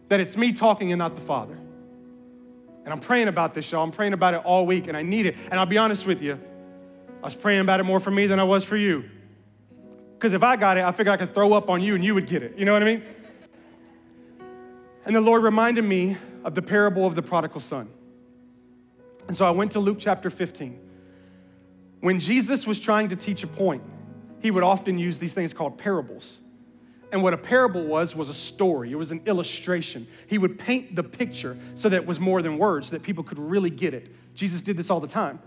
that 0.09 0.21
it's 0.21 0.37
me 0.37 0.53
talking 0.53 0.93
and 0.93 0.99
not 0.99 1.15
the 1.15 1.21
Father. 1.21 1.59
And 2.85 2.93
I'm 2.93 3.01
praying 3.01 3.29
about 3.29 3.55
this, 3.55 3.71
y'all. 3.71 3.83
I'm 3.83 3.91
praying 3.91 4.13
about 4.13 4.35
it 4.35 4.45
all 4.45 4.65
week, 4.65 4.87
and 4.87 4.97
I 4.97 5.03
need 5.03 5.27
it. 5.27 5.37
And 5.51 5.55
I'll 5.55 5.67
be 5.67 5.79
honest 5.79 6.07
with 6.07 6.23
you, 6.23 6.39
I 7.21 7.25
was 7.25 7.35
praying 7.35 7.61
about 7.61 7.81
it 7.81 7.83
more 7.83 7.99
for 7.99 8.11
me 8.11 8.27
than 8.27 8.39
I 8.39 8.45
was 8.45 8.63
for 8.63 8.77
you. 8.77 9.05
Because 10.15 10.33
if 10.33 10.43
I 10.43 10.57
got 10.57 10.79
it, 10.79 10.85
I 10.85 10.93
figured 10.93 11.09
I 11.13 11.17
could 11.17 11.35
throw 11.35 11.53
up 11.53 11.69
on 11.69 11.83
you 11.83 11.95
and 11.95 12.05
you 12.05 12.15
would 12.15 12.27
get 12.27 12.43
it. 12.43 12.57
You 12.57 12.65
know 12.65 12.73
what 12.73 12.83
I 12.83 12.87
mean? 12.87 13.03
And 15.05 15.15
the 15.15 15.21
Lord 15.21 15.43
reminded 15.43 15.85
me 15.85 16.17
of 16.45 16.55
the 16.55 16.63
parable 16.63 17.07
of 17.07 17.15
the 17.15 17.23
prodigal 17.23 17.61
son. 17.61 17.89
And 19.29 19.37
so 19.37 19.45
I 19.45 19.51
went 19.51 19.73
to 19.73 19.81
Luke 19.81 19.99
chapter 20.01 20.31
15. 20.31 20.79
When 22.01 22.21
Jesus 22.21 22.67
was 22.67 22.79
trying 22.79 23.09
to 23.09 23.17
teach 23.17 23.43
a 23.43 23.47
point, 23.47 23.83
he 24.41 24.51
would 24.51 24.63
often 24.63 24.99
use 24.99 25.19
these 25.19 25.35
things 25.35 25.53
called 25.53 25.77
parables. 25.77 26.41
And 27.13 27.23
what 27.23 27.33
a 27.33 27.39
parable 27.39 27.85
was, 27.85 28.17
was 28.17 28.29
a 28.29 28.35
story, 28.35 28.91
it 28.91 28.97
was 28.97 29.11
an 29.11 29.23
illustration. 29.27 30.07
He 30.27 30.39
would 30.39 30.59
paint 30.59 30.97
the 30.97 31.05
picture 31.05 31.57
so 31.75 31.89
that 31.89 31.97
it 31.97 32.07
was 32.07 32.19
more 32.19 32.43
than 32.43 32.59
words, 32.59 32.89
so 32.89 32.93
that 32.93 33.03
people 33.03 33.23
could 33.23 33.39
really 33.39 33.71
get 33.71 33.95
it. 33.95 34.11
Jesus 34.35 34.61
did 34.61 34.77
this 34.77 34.91
all 34.91 35.01
the 35.01 35.09
time. 35.09 35.41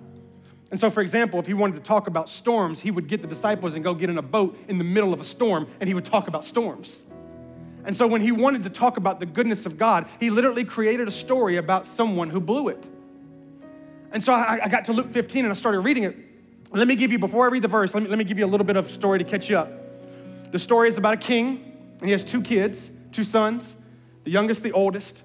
And 0.72 0.80
so, 0.80 0.90
for 0.90 1.02
example, 1.02 1.40
if 1.40 1.48
he 1.48 1.54
wanted 1.54 1.76
to 1.76 1.82
talk 1.82 2.08
about 2.08 2.30
storms, 2.30 2.80
he 2.80 2.92
would 2.92 3.08
get 3.08 3.22
the 3.22 3.28
disciples 3.28 3.74
and 3.74 3.84
go 3.84 3.94
get 3.94 4.10
in 4.10 4.18
a 4.18 4.24
boat 4.24 4.58
in 4.68 4.78
the 4.78 4.84
middle 4.84 5.14
of 5.14 5.20
a 5.20 5.24
storm 5.24 5.68
and 5.80 5.88
he 5.88 5.94
would 5.94 6.06
talk 6.06 6.28
about 6.28 6.46
storms. 6.46 7.04
And 7.86 7.96
so, 7.96 8.06
when 8.06 8.22
he 8.22 8.32
wanted 8.32 8.64
to 8.64 8.70
talk 8.70 8.98
about 8.98 9.20
the 9.20 9.26
goodness 9.26 9.66
of 9.66 9.78
God, 9.78 10.08
he 10.20 10.30
literally 10.30 10.64
created 10.64 11.08
a 11.08 11.12
story 11.12 11.58
about 11.58 11.86
someone 11.86 12.30
who 12.30 12.40
blew 12.40 12.68
it. 12.68 12.88
And 14.12 14.24
so, 14.24 14.34
I, 14.34 14.60
I 14.64 14.68
got 14.68 14.86
to 14.86 14.94
Luke 14.94 15.12
15 15.12 15.46
and 15.46 15.52
I 15.52 15.56
started 15.56 15.80
reading 15.80 16.04
it. 16.04 16.16
Let 16.72 16.88
me 16.88 16.96
give 16.96 17.12
you, 17.12 17.18
before 17.18 17.46
I 17.46 17.50
read 17.50 17.64
the 17.64 17.68
verse, 17.68 17.96
let 17.96 18.04
me, 18.04 18.10
let 18.10 18.20
me 18.20 18.24
give 18.24 18.38
you 18.38 18.46
a 18.46 18.48
little 18.48 18.66
bit 18.66 18.78
of 18.78 18.92
story 18.92 19.18
to 19.18 19.26
catch 19.26 19.50
you 19.50 19.58
up. 19.58 19.89
The 20.52 20.60
story 20.60 20.90
is 20.90 20.98
about 20.98 21.16
a 21.16 21.18
king, 21.18 21.78
and 22.00 22.08
he 22.08 22.12
has 22.12 22.24
two 22.24 22.42
kids, 22.42 22.92
two 23.12 23.24
sons, 23.24 23.76
the 24.24 24.32
youngest, 24.32 24.64
the 24.64 24.72
oldest. 24.72 25.24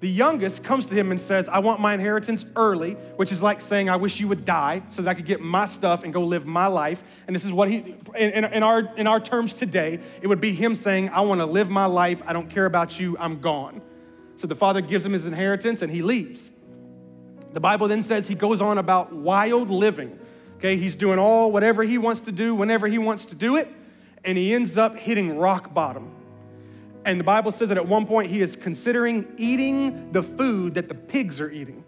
The 0.00 0.10
youngest 0.10 0.64
comes 0.64 0.84
to 0.86 0.94
him 0.94 1.10
and 1.10 1.20
says, 1.20 1.48
I 1.48 1.60
want 1.60 1.80
my 1.80 1.94
inheritance 1.94 2.44
early, 2.56 2.92
which 3.16 3.32
is 3.32 3.42
like 3.42 3.60
saying, 3.60 3.88
I 3.88 3.96
wish 3.96 4.20
you 4.20 4.28
would 4.28 4.44
die 4.44 4.82
so 4.88 5.00
that 5.00 5.10
I 5.10 5.14
could 5.14 5.24
get 5.24 5.40
my 5.40 5.64
stuff 5.64 6.04
and 6.04 6.12
go 6.12 6.22
live 6.24 6.44
my 6.44 6.66
life. 6.66 7.02
And 7.26 7.34
this 7.34 7.44
is 7.44 7.52
what 7.52 7.70
he, 7.70 7.94
in, 8.14 8.44
in, 8.44 8.62
our, 8.62 8.94
in 8.96 9.06
our 9.06 9.18
terms 9.18 9.54
today, 9.54 10.00
it 10.20 10.26
would 10.26 10.42
be 10.42 10.52
him 10.52 10.74
saying, 10.74 11.08
I 11.08 11.22
want 11.22 11.40
to 11.40 11.46
live 11.46 11.70
my 11.70 11.86
life. 11.86 12.22
I 12.26 12.34
don't 12.34 12.50
care 12.50 12.66
about 12.66 13.00
you. 13.00 13.16
I'm 13.18 13.40
gone. 13.40 13.80
So 14.36 14.46
the 14.46 14.54
father 14.54 14.82
gives 14.82 15.06
him 15.06 15.12
his 15.12 15.24
inheritance 15.24 15.80
and 15.80 15.90
he 15.90 16.02
leaves. 16.02 16.50
The 17.54 17.60
Bible 17.60 17.88
then 17.88 18.02
says 18.02 18.26
he 18.26 18.34
goes 18.34 18.60
on 18.60 18.78
about 18.78 19.12
wild 19.12 19.70
living. 19.70 20.18
Okay, 20.56 20.76
he's 20.76 20.96
doing 20.96 21.18
all 21.18 21.52
whatever 21.52 21.82
he 21.82 21.98
wants 21.98 22.22
to 22.22 22.32
do 22.32 22.54
whenever 22.54 22.88
he 22.88 22.98
wants 22.98 23.26
to 23.26 23.34
do 23.34 23.56
it, 23.56 23.72
and 24.24 24.38
he 24.38 24.54
ends 24.54 24.76
up 24.76 24.96
hitting 24.96 25.36
rock 25.36 25.74
bottom. 25.74 26.10
And 27.04 27.20
the 27.20 27.24
Bible 27.24 27.50
says 27.50 27.68
that 27.68 27.76
at 27.76 27.86
one 27.86 28.06
point 28.06 28.30
he 28.30 28.40
is 28.40 28.56
considering 28.56 29.26
eating 29.36 30.12
the 30.12 30.22
food 30.22 30.74
that 30.74 30.88
the 30.88 30.94
pigs 30.94 31.40
are 31.40 31.50
eating. 31.50 31.84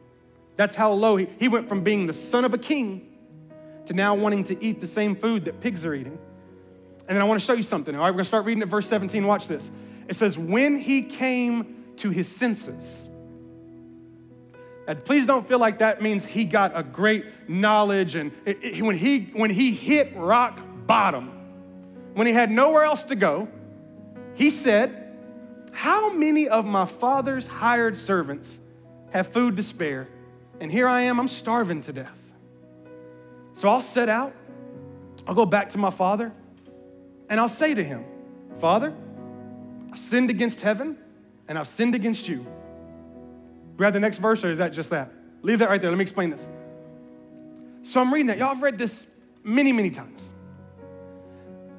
That's 0.57 0.75
how 0.75 0.93
low 0.93 1.17
he, 1.17 1.29
he 1.39 1.49
went 1.49 1.69
from 1.69 1.83
being 1.83 2.07
the 2.07 2.13
son 2.13 2.45
of 2.45 2.53
a 2.55 2.59
king 2.59 3.17
to 3.87 3.95
now 3.95 4.15
wanting 4.15 4.45
to 4.45 4.63
eat 4.63 4.81
the 4.81 4.87
same 4.87 5.17
food 5.17 5.45
that 5.47 5.61
pigs 5.61 5.85
are 5.87 5.95
eating. 5.95 6.19
And 7.09 7.17
then 7.17 7.23
I 7.23 7.25
want 7.25 7.41
to 7.41 7.47
show 7.47 7.53
you 7.53 7.63
something. 7.63 7.95
All 7.95 8.01
right, 8.01 8.09
we're 8.09 8.15
going 8.15 8.25
to 8.25 8.29
start 8.29 8.45
reading 8.45 8.63
at 8.63 8.69
verse 8.69 8.89
17. 8.89 9.27
Watch 9.27 9.49
this. 9.49 9.71
It 10.09 10.17
says, 10.17 10.37
When 10.37 10.77
he 10.77 11.03
came 11.03 11.85
to 11.99 12.11
his 12.11 12.29
senses, 12.29 13.09
and 14.89 15.05
please 15.05 15.27
don't 15.27 15.47
feel 15.47 15.59
like 15.59 15.79
that 15.79 16.01
means 16.03 16.25
he 16.25 16.45
got 16.45 16.73
a 16.75 16.83
great 16.83 17.25
knowledge 17.49 18.15
and 18.15 18.31
it, 18.45 18.59
it, 18.63 18.83
when, 18.83 18.97
he, 18.97 19.31
when 19.33 19.51
he 19.51 19.73
hit 19.73 20.15
rock 20.17 20.61
bottom, 20.87 21.36
when 22.17 22.27
he 22.27 22.33
had 22.33 22.51
nowhere 22.51 22.83
else 22.83 23.03
to 23.03 23.15
go, 23.15 23.47
he 24.33 24.49
said, 24.49 25.19
how 25.71 26.15
many 26.15 26.49
of 26.49 26.65
my 26.65 26.87
father's 26.87 27.47
hired 27.47 27.95
servants 27.95 28.59
have 29.11 29.29
food 29.29 29.55
to 29.59 29.63
spare? 29.63 30.09
And 30.59 30.73
here 30.73 30.89
I 30.89 31.03
am, 31.03 31.21
I'm 31.21 31.29
starving 31.29 31.83
to 31.83 31.93
death. 31.93 32.19
So 33.53 33.69
I'll 33.69 33.83
set 33.83 34.09
out, 34.09 34.35
I'll 35.27 35.35
go 35.35 35.45
back 35.45 35.69
to 35.71 35.79
my 35.79 35.91
father, 35.91 36.33
and 37.29 37.39
I'll 37.39 37.51
say 37.51 37.75
to 37.75 37.85
him, 37.85 38.03
Father, 38.61 38.95
I've 39.93 39.99
sinned 39.99 40.31
against 40.31 40.61
heaven 40.61 40.97
and 41.49 41.59
I've 41.59 41.69
sinned 41.69 41.95
against 41.95 42.29
you. 42.29 42.47
Grab 43.77 43.93
the 43.93 44.01
next 44.01 44.19
verse, 44.19 44.43
or 44.43 44.51
is 44.51 44.57
that 44.57 44.73
just 44.73 44.89
that? 44.89 45.13
Leave 45.43 45.59
that 45.59 45.69
right 45.69 45.83
there. 45.83 45.91
Let 45.91 45.99
me 45.99 46.03
explain 46.03 46.31
this. 46.31 46.49
So 47.83 48.01
I'm 48.01 48.11
reading 48.11 48.29
that. 48.29 48.39
Y'all 48.39 48.55
have 48.55 48.63
read 48.63 48.79
this 48.79 49.07
many, 49.45 49.71
many 49.71 49.91
times. 49.91 50.33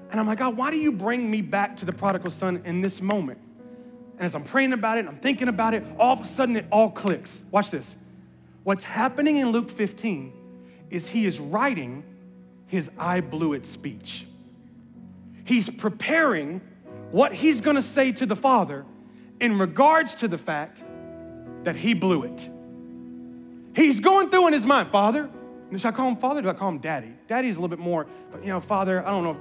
And 0.09 0.19
I'm 0.19 0.27
like, 0.27 0.39
God, 0.39 0.55
why 0.55 0.71
do 0.71 0.77
you 0.77 0.91
bring 0.91 1.29
me 1.29 1.41
back 1.41 1.77
to 1.77 1.85
the 1.85 1.91
prodigal 1.91 2.31
son 2.31 2.61
in 2.65 2.81
this 2.81 3.01
moment? 3.01 3.39
And 4.17 4.25
as 4.25 4.35
I'm 4.35 4.43
praying 4.43 4.73
about 4.73 4.97
it, 4.97 5.05
I'm 5.05 5.17
thinking 5.17 5.47
about 5.47 5.73
it, 5.73 5.83
all 5.99 6.13
of 6.13 6.21
a 6.21 6.25
sudden 6.25 6.55
it 6.55 6.65
all 6.71 6.89
clicks. 6.89 7.43
Watch 7.51 7.71
this. 7.71 7.95
What's 8.63 8.83
happening 8.83 9.37
in 9.37 9.51
Luke 9.51 9.69
15 9.69 10.33
is 10.89 11.07
he 11.07 11.25
is 11.25 11.39
writing 11.39 12.03
his 12.67 12.89
I 12.97 13.21
blew 13.21 13.53
it 13.53 13.65
speech. 13.65 14.25
He's 15.45 15.69
preparing 15.69 16.61
what 17.11 17.33
he's 17.33 17.61
gonna 17.61 17.81
say 17.81 18.11
to 18.13 18.25
the 18.25 18.35
Father 18.35 18.85
in 19.39 19.57
regards 19.59 20.15
to 20.15 20.27
the 20.27 20.37
fact 20.37 20.83
that 21.63 21.75
he 21.75 21.93
blew 21.93 22.23
it. 22.23 22.49
He's 23.75 23.99
going 23.99 24.29
through 24.29 24.47
in 24.47 24.53
his 24.53 24.65
mind, 24.65 24.91
Father, 24.91 25.29
should 25.71 25.85
I 25.85 25.91
call 25.91 26.07
him 26.07 26.15
Father? 26.15 26.41
do 26.41 26.49
I 26.49 26.53
call 26.53 26.69
him 26.69 26.79
Daddy? 26.79 27.13
Daddy 27.27 27.49
is 27.49 27.57
a 27.57 27.59
little 27.59 27.75
bit 27.75 27.83
more, 27.83 28.07
but 28.31 28.41
you 28.41 28.49
know, 28.49 28.59
Father, 28.59 29.05
I 29.05 29.09
don't 29.09 29.23
know. 29.23 29.37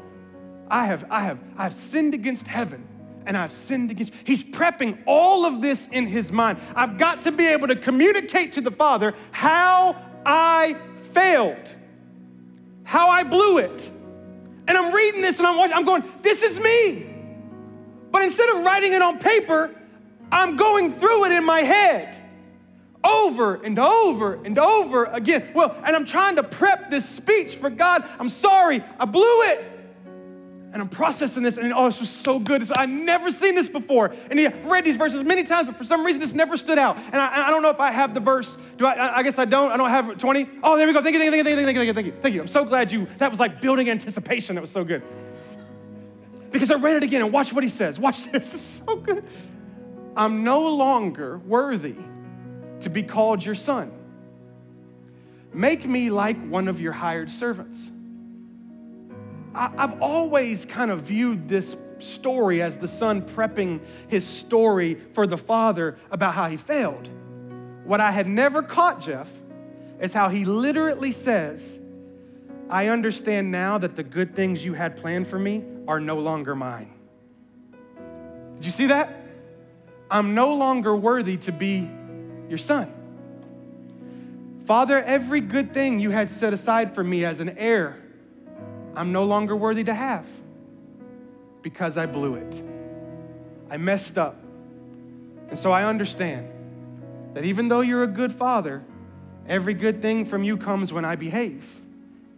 I 0.69 0.87
have, 0.87 1.05
I 1.11 1.21
have, 1.23 1.39
I 1.57 1.65
have 1.65 1.75
sinned 1.75 2.15
against 2.15 2.47
heaven 2.47 2.87
and 3.27 3.37
I've 3.37 3.53
sinned 3.53 3.91
against. 3.91 4.13
He's 4.25 4.43
prepping 4.43 4.99
all 5.07 5.45
of 5.45 5.61
this 5.61 5.89
in 5.91 6.07
his 6.07 6.33
mind. 6.33 6.59
I've 6.75 6.97
got 6.97 7.23
to 7.23 7.33
be 7.33 7.47
able 7.47 7.69
to 7.69 7.77
communicate 7.77 8.55
to 8.55 8.61
the 8.61 8.71
Father 8.71 9.15
how 9.33 9.97
I 10.25 10.77
failed, 11.13 11.75
how 12.85 13.09
I 13.09 13.25
blew 13.25 13.59
it. 13.59 13.91
And 14.69 14.77
I'm 14.77 14.93
reading 14.93 15.21
this 15.21 15.39
and 15.39 15.47
I'm 15.47 15.57
watching, 15.57 15.77
I'm 15.77 15.85
going, 15.85 16.05
this 16.23 16.43
is 16.43 16.59
me. 16.59 17.07
But 18.11 18.23
instead 18.23 18.49
of 18.51 18.65
writing 18.65 18.93
it 18.93 19.03
on 19.03 19.19
paper, 19.19 19.75
I'm 20.33 20.57
going 20.57 20.93
through 20.93 21.27
it 21.27 21.33
in 21.33 21.45
my 21.45 21.61
head 21.61 22.23
over 23.05 23.55
and 23.55 23.79
over 23.79 24.35
and 24.35 24.59
over 24.59 25.05
again. 25.05 25.51
Well, 25.55 25.77
and 25.85 25.95
I'm 25.95 26.05
trying 26.05 26.37
to 26.37 26.43
prep 26.43 26.91
this 26.91 27.09
speech 27.09 27.55
for 27.55 27.71
God. 27.71 28.05
I'm 28.19 28.31
sorry, 28.31 28.83
I 28.99 29.05
blew 29.05 29.43
it 29.43 29.76
and 30.77 30.83
I'm 30.83 30.91
processing 30.91 31.43
this, 31.43 31.57
and 31.57 31.73
oh, 31.73 31.87
it's 31.87 31.99
just 31.99 32.21
so 32.21 32.39
good. 32.39 32.71
I've 32.71 32.91
never 32.91 33.33
seen 33.33 33.55
this 33.55 33.67
before. 33.67 34.15
And 34.31 34.39
I've 34.39 34.63
read 34.67 34.85
these 34.85 34.97
verses 34.97 35.25
many 35.25 35.43
times, 35.43 35.69
but 35.69 35.77
for 35.77 35.85
some 35.85 36.05
reason, 36.05 36.21
it's 36.21 36.35
never 36.35 36.59
stood 36.59 36.79
out. 36.79 36.99
And 36.99 37.17
I, 37.17 37.47
I 37.47 37.51
don't 37.51 37.63
know 37.63 37.71
if 37.71 37.81
I 37.81 37.91
have 37.91 38.13
the 38.13 38.21
verse. 38.21 38.59
Do 38.77 38.85
I? 38.85 39.17
I 39.17 39.23
guess 39.23 39.39
I 39.39 39.47
don't. 39.47 39.73
I 39.73 39.79
don't 39.79 39.89
have 39.89 40.19
20. 40.19 40.51
Oh, 40.63 40.77
there 40.77 40.87
we 40.87 40.93
go. 40.93 41.01
Thank 41.01 41.15
you, 41.15 41.19
thank 41.19 41.35
you, 41.35 41.45
thank 41.45 41.57
you, 41.57 41.65
thank 41.65 41.75
you, 41.75 41.75
thank 41.75 41.87
you, 41.87 41.95
thank 41.95 42.07
you. 42.09 42.13
Thank 42.21 42.35
you. 42.35 42.41
I'm 42.43 42.47
so 42.47 42.67
glad 42.67 42.93
you, 42.93 43.09
that 43.17 43.31
was 43.31 43.41
like 43.41 43.63
building 43.63 43.89
anticipation. 43.89 44.57
That 44.57 44.61
was 44.61 44.71
so 44.71 44.85
good. 44.85 45.03
Because 46.51 46.71
I 46.71 46.75
read 46.75 46.97
it 46.97 47.03
again, 47.05 47.23
and 47.23 47.33
watch 47.33 47.55
what 47.55 47.65
he 47.65 47.71
says. 47.71 47.99
Watch 47.99 48.31
this. 48.31 48.53
It's 48.53 48.85
so 48.85 48.97
good. 48.97 49.25
I'm 50.15 50.45
no 50.45 50.75
longer 50.75 51.39
worthy 51.39 51.97
to 52.81 52.91
be 52.91 53.03
called 53.03 53.43
your 53.43 53.55
son. 53.55 53.93
Make 55.55 55.87
me 55.87 56.11
like 56.11 56.39
one 56.51 56.69
of 56.69 56.83
your 56.83 56.93
hired 56.93 57.31
servants. 57.31 57.93
I've 59.57 60.03
always 60.03 60.67
kind 60.67 60.91
of 60.91 61.03
viewed 61.03 61.49
this 61.49 61.77
story 61.99 62.61
as 62.61 62.77
the 62.77 62.87
son 62.87 63.23
prepping 63.23 63.81
his 64.09 64.27
story 64.27 65.01
for 65.15 65.27
the 65.27 65.39
father 65.39 65.97
about 66.11 66.35
how 66.35 66.49
he 66.49 66.59
failed. 66.59 67.09
What 67.85 68.01
I 68.01 68.11
had 68.11 68.27
never 68.27 68.63
caught, 68.63 69.01
Jeff, 69.01 69.31
is 69.99 70.13
how 70.13 70.29
he 70.29 70.45
literally 70.45 71.11
says, 71.11 71.81
I 72.69 72.89
understand 72.89 73.51
now 73.51 73.79
that 73.79 73.97
the 73.97 74.03
good 74.03 74.35
things 74.37 74.63
you 74.63 74.75
had 74.75 74.97
planned 74.97 75.29
for 75.29 75.39
me 75.39 75.65
are 75.89 76.01
no 76.01 76.19
longer 76.19 76.55
mine. 76.55 76.93
Did 78.57 78.67
you 78.67 78.73
see 78.73 78.87
that? 78.89 79.15
I'm 80.11 80.35
no 80.35 80.55
longer 80.55 80.95
worthy 80.95 81.39
to 81.39 81.53
be 81.53 81.89
your 82.49 82.59
son. 82.59 82.93
Father, 84.67 85.03
every 85.03 85.41
good 85.41 85.73
thing 85.73 85.99
you 85.99 86.11
had 86.11 86.31
set 86.31 86.53
aside 86.53 86.95
for 86.95 87.03
me 87.03 87.25
as 87.25 87.41
an 87.41 87.57
heir 87.57 88.03
I'm 88.97 89.13
no 89.13 89.25
longer 89.25 89.55
worthy 89.55 89.85
to 89.85 89.95
have 89.95 90.27
because 91.63 91.97
I 91.97 92.07
blew 92.07 92.35
it. 92.35 92.63
I 93.71 93.77
messed 93.77 94.17
up. 94.19 94.37
And 95.49 95.59
so 95.59 95.71
I 95.71 95.85
understand 95.85 96.51
that 97.35 97.45
even 97.45 97.69
though 97.69 97.83
you're 97.83 98.03
a 98.03 98.09
good 98.09 98.33
father, 98.33 98.83
every 99.47 99.75
good 99.75 100.01
thing 100.01 100.25
from 100.25 100.43
you 100.43 100.57
comes 100.57 100.93
when 100.93 101.05
I 101.05 101.15
behave. 101.15 101.83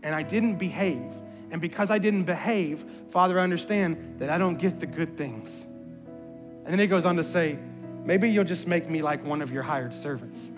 And 0.03 0.15
I 0.15 0.23
didn't 0.23 0.57
behave. 0.57 1.13
And 1.51 1.61
because 1.61 1.91
I 1.91 1.99
didn't 1.99 2.25
behave, 2.25 2.85
Father, 3.11 3.39
I 3.39 3.43
understand 3.43 4.17
that 4.19 4.29
I 4.29 4.39
don't 4.39 4.59
get 4.59 4.81
the 4.81 4.87
good 4.87 5.17
things. 5.17 5.65
And 5.65 6.67
then 6.67 6.79
he 6.79 6.87
goes 6.87 7.07
on 7.07 7.17
to 7.17 7.25
say, 7.25 7.59
maybe 8.05 8.31
you'll 8.31 8.45
just 8.45 8.67
make 8.67 8.91
me 8.91 9.01
like 9.01 9.25
one 9.25 9.41
of 9.41 9.53
your 9.53 9.63
hired 9.63 9.95
servants. 9.95 10.51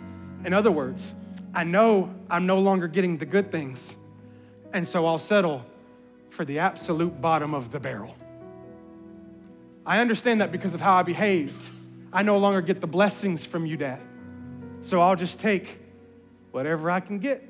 In 0.44 0.52
other 0.52 0.70
words, 0.70 1.14
I 1.54 1.64
know 1.64 2.12
I'm 2.28 2.46
no 2.46 2.58
longer 2.58 2.88
getting 2.88 3.18
the 3.18 3.26
good 3.26 3.52
things, 3.52 3.94
and 4.72 4.86
so 4.86 5.06
I'll 5.06 5.18
settle 5.18 5.64
for 6.30 6.44
the 6.44 6.58
absolute 6.58 7.20
bottom 7.20 7.54
of 7.54 7.70
the 7.70 7.80
barrel. 7.80 8.16
I 9.84 10.00
understand 10.00 10.40
that 10.40 10.52
because 10.52 10.74
of 10.74 10.80
how 10.80 10.94
I 10.94 11.02
behaved. 11.02 11.70
I 12.12 12.22
no 12.22 12.38
longer 12.38 12.60
get 12.60 12.80
the 12.80 12.86
blessings 12.86 13.44
from 13.44 13.66
you, 13.66 13.76
Dad. 13.76 14.00
So 14.80 15.00
I'll 15.00 15.16
just 15.16 15.40
take 15.40 15.78
whatever 16.50 16.90
I 16.90 17.00
can 17.00 17.18
get. 17.18 17.46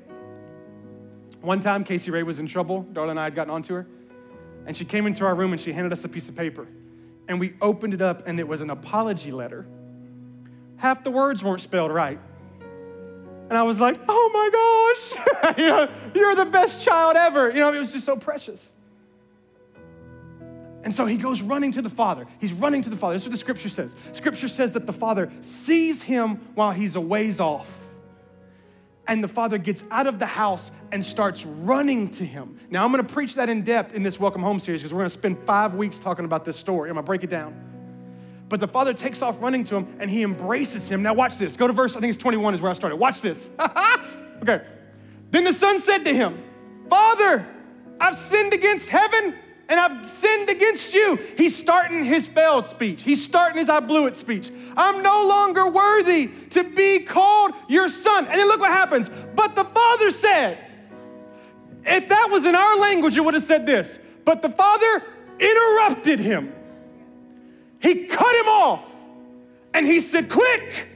One 1.41 1.59
time, 1.59 1.83
Casey 1.83 2.11
Ray 2.11 2.23
was 2.23 2.39
in 2.39 2.47
trouble. 2.47 2.85
Darla 2.93 3.11
and 3.11 3.19
I 3.19 3.23
had 3.25 3.35
gotten 3.35 3.51
onto 3.51 3.73
her. 3.73 3.87
And 4.65 4.77
she 4.77 4.85
came 4.85 5.07
into 5.07 5.25
our 5.25 5.33
room 5.33 5.53
and 5.53 5.61
she 5.61 5.71
handed 5.71 5.91
us 5.91 6.03
a 6.03 6.09
piece 6.09 6.29
of 6.29 6.35
paper. 6.35 6.67
And 7.27 7.39
we 7.39 7.53
opened 7.61 7.93
it 7.93 8.01
up, 8.01 8.27
and 8.27 8.39
it 8.39 8.47
was 8.47 8.61
an 8.61 8.69
apology 8.69 9.31
letter. 9.31 9.65
Half 10.77 11.03
the 11.03 11.11
words 11.11 11.43
weren't 11.43 11.61
spelled 11.61 11.91
right. 11.91 12.19
And 13.51 13.57
I 13.57 13.63
was 13.63 13.81
like, 13.81 13.99
oh 14.07 14.31
my 14.33 15.19
gosh, 15.43 15.57
you 15.57 15.67
know, 15.67 15.89
you're 16.15 16.35
the 16.35 16.45
best 16.45 16.81
child 16.81 17.17
ever. 17.17 17.49
You 17.49 17.59
know, 17.59 17.73
it 17.73 17.79
was 17.79 17.91
just 17.91 18.05
so 18.05 18.15
precious. 18.15 18.71
And 20.85 20.93
so 20.93 21.05
he 21.05 21.17
goes 21.17 21.41
running 21.41 21.73
to 21.73 21.81
the 21.81 21.89
Father. 21.89 22.25
He's 22.39 22.53
running 22.53 22.81
to 22.83 22.89
the 22.89 22.95
Father. 22.95 23.15
That's 23.15 23.25
what 23.25 23.33
the 23.33 23.37
scripture 23.37 23.67
says. 23.67 23.97
Scripture 24.13 24.47
says 24.47 24.71
that 24.71 24.85
the 24.85 24.93
Father 24.93 25.29
sees 25.41 26.01
him 26.01 26.39
while 26.55 26.71
he's 26.71 26.95
a 26.95 27.01
ways 27.01 27.41
off. 27.41 27.69
And 29.05 29.21
the 29.21 29.27
Father 29.27 29.57
gets 29.57 29.83
out 29.91 30.07
of 30.07 30.17
the 30.17 30.25
house 30.25 30.71
and 30.93 31.03
starts 31.03 31.45
running 31.45 32.09
to 32.11 32.25
him. 32.25 32.57
Now, 32.69 32.85
I'm 32.85 32.91
gonna 32.91 33.03
preach 33.03 33.35
that 33.35 33.49
in 33.49 33.63
depth 33.63 33.93
in 33.93 34.01
this 34.01 34.17
Welcome 34.17 34.43
Home 34.43 34.61
series 34.61 34.79
because 34.79 34.93
we're 34.93 35.01
gonna 35.01 35.09
spend 35.09 35.37
five 35.39 35.73
weeks 35.73 35.99
talking 35.99 36.23
about 36.23 36.45
this 36.45 36.55
story. 36.55 36.89
I'm 36.89 36.95
gonna 36.95 37.05
break 37.05 37.25
it 37.25 37.29
down. 37.29 37.70
But 38.51 38.59
the 38.59 38.67
Father 38.67 38.93
takes 38.93 39.21
off 39.21 39.41
running 39.41 39.63
to 39.63 39.77
him 39.77 39.95
and 40.01 40.11
he 40.11 40.23
embraces 40.23 40.89
him. 40.91 41.01
Now, 41.01 41.13
watch 41.13 41.37
this. 41.37 41.55
Go 41.55 41.67
to 41.67 41.73
verse, 41.73 41.95
I 41.95 42.01
think 42.01 42.13
it's 42.13 42.21
21 42.21 42.53
is 42.53 42.59
where 42.59 42.69
I 42.69 42.73
started. 42.73 42.97
Watch 42.97 43.21
this. 43.21 43.49
okay. 44.41 44.61
Then 45.29 45.45
the 45.45 45.53
Son 45.53 45.79
said 45.79 46.03
to 46.03 46.13
him, 46.13 46.43
Father, 46.89 47.47
I've 47.97 48.19
sinned 48.19 48.53
against 48.53 48.89
heaven 48.89 49.35
and 49.69 49.79
I've 49.79 50.11
sinned 50.11 50.49
against 50.49 50.93
you. 50.93 51.17
He's 51.37 51.55
starting 51.55 52.03
his 52.03 52.27
failed 52.27 52.65
speech. 52.65 53.03
He's 53.03 53.23
starting 53.23 53.57
his 53.57 53.69
I 53.69 53.79
blew 53.79 54.07
it 54.07 54.17
speech. 54.17 54.51
I'm 54.75 55.01
no 55.01 55.27
longer 55.27 55.69
worthy 55.69 56.27
to 56.49 56.65
be 56.65 56.99
called 56.99 57.53
your 57.69 57.87
son. 57.87 58.27
And 58.27 58.37
then 58.37 58.49
look 58.49 58.59
what 58.59 58.71
happens. 58.71 59.09
But 59.33 59.55
the 59.55 59.63
father 59.63 60.11
said, 60.11 60.57
if 61.85 62.09
that 62.09 62.27
was 62.29 62.43
in 62.43 62.55
our 62.55 62.77
language, 62.79 63.15
it 63.15 63.21
would 63.21 63.33
have 63.33 63.43
said 63.43 63.65
this. 63.65 63.97
But 64.25 64.41
the 64.41 64.49
father 64.49 65.03
interrupted 65.39 66.19
him. 66.19 66.53
He 67.81 68.05
cut 68.05 68.35
him 68.35 68.47
off 68.47 68.85
and 69.73 69.85
he 69.85 69.99
said, 69.99 70.29
Quick, 70.29 70.87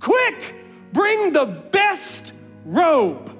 quick, 0.00 0.54
bring 0.92 1.32
the 1.32 1.46
best 1.46 2.32
robe 2.64 3.36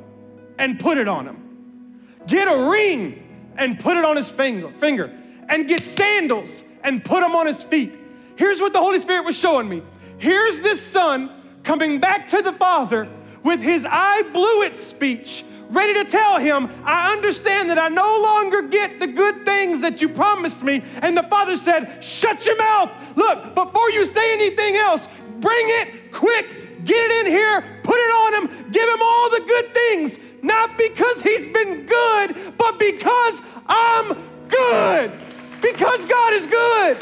and 0.59 0.81
put 0.81 0.99
it 0.99 1.09
on 1.09 1.27
him. 1.27 2.01
Get 2.27 2.49
a 2.49 2.71
ring 2.71 3.53
and 3.57 3.79
put 3.79 3.97
it 3.97 4.05
on 4.05 4.17
his 4.17 4.31
finger, 4.31 4.71
finger 4.79 5.13
and 5.49 5.67
get 5.67 5.83
sandals 5.83 6.63
and 6.85 7.05
put 7.05 7.21
them 7.21 7.35
on 7.35 7.47
his 7.47 7.63
feet. 7.63 7.99
Here's 8.37 8.61
what 8.61 8.73
the 8.73 8.79
Holy 8.79 8.99
Spirit 8.99 9.25
was 9.25 9.37
showing 9.37 9.69
me. 9.69 9.83
Here's 10.19 10.61
this 10.61 10.81
son 10.81 11.31
coming 11.65 11.99
back 11.99 12.29
to 12.29 12.43
the 12.43 12.53
Father 12.53 13.09
with 13.43 13.61
his 13.61 13.87
I 13.89 14.23
blew 14.33 14.63
it 14.63 14.77
speech, 14.77 15.45
ready 15.69 15.95
to 15.95 16.11
tell 16.11 16.39
him, 16.39 16.71
I 16.85 17.13
understand 17.13 17.71
that 17.71 17.79
I 17.79 17.89
no 17.89 18.21
longer 18.21 18.63
get 18.63 19.01
the 19.01 19.07
good 19.07 19.45
things 19.45 19.81
that 19.81 20.01
you 20.01 20.09
promised 20.09 20.63
me. 20.63 20.85
And 21.03 21.17
the 21.17 21.23
Father 21.25 21.57
said, 21.57 22.03
Shut 22.03 22.47
your 22.47 22.57
mouth. 22.57 22.91
Look, 23.17 23.55
before 23.55 23.91
you 23.91 24.07
say 24.07 24.33
anything 24.33 24.77
else, 24.77 25.07
bring 25.41 25.67
it 25.81 26.13
quick. 26.13 26.85
Get 26.85 26.97
it 26.97 27.27
in 27.27 27.33
here, 27.33 27.61
put 27.83 27.97
it 27.97 28.11
on 28.13 28.35
him, 28.35 28.71
give 28.71 28.89
him 28.89 28.99
all 29.03 29.31
the 29.31 29.41
good 29.41 29.75
things 29.75 30.19
not 30.43 30.79
because 30.79 31.23
he's 31.23 31.47
been 31.47 31.87
good, 31.87 32.57
but 32.57 32.79
because 32.79 33.41
I'm 33.67 34.17
good. 34.49 35.13
Because 35.61 36.05
God 36.05 36.33
is 36.35 36.47
good. 36.47 36.97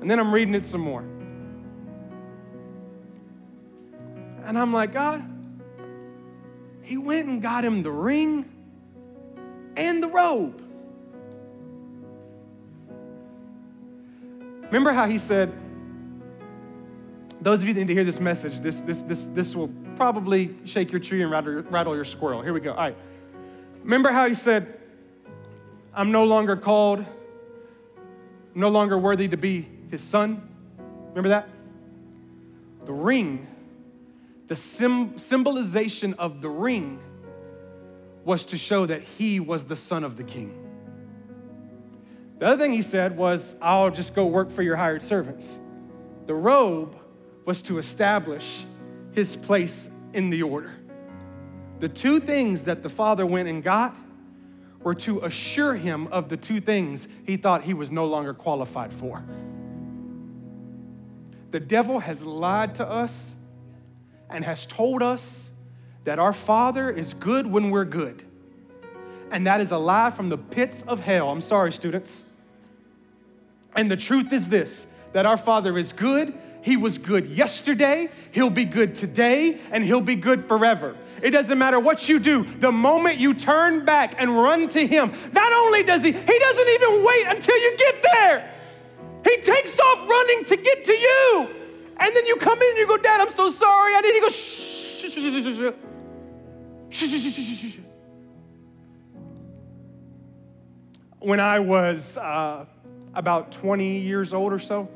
And 0.00 0.10
then 0.10 0.20
I'm 0.20 0.32
reading 0.32 0.54
it 0.54 0.66
some 0.66 0.82
more. 0.82 1.04
And 4.46 4.56
I'm 4.56 4.72
like, 4.72 4.92
God, 4.92 5.24
he 6.82 6.96
went 6.96 7.26
and 7.26 7.42
got 7.42 7.64
him 7.64 7.82
the 7.82 7.90
ring 7.90 8.48
and 9.76 10.00
the 10.00 10.06
robe. 10.06 10.62
Remember 14.62 14.92
how 14.92 15.06
he 15.06 15.18
said, 15.18 15.52
those 17.40 17.60
of 17.60 17.68
you 17.68 17.74
that 17.74 17.80
need 17.80 17.88
to 17.88 17.94
hear 17.94 18.04
this 18.04 18.20
message, 18.20 18.60
this, 18.60 18.80
this, 18.80 19.02
this, 19.02 19.26
this 19.26 19.56
will 19.56 19.68
probably 19.96 20.56
shake 20.64 20.92
your 20.92 21.00
tree 21.00 21.22
and 21.22 21.30
rattle, 21.30 21.62
rattle 21.62 21.94
your 21.94 22.04
squirrel. 22.04 22.40
Here 22.40 22.52
we 22.52 22.60
go. 22.60 22.70
All 22.70 22.76
right. 22.76 22.96
Remember 23.82 24.10
how 24.10 24.28
he 24.28 24.34
said, 24.34 24.80
I'm 25.92 26.12
no 26.12 26.24
longer 26.24 26.56
called, 26.56 27.04
no 28.54 28.68
longer 28.68 28.96
worthy 28.96 29.26
to 29.28 29.36
be 29.36 29.68
his 29.90 30.02
son? 30.02 30.48
Remember 31.08 31.30
that? 31.30 31.48
The 32.84 32.92
ring, 32.92 33.46
the 34.46 34.56
sim- 34.56 35.18
symbolization 35.18 36.14
of 36.14 36.40
the 36.40 36.48
ring 36.48 37.00
was 38.24 38.44
to 38.46 38.58
show 38.58 38.86
that 38.86 39.02
he 39.02 39.40
was 39.40 39.64
the 39.64 39.76
son 39.76 40.04
of 40.04 40.16
the 40.16 40.24
king. 40.24 40.62
The 42.38 42.46
other 42.46 42.62
thing 42.62 42.72
he 42.72 42.82
said 42.82 43.16
was, 43.16 43.54
I'll 43.62 43.90
just 43.90 44.14
go 44.14 44.26
work 44.26 44.50
for 44.50 44.62
your 44.62 44.76
hired 44.76 45.02
servants. 45.02 45.58
The 46.26 46.34
robe 46.34 46.96
was 47.44 47.62
to 47.62 47.78
establish 47.78 48.64
his 49.12 49.36
place 49.36 49.88
in 50.12 50.30
the 50.30 50.42
order. 50.42 50.74
The 51.80 51.88
two 51.88 52.20
things 52.20 52.64
that 52.64 52.82
the 52.82 52.88
father 52.88 53.24
went 53.24 53.48
and 53.48 53.62
got 53.62 53.96
were 54.80 54.94
to 54.94 55.20
assure 55.24 55.74
him 55.74 56.06
of 56.08 56.28
the 56.28 56.36
two 56.36 56.60
things 56.60 57.08
he 57.24 57.36
thought 57.36 57.62
he 57.62 57.74
was 57.74 57.90
no 57.90 58.06
longer 58.06 58.34
qualified 58.34 58.92
for. 58.92 59.24
The 61.52 61.60
devil 61.60 62.00
has 62.00 62.22
lied 62.22 62.74
to 62.76 62.86
us 62.86 63.36
and 64.30 64.44
has 64.44 64.66
told 64.66 65.02
us 65.02 65.50
that 66.04 66.18
our 66.18 66.32
father 66.32 66.90
is 66.90 67.14
good 67.14 67.46
when 67.46 67.70
we're 67.70 67.84
good. 67.84 68.24
And 69.30 69.46
that 69.46 69.60
is 69.60 69.70
a 69.72 69.78
lie 69.78 70.10
from 70.10 70.28
the 70.28 70.38
pits 70.38 70.82
of 70.86 71.00
hell. 71.00 71.30
I'm 71.30 71.40
sorry, 71.40 71.72
students. 71.72 72.26
And 73.74 73.90
the 73.90 73.96
truth 73.96 74.32
is 74.32 74.48
this 74.48 74.86
that 75.12 75.26
our 75.26 75.36
father 75.36 75.78
is 75.78 75.92
good 75.92 76.34
he 76.66 76.76
was 76.76 76.98
good 76.98 77.26
yesterday, 77.26 78.10
He'll 78.32 78.50
be 78.50 78.64
good 78.64 78.96
today, 78.96 79.60
and 79.70 79.84
He'll 79.84 80.00
be 80.00 80.16
good 80.16 80.48
forever. 80.48 80.96
It 81.22 81.30
doesn't 81.30 81.56
matter 81.56 81.78
what 81.78 82.08
you 82.08 82.18
do, 82.18 82.42
the 82.58 82.72
moment 82.72 83.18
you 83.18 83.34
turn 83.34 83.84
back 83.84 84.16
and 84.18 84.36
run 84.36 84.66
to 84.70 84.84
Him, 84.84 85.12
not 85.32 85.52
only 85.52 85.84
does 85.84 86.02
He, 86.02 86.10
He 86.10 86.38
doesn't 86.38 86.68
even 86.68 87.04
wait 87.04 87.26
until 87.28 87.56
you 87.56 87.76
get 87.76 88.04
there. 88.12 88.54
He 89.22 89.36
takes 89.42 89.78
off 89.78 90.08
running 90.08 90.44
to 90.46 90.56
get 90.56 90.84
to 90.86 90.92
you. 90.92 91.48
And 91.98 92.14
then 92.14 92.26
you 92.26 92.36
come 92.36 92.60
in 92.60 92.68
and 92.68 92.78
you 92.78 92.86
go, 92.86 92.96
Dad, 92.96 93.20
I'm 93.20 93.30
so 93.30 93.50
sorry. 93.50 93.94
I 93.94 94.00
need 94.00 94.14
to 94.14 94.20
go, 94.20 94.28
shh, 94.28 95.08
shh, 95.08 95.10
shh, 95.10 97.72
shh. 97.72 97.78
When 101.18 101.40
I 101.40 101.58
was 101.58 102.16
uh, 102.18 102.66
about 103.14 103.52
20 103.52 103.98
years 103.98 104.32
old 104.32 104.52
or 104.52 104.58
so, 104.58 104.88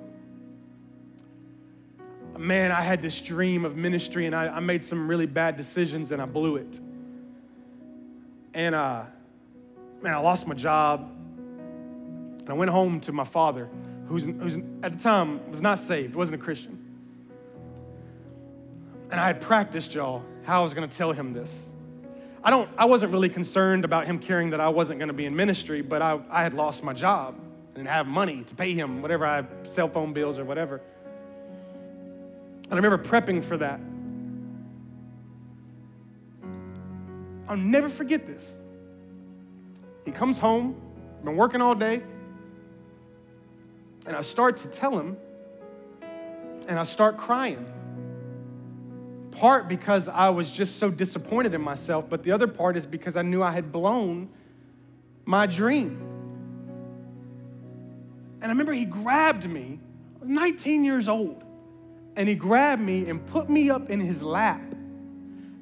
man, 2.39 2.71
I 2.71 2.83
had 2.83 3.03
this 3.03 3.21
dream 3.21 3.65
of 3.65 3.77
ministry 3.77 4.27
and 4.27 4.35
I, 4.35 4.49
I 4.49 4.61
made 4.61 4.83
some 4.83 5.09
really 5.09 5.27
bad 5.27 5.57
decisions 5.57 6.13
and 6.13 6.21
I 6.21 6.27
blew 6.27 6.57
it. 6.57 6.81
And 8.55 8.75
uh, 8.75 9.05
man, 10.03 10.15
I 10.15 10.19
lost 10.19 10.47
my 10.47 10.55
job. 10.55 11.11
And 12.41 12.49
I 12.49 12.53
went 12.53 12.71
home 12.71 13.01
to 13.01 13.13
my 13.13 13.25
father, 13.25 13.69
who's, 14.09 14.25
who's 14.25 14.57
at 14.83 14.93
the 14.93 14.99
time 14.99 15.51
was 15.51 15.61
not 15.61 15.79
saved, 15.79 16.15
wasn't 16.15 16.41
a 16.41 16.45
Christian. 16.45 16.90
And 19.11 19.21
I 19.21 19.27
had 19.27 19.41
practiced, 19.41 19.95
y'all, 19.95 20.23
how 20.45 20.61
I 20.61 20.63
was 20.63 20.75
gonna 20.75 20.89
tell 20.89 21.13
him 21.13 21.33
this. 21.33 21.73
I 22.43 22.51
don't, 22.51 22.71
I 22.79 22.87
wasn't 22.87 23.13
really 23.13 23.29
concerned 23.29 23.85
about 23.85 24.07
him 24.07 24.19
caring 24.19 24.51
that 24.51 24.61
I 24.61 24.69
wasn't 24.69 24.99
gonna 24.99 25.13
be 25.13 25.27
in 25.27 25.37
ministry, 25.37 25.83
but 25.83 26.01
I, 26.01 26.21
I 26.31 26.43
had 26.43 26.55
lost 26.55 26.83
my 26.83 26.93
job 26.93 27.35
and 27.37 27.75
didn't 27.75 27.89
have 27.89 28.07
money 28.07 28.45
to 28.45 28.55
pay 28.55 28.73
him 28.73 29.03
whatever 29.03 29.27
I 29.27 29.37
have, 29.37 29.49
cell 29.67 29.89
phone 29.89 30.13
bills 30.13 30.39
or 30.39 30.45
whatever. 30.45 30.81
And 32.65 32.73
I 32.73 32.77
remember 32.77 32.99
prepping 32.99 33.43
for 33.43 33.57
that. 33.57 33.81
I'll 37.49 37.57
never 37.57 37.89
forget 37.89 38.29
this. 38.29 38.57
He 40.05 40.13
comes 40.13 40.39
home, 40.39 40.81
been 41.25 41.37
working 41.37 41.61
all 41.61 41.75
day, 41.75 42.03
and 44.07 44.17
I 44.17 44.23
start 44.23 44.57
to 44.59 44.69
tell 44.69 44.97
him, 44.99 45.17
and 46.69 46.79
I 46.79 46.85
start 46.85 47.19
crying, 47.19 47.67
part 49.33 49.69
because 49.69 50.09
I 50.09 50.29
was 50.31 50.51
just 50.51 50.77
so 50.77 50.91
disappointed 50.91 51.55
in 51.55 51.61
myself, 51.61 52.09
but 52.09 52.23
the 52.23 52.33
other 52.33 52.47
part 52.47 52.77
is 52.77 52.87
because 52.87 53.17
I 53.17 53.23
knew 53.23 53.43
I 53.43 53.53
had 53.53 53.73
blown 53.73 54.29
my 55.25 55.47
dream. 55.47 56.01
And 58.41 58.45
I 58.45 58.49
remember 58.49 58.73
he 58.73 58.85
grabbed 58.85 59.49
me, 59.49 59.79
I 60.17 60.21
was 60.21 60.29
19 60.29 60.85
years 60.85 61.09
old, 61.09 61.43
and 62.17 62.29
he 62.29 62.35
grabbed 62.35 62.83
me 62.83 63.09
and 63.09 63.25
put 63.27 63.49
me 63.49 63.71
up 63.71 63.91
in 63.91 64.01
his 64.01 64.23
lap. 64.23 64.63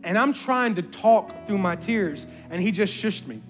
And 0.05 0.17
I'm 0.17 0.33
trying 0.33 0.77
to 0.77 0.83
talk 0.83 1.47
through 1.47 1.59
my 1.59 1.77
tears, 1.77 2.27
and 2.51 2.63
he 2.63 2.71
just 2.71 2.95
shushed 2.95 3.27
me. 3.27 3.43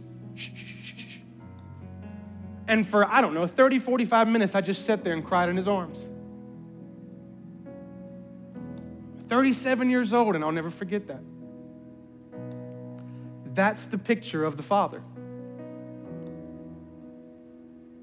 And 2.66 2.86
for, 2.86 3.06
I 3.06 3.20
don't 3.20 3.34
know, 3.34 3.46
30, 3.46 3.78
45 3.78 4.28
minutes, 4.28 4.54
I 4.54 4.60
just 4.60 4.84
sat 4.84 5.04
there 5.04 5.14
and 5.14 5.24
cried 5.24 5.48
in 5.48 5.56
his 5.56 5.68
arms. 5.68 6.04
37 9.28 9.90
years 9.90 10.12
old, 10.12 10.34
and 10.34 10.44
I'll 10.44 10.52
never 10.52 10.70
forget 10.70 11.06
that. 11.08 11.20
That's 13.54 13.86
the 13.86 13.98
picture 13.98 14.44
of 14.44 14.56
the 14.56 14.62
Father. 14.62 15.02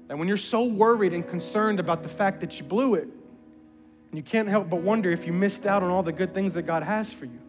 And 0.08 0.18
when 0.18 0.28
you're 0.28 0.36
so 0.36 0.64
worried 0.64 1.12
and 1.12 1.26
concerned 1.26 1.80
about 1.80 2.02
the 2.02 2.08
fact 2.08 2.40
that 2.40 2.58
you 2.58 2.64
blew 2.64 2.94
it, 2.94 3.04
and 3.04 4.16
you 4.16 4.22
can't 4.22 4.48
help 4.48 4.70
but 4.70 4.82
wonder 4.82 5.10
if 5.10 5.26
you 5.26 5.32
missed 5.32 5.66
out 5.66 5.82
on 5.82 5.90
all 5.90 6.02
the 6.02 6.12
good 6.12 6.32
things 6.32 6.54
that 6.54 6.62
God 6.62 6.82
has 6.82 7.12
for 7.12 7.24
you. 7.24 7.40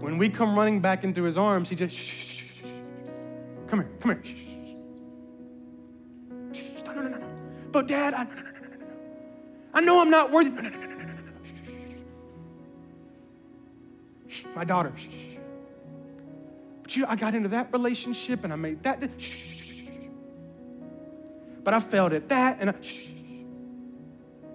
When 0.00 0.18
we 0.18 0.28
come 0.28 0.56
running 0.56 0.80
back 0.80 1.04
into 1.04 1.22
his 1.22 1.38
arms, 1.38 1.68
he 1.68 1.76
just, 1.76 1.94
shh, 1.94 2.00
shh, 2.00 2.42
shh, 2.58 2.64
come 3.66 3.80
here, 3.80 3.90
come 4.00 4.10
here. 4.10 4.24
Shh, 4.24 4.34
shh. 6.58 6.82
No, 6.84 6.92
no, 6.92 7.02
no, 7.02 7.16
no. 7.16 7.26
But 7.70 7.86
dad, 7.86 8.12
I, 8.12 8.24
no, 8.24 8.30
no, 8.30 8.34
no, 8.34 8.50
no, 8.50 8.76
no. 8.76 8.86
I 9.72 9.80
know 9.80 10.00
I'm 10.00 10.10
not 10.10 10.32
worthy. 10.32 10.50
No, 10.50 10.60
no, 10.60 10.68
no, 10.68 10.86
no, 10.86 10.91
shh. 14.32 14.44
My 14.54 14.64
daughter, 14.64 14.92
shh, 14.96 15.02
shh. 15.02 15.36
But 16.82 16.96
you 16.96 17.06
I 17.06 17.16
got 17.16 17.34
into 17.34 17.50
that 17.50 17.72
relationship 17.72 18.44
and 18.44 18.52
I 18.52 18.56
made 18.56 18.82
that. 18.82 19.02
Shh, 19.18 19.62
but 21.64 21.74
I 21.74 21.80
failed 21.80 22.12
at 22.12 22.28
that, 22.28 22.58
and 22.60 22.70
I, 22.70 22.74
shh, 22.80 23.06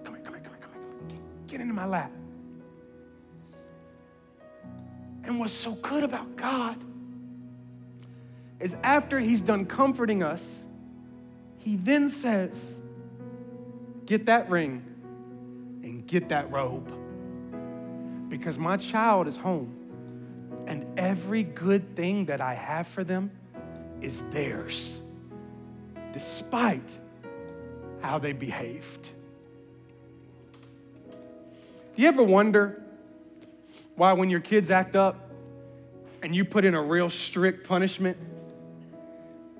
come 0.04 0.14
here, 0.14 0.22
come 0.22 0.34
here, 0.34 0.42
come 0.42 0.52
here, 0.52 0.60
come 0.60 0.72
here, 0.72 1.08
here. 1.08 1.18
Get 1.46 1.60
into 1.60 1.72
my 1.72 1.86
lap. 1.86 2.12
And 5.24 5.38
what's 5.38 5.52
so 5.52 5.72
good 5.72 6.04
about 6.04 6.36
God 6.36 6.76
is 8.60 8.76
after 8.82 9.18
He's 9.18 9.42
done 9.42 9.66
comforting 9.66 10.22
us, 10.22 10.64
He 11.58 11.76
then 11.76 12.08
says, 12.08 12.80
Get 14.06 14.26
that 14.26 14.48
ring 14.48 14.82
and 15.82 16.06
get 16.06 16.30
that 16.30 16.50
robe. 16.50 16.97
Because 18.28 18.58
my 18.58 18.76
child 18.76 19.26
is 19.26 19.36
home, 19.36 19.74
and 20.66 20.98
every 20.98 21.42
good 21.42 21.96
thing 21.96 22.26
that 22.26 22.40
I 22.40 22.54
have 22.54 22.86
for 22.86 23.04
them 23.04 23.30
is 24.00 24.22
theirs 24.30 25.00
despite 26.12 26.98
how 28.00 28.18
they 28.18 28.32
behaved. 28.32 29.10
You 31.96 32.08
ever 32.08 32.22
wonder 32.22 32.82
why, 33.96 34.12
when 34.12 34.30
your 34.30 34.40
kids 34.40 34.70
act 34.70 34.94
up 34.94 35.30
and 36.22 36.34
you 36.34 36.44
put 36.44 36.64
in 36.64 36.74
a 36.74 36.82
real 36.82 37.10
strict 37.10 37.66
punishment, 37.66 38.16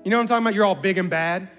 you 0.03 0.11
know 0.11 0.17
what 0.17 0.21
I'm 0.21 0.27
talking 0.27 0.43
about? 0.43 0.53
You're 0.55 0.65
all 0.65 0.75
big 0.75 0.97
and 0.97 1.09
bad. 1.09 1.49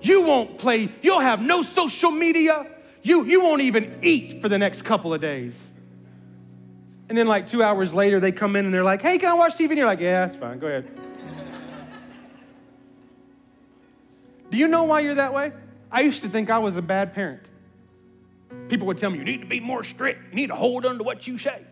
You 0.00 0.22
won't 0.22 0.58
play, 0.58 0.92
you'll 1.02 1.20
have 1.20 1.40
no 1.40 1.62
social 1.62 2.10
media. 2.10 2.66
You, 3.02 3.24
you 3.24 3.40
won't 3.42 3.62
even 3.62 3.98
eat 4.02 4.40
for 4.40 4.48
the 4.48 4.58
next 4.58 4.82
couple 4.82 5.14
of 5.14 5.20
days. 5.20 5.72
And 7.08 7.16
then, 7.16 7.26
like 7.26 7.46
two 7.46 7.62
hours 7.62 7.94
later, 7.94 8.18
they 8.18 8.32
come 8.32 8.56
in 8.56 8.64
and 8.64 8.74
they're 8.74 8.82
like, 8.82 9.00
hey, 9.00 9.18
can 9.18 9.28
I 9.28 9.34
watch 9.34 9.54
TV? 9.54 9.68
And 9.68 9.78
you're 9.78 9.86
like, 9.86 10.00
yeah, 10.00 10.26
that's 10.26 10.36
fine, 10.36 10.58
go 10.58 10.66
ahead. 10.66 10.90
Do 14.50 14.56
you 14.56 14.66
know 14.66 14.84
why 14.84 15.00
you're 15.00 15.14
that 15.14 15.32
way? 15.32 15.52
I 15.90 16.00
used 16.00 16.22
to 16.22 16.28
think 16.28 16.50
I 16.50 16.58
was 16.58 16.76
a 16.76 16.82
bad 16.82 17.14
parent. 17.14 17.50
People 18.68 18.88
would 18.88 18.98
tell 18.98 19.10
me, 19.10 19.18
you 19.18 19.24
need 19.24 19.40
to 19.40 19.46
be 19.46 19.60
more 19.60 19.84
strict, 19.84 20.30
you 20.30 20.36
need 20.36 20.48
to 20.48 20.56
hold 20.56 20.84
on 20.84 20.98
to 20.98 21.04
what 21.04 21.26
you 21.26 21.38
say. 21.38 21.62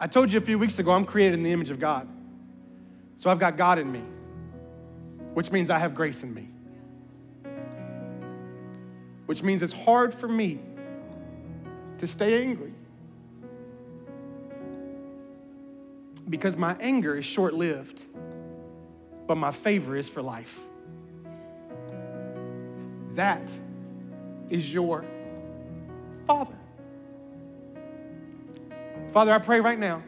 I 0.00 0.08
told 0.08 0.32
you 0.32 0.38
a 0.38 0.42
few 0.42 0.58
weeks 0.58 0.80
ago, 0.80 0.90
I'm 0.90 1.04
created 1.04 1.34
in 1.34 1.44
the 1.44 1.52
image 1.52 1.70
of 1.70 1.78
God. 1.78 2.08
So 3.18 3.30
I've 3.30 3.38
got 3.38 3.56
God 3.56 3.78
in 3.78 3.92
me, 3.92 4.02
which 5.32 5.52
means 5.52 5.70
I 5.70 5.78
have 5.78 5.94
grace 5.94 6.24
in 6.24 6.34
me. 6.34 6.48
Which 9.26 9.44
means 9.44 9.62
it's 9.62 9.72
hard 9.72 10.12
for 10.12 10.26
me 10.26 10.58
to 12.02 12.06
stay 12.06 12.42
angry. 12.42 12.74
Because 16.28 16.56
my 16.56 16.76
anger 16.80 17.16
is 17.16 17.24
short 17.24 17.54
lived 17.54 18.04
but 19.26 19.36
my 19.36 19.50
favor 19.50 19.96
is 19.96 20.08
for 20.08 20.20
life. 20.20 20.58
That 23.14 23.50
is 24.50 24.72
your 24.72 25.04
Father. 26.26 26.54
Father, 29.12 29.32
I 29.32 29.38
pray 29.38 29.60
right 29.60 29.78
now. 29.78 30.02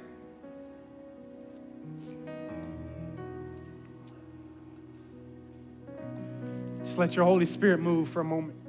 Just 6.84 6.99
let 6.99 7.16
your 7.16 7.24
Holy 7.24 7.47
Spirit 7.47 7.80
move 7.80 8.09
for 8.09 8.20
a 8.20 8.24
moment. 8.24 8.64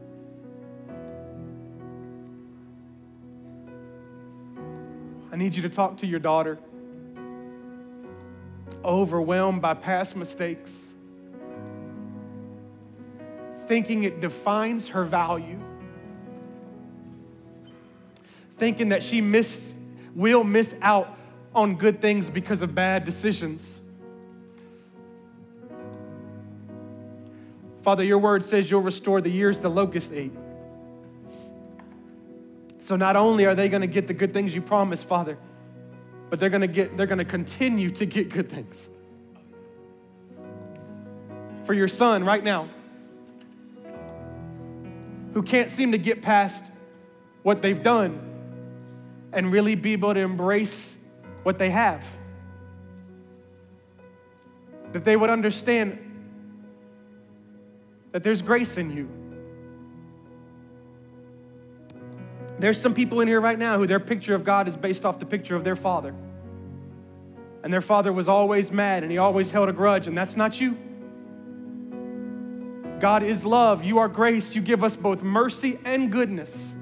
I 5.36 5.38
need 5.38 5.54
you 5.54 5.64
to 5.64 5.70
talk 5.70 5.98
to 5.98 6.08
your 6.08 6.22
daughter 6.22 6.58
overwhelmed 8.86 9.62
by 9.62 9.74
past 9.74 10.16
mistakes, 10.16 10.96
thinking 13.68 14.04
it 14.04 14.22
defines 14.22 14.88
her 14.88 15.04
value, 15.04 15.60
thinking 18.58 18.88
that 18.88 19.04
she 19.04 19.20
miss, 19.20 19.74
will 20.16 20.46
miss 20.46 20.74
out 20.82 21.18
on 21.54 21.76
good 21.76 22.00
things 22.00 22.30
because 22.30 22.62
of 22.62 22.74
bad 22.74 23.04
decisions. 23.04 23.82
Father, 27.84 28.06
your 28.06 28.20
word 28.20 28.46
says 28.46 28.72
you'll 28.72 28.80
restore 28.80 29.20
the 29.20 29.32
years 29.32 29.60
the 29.60 29.68
locust 29.68 30.14
ate. 30.14 30.32
So 32.86 32.96
not 32.96 33.16
only 33.16 33.48
are 33.48 33.56
they 33.56 33.68
going 33.68 33.82
to 33.82 33.88
get 33.88 34.06
the 34.06 34.14
good 34.14 34.32
things 34.32 34.54
you 34.54 34.62
promised, 34.62 35.08
Father, 35.08 35.40
but 36.30 36.38
they're 36.40 36.52
gonna 36.52 36.68
get, 36.68 36.96
they're 36.96 37.08
gonna 37.08 37.26
continue 37.26 37.90
to 37.90 38.06
get 38.06 38.30
good 38.30 38.48
things. 38.48 38.92
For 41.64 41.74
your 41.74 41.88
son 41.88 42.24
right 42.24 42.44
now, 42.44 42.70
who 45.34 45.42
can't 45.42 45.72
seem 45.72 45.94
to 45.94 45.98
get 45.98 46.22
past 46.22 46.64
what 47.42 47.64
they've 47.64 47.82
done 47.82 48.22
and 49.34 49.52
really 49.52 49.74
be 49.74 49.94
able 49.94 50.14
to 50.14 50.20
embrace 50.20 50.96
what 51.42 51.58
they 51.58 51.72
have. 51.72 52.06
That 54.94 55.04
they 55.04 55.16
would 55.16 55.32
understand 55.32 55.98
that 58.12 58.22
there's 58.22 58.44
grace 58.44 58.78
in 58.78 58.96
you. 58.96 59.25
There's 62.58 62.80
some 62.80 62.94
people 62.94 63.22
in 63.22 63.28
here 63.28 63.42
right 63.42 63.60
now 63.60 63.78
who 63.78 63.86
their 63.86 64.00
picture 64.00 64.34
of 64.34 64.44
God 64.44 64.68
is 64.68 64.78
based 64.78 65.06
off 65.06 65.20
the 65.20 65.26
picture 65.26 65.56
of 65.56 65.64
their 65.64 65.76
father. 65.76 66.14
And 67.64 67.74
their 67.74 67.82
father 67.82 68.14
was 68.14 68.28
always 68.28 68.72
mad 68.72 69.04
and 69.04 69.12
he 69.12 69.18
always 69.18 69.52
held 69.52 69.70
a 69.70 69.74
grudge, 69.74 70.08
and 70.08 70.18
that's 70.18 70.38
not 70.38 70.62
you. 70.62 70.78
God 73.00 73.24
is 73.24 73.46
love. 73.46 73.84
You 73.84 74.00
are 74.00 74.08
grace. 74.08 74.56
You 74.56 74.62
give 74.62 74.84
us 74.84 74.96
both 74.96 75.22
mercy 75.22 75.78
and 75.84 76.12
goodness. 76.12 76.74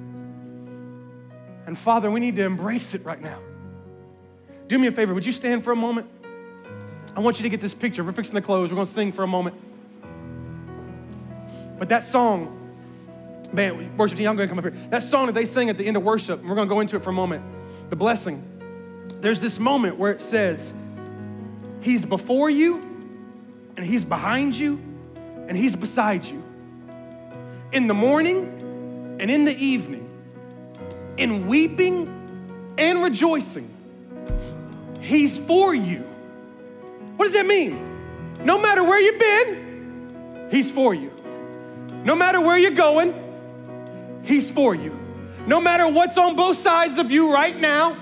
And 1.65 1.78
Father, 1.78 2.11
we 2.11 2.19
need 2.19 2.36
to 2.36 2.43
embrace 2.43 2.93
it 2.93 3.03
right 3.03 3.21
now. 3.21 3.39
Do 4.67 4.78
me 4.78 4.88
a 4.88 4.91
favor. 4.91 5.13
Would 5.13 5.26
you 5.26 5.32
stand 5.32 5.63
for 5.63 5.71
a 5.71 5.76
moment? 5.76 6.07
I 7.15 7.19
want 7.19 7.39
you 7.39 7.43
to 7.43 7.49
get 7.49 7.61
this 7.61 7.74
picture. 7.74 8.03
We're 8.03 8.11
fixing 8.11 8.36
the 8.36 8.41
clothes. 8.41 8.69
We're 8.69 8.76
going 8.76 8.88
to 8.88 8.93
sing 8.93 9.11
for 9.11 9.24
a 9.24 9.28
moment. 9.28 9.55
But 11.80 11.89
that 11.89 12.03
song, 12.03 12.62
man, 13.53 13.95
worship 13.97 14.17
team, 14.17 14.27
I'm 14.27 14.35
to 14.37 14.47
come 14.47 14.57
up 14.57 14.65
here. 14.65 14.87
That 14.89 15.03
song 15.03 15.27
that 15.27 15.33
they 15.33 15.45
sing 15.45 15.69
at 15.69 15.77
the 15.77 15.85
end 15.85 15.95
of 15.95 16.03
worship, 16.03 16.39
and 16.39 16.49
we're 16.49 16.55
to 16.67 16.73
go 16.73 16.79
into 16.79 16.95
it 16.95 17.03
for 17.03 17.11
a 17.11 17.13
moment. 17.13 17.43
The 17.89 17.95
blessing. 17.95 18.43
There's 19.21 19.39
this 19.39 19.59
moment 19.59 19.97
where 19.97 20.11
it 20.11 20.21
says, 20.21 20.73
He's 21.81 22.05
before 22.05 22.49
you, 22.49 22.79
and 23.77 23.85
He's 23.85 24.03
behind 24.03 24.55
you, 24.55 24.81
and 25.47 25.55
He's 25.55 25.75
beside 25.75 26.25
you. 26.25 26.43
In 27.71 27.87
the 27.87 27.93
morning 27.93 29.17
and 29.19 29.29
in 29.29 29.45
the 29.45 29.55
evening, 29.55 30.09
in 31.17 31.47
weeping 31.47 32.73
and 32.77 33.03
rejoicing, 33.03 33.69
He's 35.01 35.37
for 35.37 35.75
you. 35.75 35.99
What 37.17 37.25
does 37.25 37.33
that 37.33 37.45
mean? 37.45 37.91
No 38.43 38.59
matter 38.59 38.83
where 38.83 38.99
you've 38.99 39.19
been, 39.19 40.47
He's 40.49 40.71
for 40.71 40.93
you. 40.93 41.11
No 42.03 42.15
matter 42.15 42.41
where 42.41 42.57
you're 42.57 42.71
going, 42.71 43.22
He's 44.24 44.49
for 44.49 44.76
you. 44.76 44.97
No 45.45 45.59
matter 45.59 45.88
what's 45.88 46.17
on 46.17 46.36
both 46.36 46.57
sides 46.57 46.97
of 46.97 47.11
you 47.11 47.32
right 47.34 47.59
now, 47.59 47.97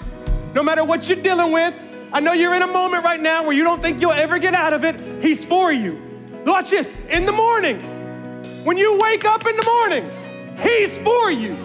no 0.54 0.64
matter 0.64 0.84
what 0.84 1.08
you're 1.08 1.22
dealing 1.22 1.52
with, 1.52 1.74
I 2.14 2.20
know 2.20 2.34
you're 2.34 2.54
in 2.54 2.62
a 2.62 2.68
moment 2.68 3.04
right 3.04 3.20
now 3.20 3.44
where 3.44 3.54
you 3.54 3.64
don't 3.64 3.82
think 3.82 4.02
you'll 4.02 4.12
ever 4.12 4.38
get 4.38 4.54
out 4.54 4.74
of 4.74 4.84
it. 4.84 5.24
He's 5.24 5.44
for 5.44 5.72
you. 5.72 6.00
Watch 6.46 6.70
this. 6.70 6.94
In 7.10 7.26
the 7.26 7.32
morning, 7.32 7.80
when 8.64 8.78
you 8.78 9.00
wake 9.00 9.26
up 9.26 9.46
in 9.48 9.56
the 9.56 9.66
morning, 9.66 10.10
He's 10.62 10.98
for 11.00 11.32
you. 11.32 11.56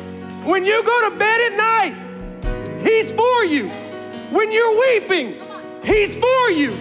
When 0.45 0.65
you 0.65 0.83
go 0.83 1.11
to 1.11 1.17
bed 1.17 1.53
at 1.53 1.57
night, 1.57 2.83
He's 2.83 3.11
for 3.11 3.45
you. 3.45 3.69
When 4.31 4.53
you're 4.53 4.79
weeping, 4.79 5.35
He's 5.85 6.15
for 6.15 6.51
you. 6.51 6.73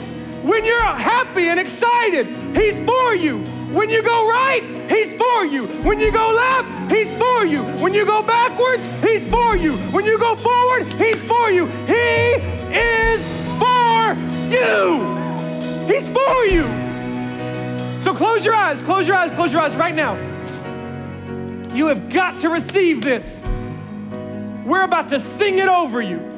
When 0.44 0.64
you're 0.64 0.80
happy 0.80 1.48
and 1.48 1.60
excited, 1.60 2.28
He's 2.56 2.78
for 2.86 3.16
you. 3.16 3.40
When 3.74 3.90
you 3.90 4.04
go 4.04 4.30
right, 4.30 4.64
He's 4.90 5.14
for 5.14 5.46
you. 5.46 5.68
When 5.84 6.00
you 6.00 6.12
go 6.12 6.32
left, 6.32 6.92
He's 6.92 7.12
for 7.14 7.46
you. 7.46 7.64
When 7.82 7.94
you 7.94 8.06
go 8.06 8.22
backwards, 8.22 8.86
He's 9.02 9.24
for 9.30 9.56
you. 9.56 9.78
When 9.92 10.06
you 10.06 10.18
go 10.18 10.36
forward, 10.36 10.86
He's 10.94 11.22
for 11.24 11.52
you. 11.52 11.68
He 11.88 12.36
is 12.74 13.22
for 13.60 14.16
you. 14.50 15.16
He's 15.88 16.08
for 16.10 16.46
you. 16.46 16.64
So 18.04 18.14
close 18.14 18.46
your 18.46 18.54
eyes, 18.54 18.82
close 18.82 19.08
your 19.08 19.16
eyes, 19.16 19.32
close 19.32 19.52
your 19.52 19.62
eyes 19.62 19.76
right 19.76 19.96
now. 19.96 20.16
You 21.74 21.88
have 21.88 22.10
got 22.10 22.40
to 22.42 22.50
receive 22.50 23.02
this. 23.02 23.44
We're 24.66 24.84
about 24.84 25.10
to 25.10 25.20
sing 25.20 25.60
it 25.60 25.68
over 25.68 26.02
you. 26.02 26.35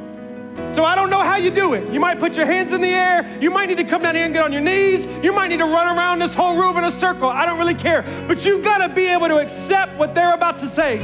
So 0.73 0.85
I 0.85 0.95
don't 0.95 1.09
know 1.09 1.23
how 1.23 1.37
you 1.37 1.49
do 1.51 1.73
it. 1.73 1.89
You 1.89 1.99
might 1.99 2.19
put 2.19 2.35
your 2.35 2.45
hands 2.45 2.71
in 2.71 2.81
the 2.81 2.89
air. 2.89 3.25
You 3.41 3.49
might 3.49 3.67
need 3.67 3.77
to 3.77 3.83
come 3.83 4.01
down 4.01 4.15
here 4.15 4.25
and 4.25 4.33
get 4.33 4.43
on 4.43 4.51
your 4.51 4.61
knees. 4.61 5.05
You 5.23 5.33
might 5.33 5.47
need 5.47 5.59
to 5.59 5.65
run 5.65 5.97
around 5.97 6.19
this 6.19 6.33
whole 6.33 6.57
room 6.57 6.77
in 6.77 6.83
a 6.83 6.91
circle. 6.91 7.29
I 7.29 7.45
don't 7.45 7.57
really 7.57 7.73
care. 7.73 8.03
But 8.27 8.45
you've 8.45 8.63
got 8.63 8.85
to 8.85 8.93
be 8.93 9.07
able 9.07 9.27
to 9.27 9.37
accept 9.37 9.95
what 9.97 10.13
they're 10.13 10.33
about 10.33 10.59
to 10.59 10.67
say 10.67 10.97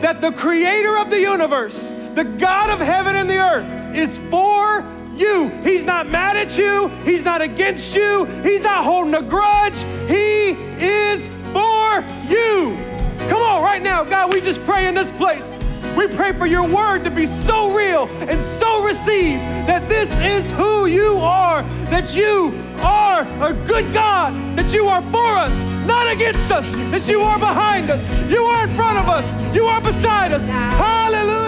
that 0.00 0.20
the 0.20 0.32
creator 0.32 0.98
of 0.98 1.10
the 1.10 1.20
universe, 1.20 1.92
the 2.14 2.24
God 2.24 2.70
of 2.70 2.78
heaven 2.78 3.16
and 3.16 3.28
the 3.28 3.38
earth, 3.38 3.94
is 3.94 4.18
for 4.30 4.84
you. 5.14 5.48
He's 5.62 5.84
not 5.84 6.08
mad 6.08 6.36
at 6.36 6.56
you, 6.58 6.88
He's 7.04 7.24
not 7.24 7.40
against 7.40 7.94
you, 7.94 8.24
He's 8.42 8.60
not 8.60 8.84
holding 8.84 9.14
a 9.14 9.22
grudge. 9.22 9.78
He 10.08 10.50
is 10.78 11.26
for 11.52 12.04
you. 12.28 12.76
Come 13.28 13.42
on, 13.42 13.62
right 13.62 13.82
now, 13.82 14.04
God, 14.04 14.32
we 14.32 14.40
just 14.40 14.62
pray 14.64 14.86
in 14.86 14.94
this 14.94 15.10
place. 15.12 15.56
We 15.96 16.06
pray 16.08 16.32
for 16.32 16.46
your 16.46 16.68
word 16.68 17.04
to 17.04 17.10
be 17.10 17.26
so 17.26 17.72
real 17.74 18.06
and 18.28 18.40
so 18.40 18.84
received 18.84 19.40
that 19.66 19.88
this 19.88 20.10
is 20.20 20.50
who 20.50 20.84
you 20.84 21.16
are, 21.16 21.62
that 21.90 22.14
you 22.14 22.52
are 22.82 23.22
a 23.42 23.54
good 23.66 23.94
God, 23.94 24.34
that 24.58 24.72
you 24.74 24.88
are 24.88 25.00
for 25.10 25.36
us, 25.36 25.54
not 25.86 26.12
against 26.12 26.50
us, 26.50 26.70
that 26.92 27.08
you 27.08 27.20
are 27.20 27.38
behind 27.38 27.88
us, 27.90 28.02
you 28.30 28.42
are 28.42 28.64
in 28.64 28.74
front 28.74 28.98
of 28.98 29.08
us, 29.08 29.54
you 29.54 29.64
are 29.64 29.80
beside 29.80 30.32
us. 30.32 31.45